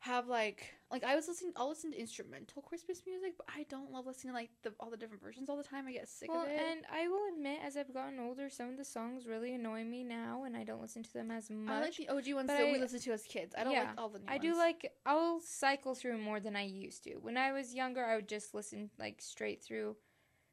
have 0.00 0.28
like 0.28 0.72
like 0.90 1.04
I 1.04 1.14
was 1.14 1.28
listening. 1.28 1.52
I'll 1.56 1.68
listen 1.68 1.92
to 1.92 1.98
instrumental 2.00 2.62
Christmas 2.62 3.02
music, 3.06 3.34
but 3.36 3.46
I 3.54 3.64
don't 3.68 3.92
love 3.92 4.06
listening 4.06 4.32
to 4.32 4.38
like 4.38 4.50
the 4.62 4.72
all 4.80 4.90
the 4.90 4.96
different 4.96 5.22
versions 5.22 5.48
all 5.50 5.56
the 5.58 5.62
time. 5.62 5.86
I 5.86 5.92
get 5.92 6.08
sick 6.08 6.30
Well, 6.32 6.42
of 6.44 6.48
it. 6.48 6.58
and 6.58 6.80
I 6.90 7.06
will 7.08 7.28
admit, 7.34 7.58
as 7.64 7.76
I've 7.76 7.92
gotten 7.92 8.18
older, 8.18 8.48
some 8.48 8.70
of 8.70 8.76
the 8.78 8.84
songs 8.84 9.26
really 9.26 9.54
annoy 9.54 9.84
me 9.84 10.02
now, 10.02 10.44
and 10.44 10.56
I 10.56 10.64
don't 10.64 10.80
listen 10.80 11.02
to 11.02 11.12
them 11.12 11.30
as 11.30 11.50
much. 11.50 11.70
I 11.76 11.80
like 11.82 11.96
the 11.96 12.08
OG 12.08 12.32
ones 12.34 12.46
that 12.48 12.60
I- 12.62 12.72
we 12.72 12.78
listened 12.78 13.02
to 13.02 13.12
as 13.12 13.24
kids. 13.24 13.54
I 13.56 13.62
don't 13.64 13.72
yeah, 13.74 13.84
like 13.90 13.98
all 13.98 14.08
the 14.08 14.20
new 14.20 14.24
I 14.26 14.32
ones. 14.32 14.42
do 14.42 14.54
like 14.56 14.92
I'll 15.04 15.40
cycle 15.40 15.94
through 15.94 16.16
more 16.18 16.40
than 16.40 16.56
I 16.56 16.62
used 16.62 17.04
to. 17.04 17.16
When 17.16 17.36
I 17.36 17.52
was 17.52 17.74
younger, 17.74 18.02
I 18.04 18.16
would 18.16 18.28
just 18.28 18.54
listen 18.54 18.90
like 18.98 19.20
straight 19.20 19.62
through 19.62 19.96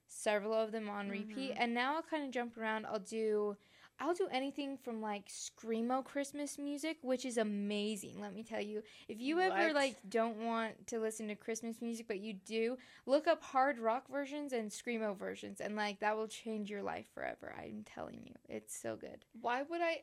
several 0.09 0.53
of 0.53 0.71
them 0.71 0.89
on 0.89 1.09
repeat, 1.09 1.51
Mhm. 1.51 1.57
and 1.57 1.73
now 1.73 1.95
I'll 1.95 2.03
kind 2.03 2.23
of 2.25 2.31
jump 2.31 2.57
around. 2.57 2.85
I'll 2.85 2.99
do 2.99 3.57
I'll 3.99 4.13
do 4.13 4.27
anything 4.31 4.77
from 4.77 5.01
like 5.01 5.27
screamo 5.27 6.03
Christmas 6.03 6.57
music, 6.57 6.97
which 7.01 7.25
is 7.25 7.37
amazing. 7.37 8.19
Let 8.21 8.33
me 8.33 8.43
tell 8.43 8.61
you, 8.61 8.83
if 9.07 9.19
you 9.19 9.39
ever 9.39 9.73
like 9.73 9.97
don't 10.09 10.37
want 10.37 10.87
to 10.87 10.99
listen 10.99 11.27
to 11.29 11.35
Christmas 11.35 11.81
music 11.81 12.07
but 12.07 12.19
you 12.19 12.33
do, 12.33 12.77
look 13.05 13.27
up 13.27 13.41
hard 13.41 13.79
rock 13.79 14.09
versions 14.09 14.53
and 14.53 14.69
screamo 14.69 15.17
versions, 15.17 15.61
and 15.61 15.75
like 15.75 15.99
that 15.99 16.15
will 16.15 16.27
change 16.27 16.69
your 16.69 16.83
life 16.83 17.05
forever. 17.13 17.55
I'm 17.57 17.83
telling 17.85 18.21
you, 18.23 18.33
it's 18.47 18.75
so 18.75 18.95
good. 18.95 19.25
Why 19.41 19.63
would 19.63 19.81
I 19.81 20.01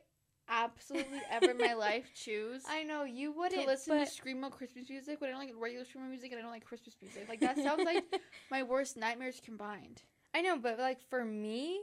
absolutely 0.49 1.21
ever 1.31 1.51
in 1.51 1.57
my 1.57 1.73
life 1.73 2.05
choose 2.13 2.61
I 2.69 2.83
know 2.83 3.03
you 3.03 3.31
wouldn't 3.31 3.61
to 3.61 3.67
listen 3.67 3.97
but 3.97 4.07
to 4.07 4.21
screamo 4.21 4.51
Christmas 4.51 4.87
music 4.89 5.19
when 5.19 5.29
I 5.29 5.33
don't 5.33 5.41
like 5.41 5.55
regular 5.57 5.85
screamo 5.85 6.09
music 6.09 6.31
and 6.31 6.39
I 6.39 6.41
don't 6.41 6.51
like 6.51 6.65
Christmas 6.65 6.95
music? 7.01 7.27
Like 7.29 7.39
that 7.39 7.57
sounds 7.57 7.83
like 7.83 8.03
my 8.51 8.63
worst 8.63 8.97
nightmares 8.97 9.41
combined. 9.43 10.03
I 10.33 10.41
know, 10.41 10.57
but 10.57 10.77
like 10.79 10.99
for 11.09 11.23
me, 11.23 11.81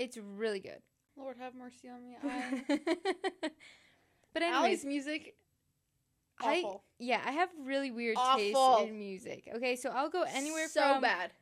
it's 0.00 0.16
really 0.18 0.60
good. 0.60 0.80
Lord 1.16 1.36
have 1.38 1.54
mercy 1.54 1.88
on 1.88 2.02
me. 2.02 2.16
I 2.24 2.62
but 4.32 4.42
Aly's 4.42 4.84
anyways, 4.84 4.84
music 4.84 5.34
I 6.40 6.62
awful. 6.64 6.84
yeah, 6.98 7.20
I 7.24 7.32
have 7.32 7.50
really 7.62 7.90
weird 7.90 8.16
Awful. 8.18 8.38
taste 8.78 8.88
in 8.88 8.98
music. 8.98 9.48
Okay, 9.56 9.76
so 9.76 9.90
I'll 9.90 10.08
go 10.08 10.22
anywhere 10.22 10.68
so 10.68 10.80
from 10.80 10.94
so 10.96 11.00
bad. 11.02 11.32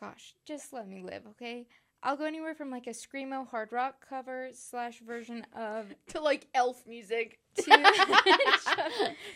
gosh, 0.00 0.34
just 0.44 0.72
let 0.72 0.86
me 0.88 1.02
live, 1.02 1.22
okay? 1.30 1.66
I'll 2.04 2.16
go 2.16 2.24
anywhere 2.24 2.54
from 2.54 2.70
like 2.70 2.86
a 2.86 2.90
screamo 2.90 3.46
hard 3.48 3.72
rock 3.72 4.06
cover 4.08 4.50
slash 4.52 5.00
version 5.00 5.44
of 5.56 5.86
to 6.08 6.20
like 6.20 6.46
elf 6.54 6.86
music 6.86 7.38
To- 7.56 7.64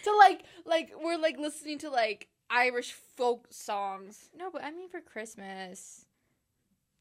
to 0.04 0.16
like 0.18 0.44
like 0.64 0.92
we're 1.02 1.18
like 1.18 1.38
listening 1.38 1.78
to 1.78 1.90
like 1.90 2.28
Irish 2.50 2.92
folk 3.16 3.48
songs. 3.50 4.30
no, 4.38 4.50
but 4.50 4.62
I 4.64 4.70
mean 4.70 4.88
for 4.88 5.00
Christmas. 5.00 6.05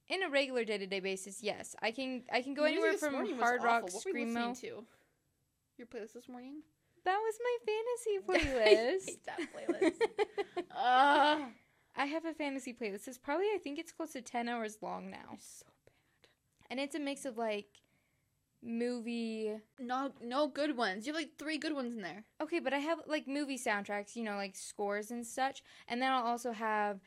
In 0.07 0.21
a 0.23 0.29
regular 0.29 0.63
day 0.63 0.77
to 0.77 0.85
day 0.85 0.99
basis, 0.99 1.41
yes, 1.41 1.75
I 1.81 1.91
can 1.91 2.23
I 2.31 2.41
can 2.41 2.53
go 2.53 2.63
music 2.63 2.77
anywhere 2.83 2.97
from 2.97 3.39
hard 3.39 3.63
rock 3.63 3.83
awful. 3.85 3.99
What 4.03 4.13
were 4.13 4.19
you 4.19 4.55
to? 4.55 4.85
Your 5.77 5.87
playlist 5.87 6.13
this 6.13 6.29
morning? 6.29 6.61
That 7.05 7.17
was 7.17 7.35
my 7.43 7.57
fantasy 7.65 8.55
I 8.59 8.61
playlist. 8.61 9.05
hate 9.05 9.25
that 9.25 9.39
playlist. 9.53 10.63
Ah, 10.77 11.49
I 11.95 12.05
have 12.05 12.25
a 12.25 12.33
fantasy 12.33 12.73
playlist. 12.73 13.07
It's 13.07 13.17
probably 13.17 13.45
I 13.47 13.59
think 13.63 13.79
it's 13.79 13.91
close 13.91 14.11
to 14.13 14.21
ten 14.21 14.47
hours 14.47 14.77
long 14.81 15.09
now, 15.09 15.33
it's 15.33 15.63
so 15.65 15.65
bad. 15.85 16.29
and 16.69 16.79
it's 16.79 16.95
a 16.95 16.99
mix 16.99 17.25
of 17.25 17.37
like 17.37 17.67
movie. 18.61 19.53
No, 19.79 20.11
no 20.21 20.47
good 20.47 20.77
ones. 20.77 21.05
You 21.07 21.13
have 21.13 21.19
like 21.21 21.37
three 21.37 21.57
good 21.57 21.73
ones 21.73 21.95
in 21.95 22.01
there. 22.01 22.23
Okay, 22.41 22.59
but 22.59 22.73
I 22.73 22.79
have 22.79 22.99
like 23.07 23.27
movie 23.27 23.57
soundtracks, 23.57 24.15
you 24.15 24.23
know, 24.23 24.35
like 24.35 24.55
scores 24.55 25.11
and 25.11 25.25
such, 25.25 25.63
and 25.87 26.01
then 26.01 26.11
I'll 26.11 26.23
also 26.25 26.51
have 26.51 26.99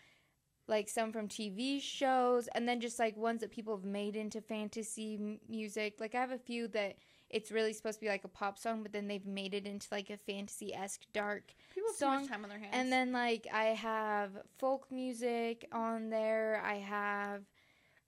like 0.69 0.89
some 0.89 1.13
from 1.13 1.29
TV 1.29 1.81
shows, 1.81 2.49
and 2.55 2.69
then 2.69 2.81
just 2.81 2.99
like 2.99 3.17
ones 3.17 3.41
that 3.41 3.51
people 3.51 3.77
have 3.77 3.85
made 3.85 4.17
into 4.17 4.41
fantasy 4.41 5.15
m- 5.15 5.41
music. 5.49 5.95
Like 5.99 6.15
I 6.15 6.21
have 6.21 6.31
a 6.31 6.39
few 6.39 6.69
that 6.69 6.97
it's 7.31 7.51
really 7.51 7.73
supposed 7.73 7.99
to 7.99 8.05
be 8.05 8.09
like 8.09 8.25
a 8.25 8.29
pop 8.29 8.59
song, 8.59 8.83
but 8.83 8.93
then 8.93 9.09
they've 9.09 9.27
made 9.27 9.55
it 9.55 9.67
into 9.67 9.87
like 9.91 10.11
a 10.11 10.17
fantasy 10.17 10.75
esque 10.75 11.03
dark 11.13 11.55
People 11.75 11.91
have 11.91 11.99
too 11.99 12.05
Song, 12.05 12.21
much 12.23 12.31
time 12.31 12.45
on 12.45 12.51
their 12.51 12.59
hands. 12.59 12.73
And 12.73 12.93
then 12.93 13.13
like 13.13 13.47
I 13.53 13.65
have 13.65 14.31
folk 14.59 14.87
music 14.91 15.67
on 15.73 16.11
there. 16.11 16.63
I 16.65 16.75
have 16.75 17.43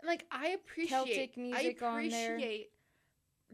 like 0.05 0.27
I 0.31 0.49
appreciate 0.49 0.91
Celtic 0.91 1.37
music 1.37 1.83
I 1.83 1.87
on 1.87 2.09
there. 2.09 2.41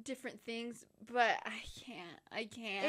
Different 0.02 0.40
things, 0.44 0.85
but 1.11 1.37
I 1.46 1.59
can't. 1.85 2.18
I 2.30 2.44
can't. 2.44 2.85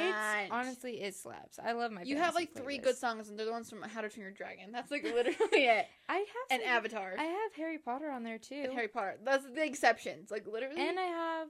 it's 0.45 0.51
honestly 0.51 1.01
it 1.01 1.15
slaps. 1.15 1.57
I 1.63 1.71
love 1.71 1.91
my. 1.91 2.01
you 2.03 2.17
have 2.17 2.35
like 2.35 2.53
three 2.53 2.79
playlist. 2.79 2.83
good 2.83 2.97
songs, 2.97 3.29
and 3.29 3.39
they're 3.39 3.45
the 3.45 3.51
ones 3.51 3.69
from 3.69 3.81
How 3.81 4.01
to 4.01 4.09
Train 4.09 4.23
Your 4.23 4.31
Dragon. 4.31 4.71
That's 4.73 4.91
like 4.91 5.03
literally 5.03 5.37
it. 5.65 5.85
I 6.09 6.17
have 6.17 6.25
an 6.59 6.61
Avatar 6.67 7.15
I 7.17 7.23
have 7.23 7.53
Harry 7.55 7.77
Potter 7.77 8.09
on 8.11 8.23
there 8.23 8.37
too, 8.37 8.61
and 8.65 8.73
Harry 8.73 8.89
Potter. 8.89 9.15
That's 9.23 9.45
the 9.45 9.63
exceptions. 9.65 10.29
Like 10.29 10.45
literally. 10.47 10.81
and 10.81 10.99
I 10.99 11.03
have 11.05 11.47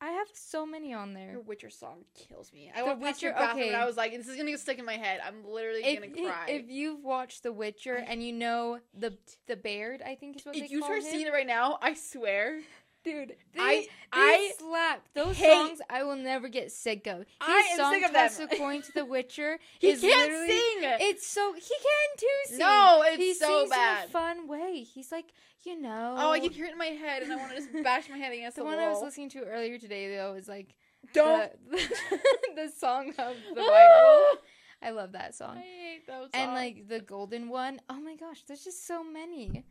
I 0.00 0.10
have 0.10 0.28
so 0.32 0.64
many 0.64 0.94
on 0.94 1.12
there. 1.12 1.32
Her 1.32 1.40
Witcher 1.40 1.70
song 1.70 2.04
kills 2.14 2.52
me. 2.52 2.70
I 2.72 2.78
The 2.82 2.86
walked 2.86 3.02
past 3.02 3.20
Witcher- 3.22 3.32
bathroom 3.34 3.58
okay. 3.64 3.68
and 3.68 3.76
I 3.76 3.84
was 3.84 3.96
like, 3.96 4.12
"This 4.16 4.28
is 4.28 4.36
gonna 4.36 4.52
get 4.52 4.60
stuck 4.60 4.78
in 4.78 4.84
my 4.84 4.96
head. 4.96 5.18
I'm 5.26 5.44
literally 5.44 5.82
If, 5.84 6.00
gonna 6.00 6.12
cry." 6.30 6.46
if 6.50 6.70
you've 6.70 7.02
watched 7.02 7.42
The 7.42 7.52
Witcher 7.52 7.96
and 7.96 8.22
you 8.22 8.32
know 8.32 8.78
the 8.94 9.18
the 9.48 9.56
bard, 9.56 10.02
I 10.06 10.14
think 10.14 10.36
is 10.36 10.46
what 10.46 10.54
if 10.54 10.68
they 10.68 10.72
you 10.72 10.78
call 10.80 10.88
start 10.90 11.02
him. 11.02 11.10
seeing 11.10 11.26
it 11.26 11.32
right 11.32 11.46
now, 11.48 11.78
I 11.82 11.94
swear, 11.94 12.60
dude, 13.10 13.36
they, 13.54 13.60
I 13.60 13.74
they 13.80 13.88
I 14.12 14.52
slap 14.58 15.02
those 15.14 15.36
hate- 15.36 15.52
songs. 15.52 15.80
I 15.90 16.02
will 16.04 16.16
never 16.16 16.48
get 16.48 16.70
sick 16.72 17.06
of. 17.06 17.18
His 17.18 17.26
I 17.40 17.68
am 17.72 17.78
song 17.78 17.92
sick 17.94 18.04
of 18.06 18.12
them. 18.12 18.28
"Toss 18.48 18.58
Coin 18.58 18.82
to 18.82 18.92
the 18.92 19.04
Witcher" 19.14 19.58
he 19.78 19.90
is 19.90 20.00
can't 20.00 20.30
sing. 20.30 21.08
It's 21.08 21.26
so 21.26 21.52
he 21.54 21.60
can 21.60 22.16
too. 22.16 22.26
Sing. 22.46 22.58
No, 22.58 23.02
it's 23.06 23.16
he 23.16 23.34
so 23.34 23.58
sings 23.60 23.70
bad. 23.70 24.04
in 24.04 24.08
a 24.08 24.12
fun 24.12 24.48
way. 24.48 24.82
He's 24.82 25.10
like, 25.12 25.26
you 25.64 25.80
know. 25.80 26.14
oh, 26.18 26.30
I 26.32 26.40
can 26.40 26.50
hear 26.50 26.66
it 26.66 26.72
in 26.72 26.78
my 26.78 26.86
head, 26.86 27.22
and 27.22 27.32
I 27.32 27.36
want 27.36 27.50
to 27.50 27.56
just 27.56 27.72
bash 27.82 28.08
my 28.08 28.16
head 28.18 28.32
against 28.32 28.56
the 28.56 28.62
the, 28.62 28.66
one 28.66 28.76
wall. 28.78 28.86
I 28.86 28.90
was 28.90 29.02
listening 29.02 29.30
to 29.30 29.44
earlier 29.44 29.78
today 29.78 30.14
though 30.16 30.34
is 30.34 30.48
like 30.48 30.74
Don't. 31.12 31.50
the, 31.70 31.76
the 32.56 32.68
song 32.78 33.10
of 33.18 33.36
the 33.54 33.54
Bible. 33.56 34.40
I 34.80 34.90
love 34.90 35.12
that 35.12 35.34
song. 35.34 35.56
I 35.58 35.60
hate 35.60 36.06
those 36.06 36.30
And 36.32 36.52
like 36.52 36.86
the 36.88 37.00
golden 37.00 37.48
one, 37.48 37.80
oh 37.90 38.00
my 38.00 38.14
gosh, 38.14 38.44
there's 38.46 38.62
just 38.62 38.86
so 38.86 39.02
many. 39.02 39.64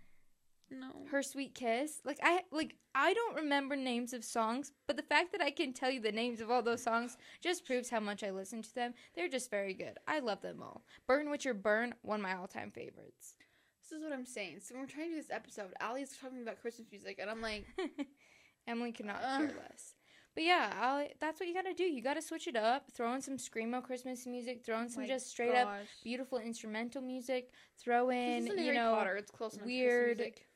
No. 0.70 1.06
Her 1.12 1.24
sweet 1.24 1.56
kiss, 1.56 2.02
like 2.04 2.20
I 2.22 2.42
like 2.52 2.76
I 2.94 3.14
don't 3.14 3.36
remember 3.36 3.76
names 3.76 4.14
of 4.14 4.26
songs, 4.26 4.72
but 4.86 4.98
the 4.98 5.04
fact 5.04 5.32
that 5.32 5.42
I 5.42 5.52
can 5.52 5.72
tell 5.72 5.90
you 5.90 6.02
the 6.02 6.12
names 6.12 6.42
of 6.42 6.52
all 6.52 6.62
those 6.62 6.84
songs 6.84 7.18
just 7.42 7.66
proves 7.66 7.90
how 7.90 8.00
much 8.02 8.24
I 8.24 8.32
listen 8.32 8.62
to 8.64 8.76
them. 8.76 8.94
They're 9.16 9.30
just 9.30 9.50
very 9.50 9.74
good. 9.74 9.98
I 10.08 10.20
love 10.20 10.42
them 10.42 10.62
all. 10.62 10.84
Burn 11.08 11.30
Witcher 11.30 11.54
Burn, 11.54 11.96
one 12.02 12.20
of 12.20 12.24
my 12.24 12.36
all-time 12.36 12.72
favorites. 12.72 13.36
This 13.82 13.98
is 13.98 14.04
what 14.04 14.12
I'm 14.12 14.26
saying. 14.26 14.60
So 14.62 14.74
when 14.74 14.84
we're 14.84 14.90
trying 14.90 15.06
to 15.06 15.12
do 15.12 15.22
this 15.22 15.32
episode, 15.32 15.74
Aly's 15.80 16.18
talking 16.22 16.42
about 16.42 16.62
Christmas 16.62 16.88
music, 16.92 17.20
and 17.22 17.30
I'm 17.30 17.42
like, 17.42 17.66
Emily 18.68 18.92
cannot 18.92 19.22
Ugh. 19.24 19.40
care 19.40 19.56
less. 19.70 19.94
But 20.38 20.44
yeah, 20.44 20.72
I'll, 20.80 21.08
that's 21.20 21.40
what 21.40 21.50
you 21.50 21.56
gotta 21.56 21.74
do. 21.74 21.84
You 21.84 22.04
gotta 22.04 22.22
switch 22.22 22.48
it 22.48 22.56
up. 22.56 22.92
Throw 22.92 23.12
in 23.14 23.22
some 23.22 23.38
screamo 23.38 23.82
Christmas 23.82 24.28
music. 24.28 24.64
Throw 24.64 24.78
in 24.80 24.86
oh 24.86 24.88
some 24.88 25.08
just 25.08 25.32
straight 25.32 25.56
up 25.56 25.70
beautiful 26.04 26.38
instrumental 26.38 27.02
music. 27.02 27.50
Throw 27.80 28.12
in, 28.12 28.46
you 28.46 28.56
Harry 28.56 28.76
know, 28.76 28.94
Potter. 28.94 29.16
It's 29.16 29.32
close 29.32 29.54
enough. 29.54 29.64
to 29.64 29.66
weird 29.66 30.18
music. 30.18 30.47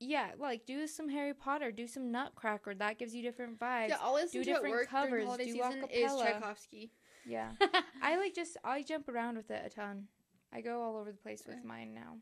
Yeah, 0.00 0.30
like 0.38 0.64
do 0.66 0.86
some 0.86 1.08
Harry 1.10 1.34
Potter, 1.34 1.70
do 1.70 1.86
some 1.86 2.10
Nutcracker. 2.10 2.74
That 2.74 2.98
gives 2.98 3.14
you 3.14 3.22
different 3.22 3.58
vibes. 3.58 3.90
Yeah, 3.90 3.96
all 4.02 4.16
I 4.16 4.22
listen 4.22 4.40
do 4.40 4.44
to 4.44 4.52
different 4.52 4.74
work 4.74 4.88
covers, 4.88 5.10
during 5.10 5.26
holiday 5.26 5.44
do 5.46 5.52
season 5.52 5.84
is. 5.92 6.12
Tchaikovsky. 6.12 6.90
Yeah. 7.26 7.50
I 8.02 8.16
like 8.16 8.34
just 8.34 8.56
I 8.64 8.82
jump 8.82 9.08
around 9.08 9.36
with 9.36 9.50
it 9.50 9.62
a 9.64 9.68
ton. 9.70 10.06
I 10.52 10.62
go 10.62 10.82
all 10.82 10.96
over 10.96 11.12
the 11.12 11.18
place 11.18 11.44
with 11.46 11.64
mine 11.64 11.92
now, 11.94 12.16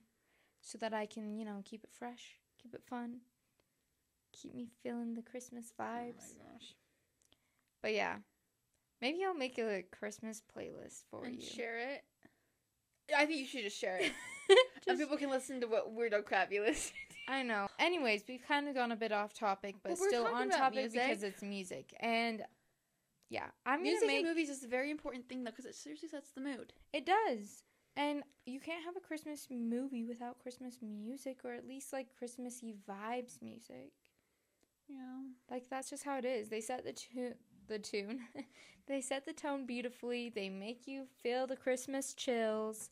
so 0.60 0.76
that 0.78 0.92
I 0.92 1.06
can 1.06 1.36
you 1.36 1.44
know 1.44 1.62
keep 1.64 1.84
it 1.84 1.90
fresh, 1.96 2.36
keep 2.62 2.74
it 2.74 2.82
fun, 2.84 3.18
keep 4.32 4.54
me 4.54 4.66
feeling 4.82 5.14
the 5.14 5.22
Christmas 5.22 5.72
Oh 5.78 5.82
my 5.84 5.88
vibes. 6.00 6.34
gosh. 6.36 6.74
But 7.80 7.94
yeah, 7.94 8.16
maybe 9.00 9.24
I'll 9.24 9.34
make 9.34 9.56
a 9.58 9.84
Christmas 9.96 10.42
playlist 10.56 11.04
for 11.10 11.24
And 11.24 11.36
you. 11.36 11.42
share 11.48 11.78
it. 11.78 12.02
I 13.16 13.24
think 13.24 13.38
you 13.40 13.46
should 13.46 13.62
just 13.62 13.78
share 13.78 13.98
it. 13.98 14.12
and 14.88 14.98
people 14.98 15.16
can 15.16 15.30
listen 15.30 15.60
to 15.60 15.66
what 15.68 15.96
weirdo 15.96 16.24
crap 16.24 16.52
you 16.52 16.62
listen. 16.62 16.92
I 17.28 17.42
know. 17.42 17.66
Anyways, 17.78 18.24
we've 18.28 18.42
kind 18.46 18.68
of 18.68 18.74
gone 18.74 18.90
a 18.90 18.96
bit 18.96 19.12
off 19.12 19.34
topic, 19.34 19.76
but 19.82 19.90
But 19.90 19.98
still 19.98 20.26
on 20.26 20.48
topic 20.50 20.76
music. 20.78 21.00
because 21.02 21.22
it's 21.22 21.42
music. 21.42 21.94
And 22.00 22.42
yeah, 23.28 23.46
I'm 23.66 23.82
Music 23.82 24.00
gonna 24.00 24.12
make 24.12 24.20
in 24.22 24.28
movies 24.28 24.48
is 24.48 24.64
a 24.64 24.68
very 24.68 24.90
important 24.90 25.28
thing, 25.28 25.44
though, 25.44 25.50
because 25.50 25.66
it 25.66 25.74
seriously 25.74 26.08
sets 26.08 26.30
the 26.30 26.40
mood. 26.40 26.72
it 26.92 27.04
does. 27.06 27.62
And 27.96 28.22
you 28.46 28.60
can't 28.60 28.82
have 28.84 28.96
a 28.96 29.00
Christmas 29.00 29.48
movie 29.50 30.04
without 30.04 30.38
Christmas 30.38 30.78
music, 30.80 31.40
or 31.44 31.52
at 31.52 31.66
least 31.68 31.92
like 31.92 32.06
Christmassy 32.16 32.74
vibes 32.88 33.42
music. 33.42 33.92
Yeah. 34.88 35.20
Like 35.50 35.68
that's 35.68 35.90
just 35.90 36.04
how 36.04 36.16
it 36.16 36.24
is. 36.24 36.48
They 36.48 36.60
set 36.62 36.84
the 36.84 36.92
tune, 36.92 37.34
the 37.66 37.78
tune. 37.78 38.20
they 38.86 39.00
set 39.02 39.26
the 39.26 39.32
tone 39.34 39.66
beautifully. 39.66 40.30
They 40.34 40.48
make 40.48 40.86
you 40.86 41.04
feel 41.22 41.46
the 41.46 41.56
Christmas 41.56 42.14
chills. 42.14 42.88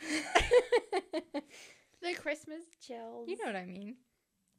The 2.06 2.14
Christmas 2.14 2.62
chills. 2.80 3.28
you 3.28 3.36
know 3.36 3.46
what 3.46 3.56
I 3.56 3.66
mean. 3.66 3.96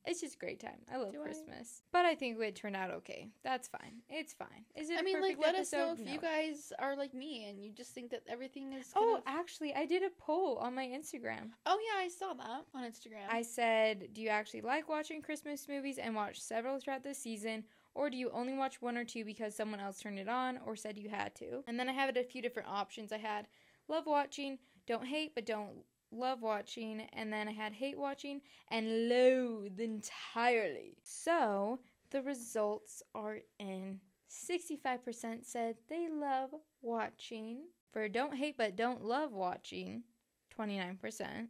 It's 0.07 0.21
just 0.21 0.35
a 0.35 0.37
great 0.37 0.61
time. 0.61 0.79
I 0.89 0.95
love 0.95 1.11
Do 1.11 1.21
I? 1.21 1.25
Christmas. 1.25 1.81
But 1.91 2.05
I 2.05 2.15
think 2.15 2.39
it 2.39 2.55
turned 2.55 2.77
out 2.77 2.91
okay. 2.91 3.27
That's 3.43 3.67
fine. 3.67 4.01
It's 4.09 4.31
fine. 4.31 4.63
Is 4.73 4.89
it 4.89 4.97
I 4.97 5.01
mean, 5.01 5.21
like, 5.21 5.37
let 5.37 5.53
us 5.55 5.73
know 5.73 5.89
episode? 5.89 6.07
if 6.07 6.13
you 6.13 6.19
guys 6.21 6.71
are 6.79 6.95
like 6.95 7.13
me 7.13 7.49
and 7.49 7.61
you 7.61 7.73
just 7.73 7.91
think 7.93 8.11
that 8.11 8.23
everything 8.25 8.71
is. 8.71 8.93
Oh, 8.95 9.17
of... 9.17 9.23
actually, 9.27 9.73
I 9.75 9.85
did 9.85 10.03
a 10.03 10.09
poll 10.17 10.59
on 10.59 10.73
my 10.73 10.85
Instagram. 10.85 11.49
oh 11.65 11.77
yeah, 11.83 12.01
I 12.01 12.07
saw 12.07 12.33
that 12.35 12.65
on 12.73 12.83
Instagram. 12.83 13.27
I 13.29 13.41
said, 13.41 14.07
Do 14.13 14.21
you 14.21 14.29
actually 14.29 14.61
like 14.61 14.87
watching 14.87 15.21
Christmas 15.21 15.67
movies 15.67 15.97
and 15.97 16.15
watch 16.15 16.39
several 16.39 16.79
throughout 16.79 17.03
the 17.03 17.13
season? 17.13 17.65
Or 17.93 18.09
do 18.09 18.15
you 18.15 18.29
only 18.31 18.53
watch 18.53 18.81
one 18.81 18.95
or 18.95 19.03
two 19.03 19.25
because 19.25 19.55
someone 19.55 19.81
else 19.81 19.99
turned 19.99 20.19
it 20.19 20.29
on 20.29 20.59
or 20.65 20.77
said 20.77 20.97
you 20.97 21.09
had 21.09 21.35
to? 21.35 21.63
And 21.67 21.77
then 21.77 21.89
I 21.89 21.93
have 21.93 22.09
it 22.09 22.17
a 22.17 22.23
few 22.23 22.41
different 22.41 22.69
options. 22.69 23.11
I 23.11 23.17
had 23.17 23.47
love 23.89 24.05
watching, 24.05 24.59
don't 24.85 25.07
hate 25.07 25.33
but 25.35 25.45
don't 25.45 25.83
love 26.11 26.41
watching, 26.41 27.01
and 27.13 27.31
then 27.31 27.47
I 27.47 27.51
had 27.51 27.73
hate 27.73 27.97
watching 27.97 28.41
and 28.69 29.09
loathe 29.09 29.79
entirely. 29.79 30.97
So 31.03 31.79
the 32.11 32.21
results 32.21 33.03
are 33.13 33.39
in. 33.59 33.99
65% 34.29 35.45
said 35.45 35.75
they 35.89 36.07
love 36.09 36.51
watching. 36.81 37.59
For 37.91 38.07
don't 38.09 38.35
hate 38.35 38.57
but 38.57 38.75
don't 38.75 39.03
love 39.03 39.31
watching, 39.31 40.03
29%. 40.57 41.47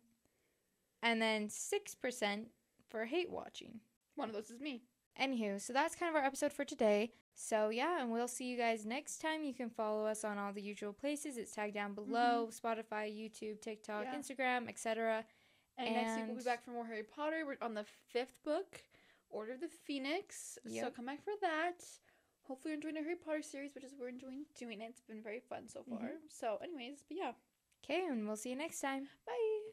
And 1.03 1.21
then 1.21 1.47
6% 1.47 2.45
for 2.89 3.05
hate 3.05 3.31
watching. 3.31 3.79
One 4.15 4.29
of 4.29 4.35
those 4.35 4.49
is 4.49 4.59
me. 4.59 4.83
Anywho, 5.19 5.59
so 5.59 5.73
that's 5.73 5.95
kind 5.95 6.09
of 6.09 6.15
our 6.15 6.25
episode 6.25 6.53
for 6.53 6.63
today. 6.63 7.11
So 7.39 7.69
yeah, 7.69 8.01
and 8.01 8.11
we'll 8.11 8.27
see 8.27 8.45
you 8.49 8.57
guys 8.57 8.83
next 8.83 9.19
time. 9.19 9.43
You 9.43 9.53
can 9.53 9.69
follow 9.69 10.07
us 10.07 10.23
on 10.23 10.39
all 10.39 10.51
the 10.51 10.61
usual 10.61 10.91
places. 10.91 11.37
It's 11.37 11.53
tagged 11.53 11.75
down 11.75 11.93
below: 11.93 12.49
Spotify, 12.51 13.05
YouTube, 13.13 13.61
TikTok, 13.61 14.05
Yeah. 14.05 14.15
Instagram, 14.17 14.67
etc. 14.67 15.23
And, 15.77 15.93
next 15.93 16.15
week 16.17 16.25
we'll 16.27 16.37
be 16.37 16.43
back 16.43 16.65
for 16.65 16.71
more 16.71 16.87
Harry 16.87 17.03
Potter. 17.03 17.45
We're 17.45 17.57
on 17.61 17.75
the 17.75 17.85
fifth 18.11 18.41
book, 18.43 18.81
Order 19.29 19.53
of 19.53 19.61
the 19.61 19.67
Phoenix. 19.67 20.57
So 20.67 20.89
come 20.89 21.05
back 21.05 21.23
for 21.23 21.33
that. 21.41 21.83
Hopefully 22.41 22.71
you're 22.71 22.77
enjoying 22.77 22.95
the 22.95 23.01
Harry 23.01 23.15
Potter 23.15 23.43
series, 23.43 23.75
which 23.75 23.83
is 23.83 23.93
we're 23.99 24.07
enjoying 24.09 24.45
doing 24.57 24.81
it. 24.81 24.89
It's 24.89 25.01
been 25.01 25.21
very 25.21 25.39
fun 25.41 25.67
so 25.69 25.83
far. 25.83 25.99
Mhm. 25.99 26.31
So, 26.31 26.57
anyways, 26.63 27.03
but 27.07 27.17
yeah, 27.17 27.33
Okay, 27.83 28.07
and 28.07 28.25
we'll 28.25 28.35
see 28.35 28.49
you 28.49 28.55
next 28.55 28.81
time. 28.81 29.07
bye. 29.27 29.66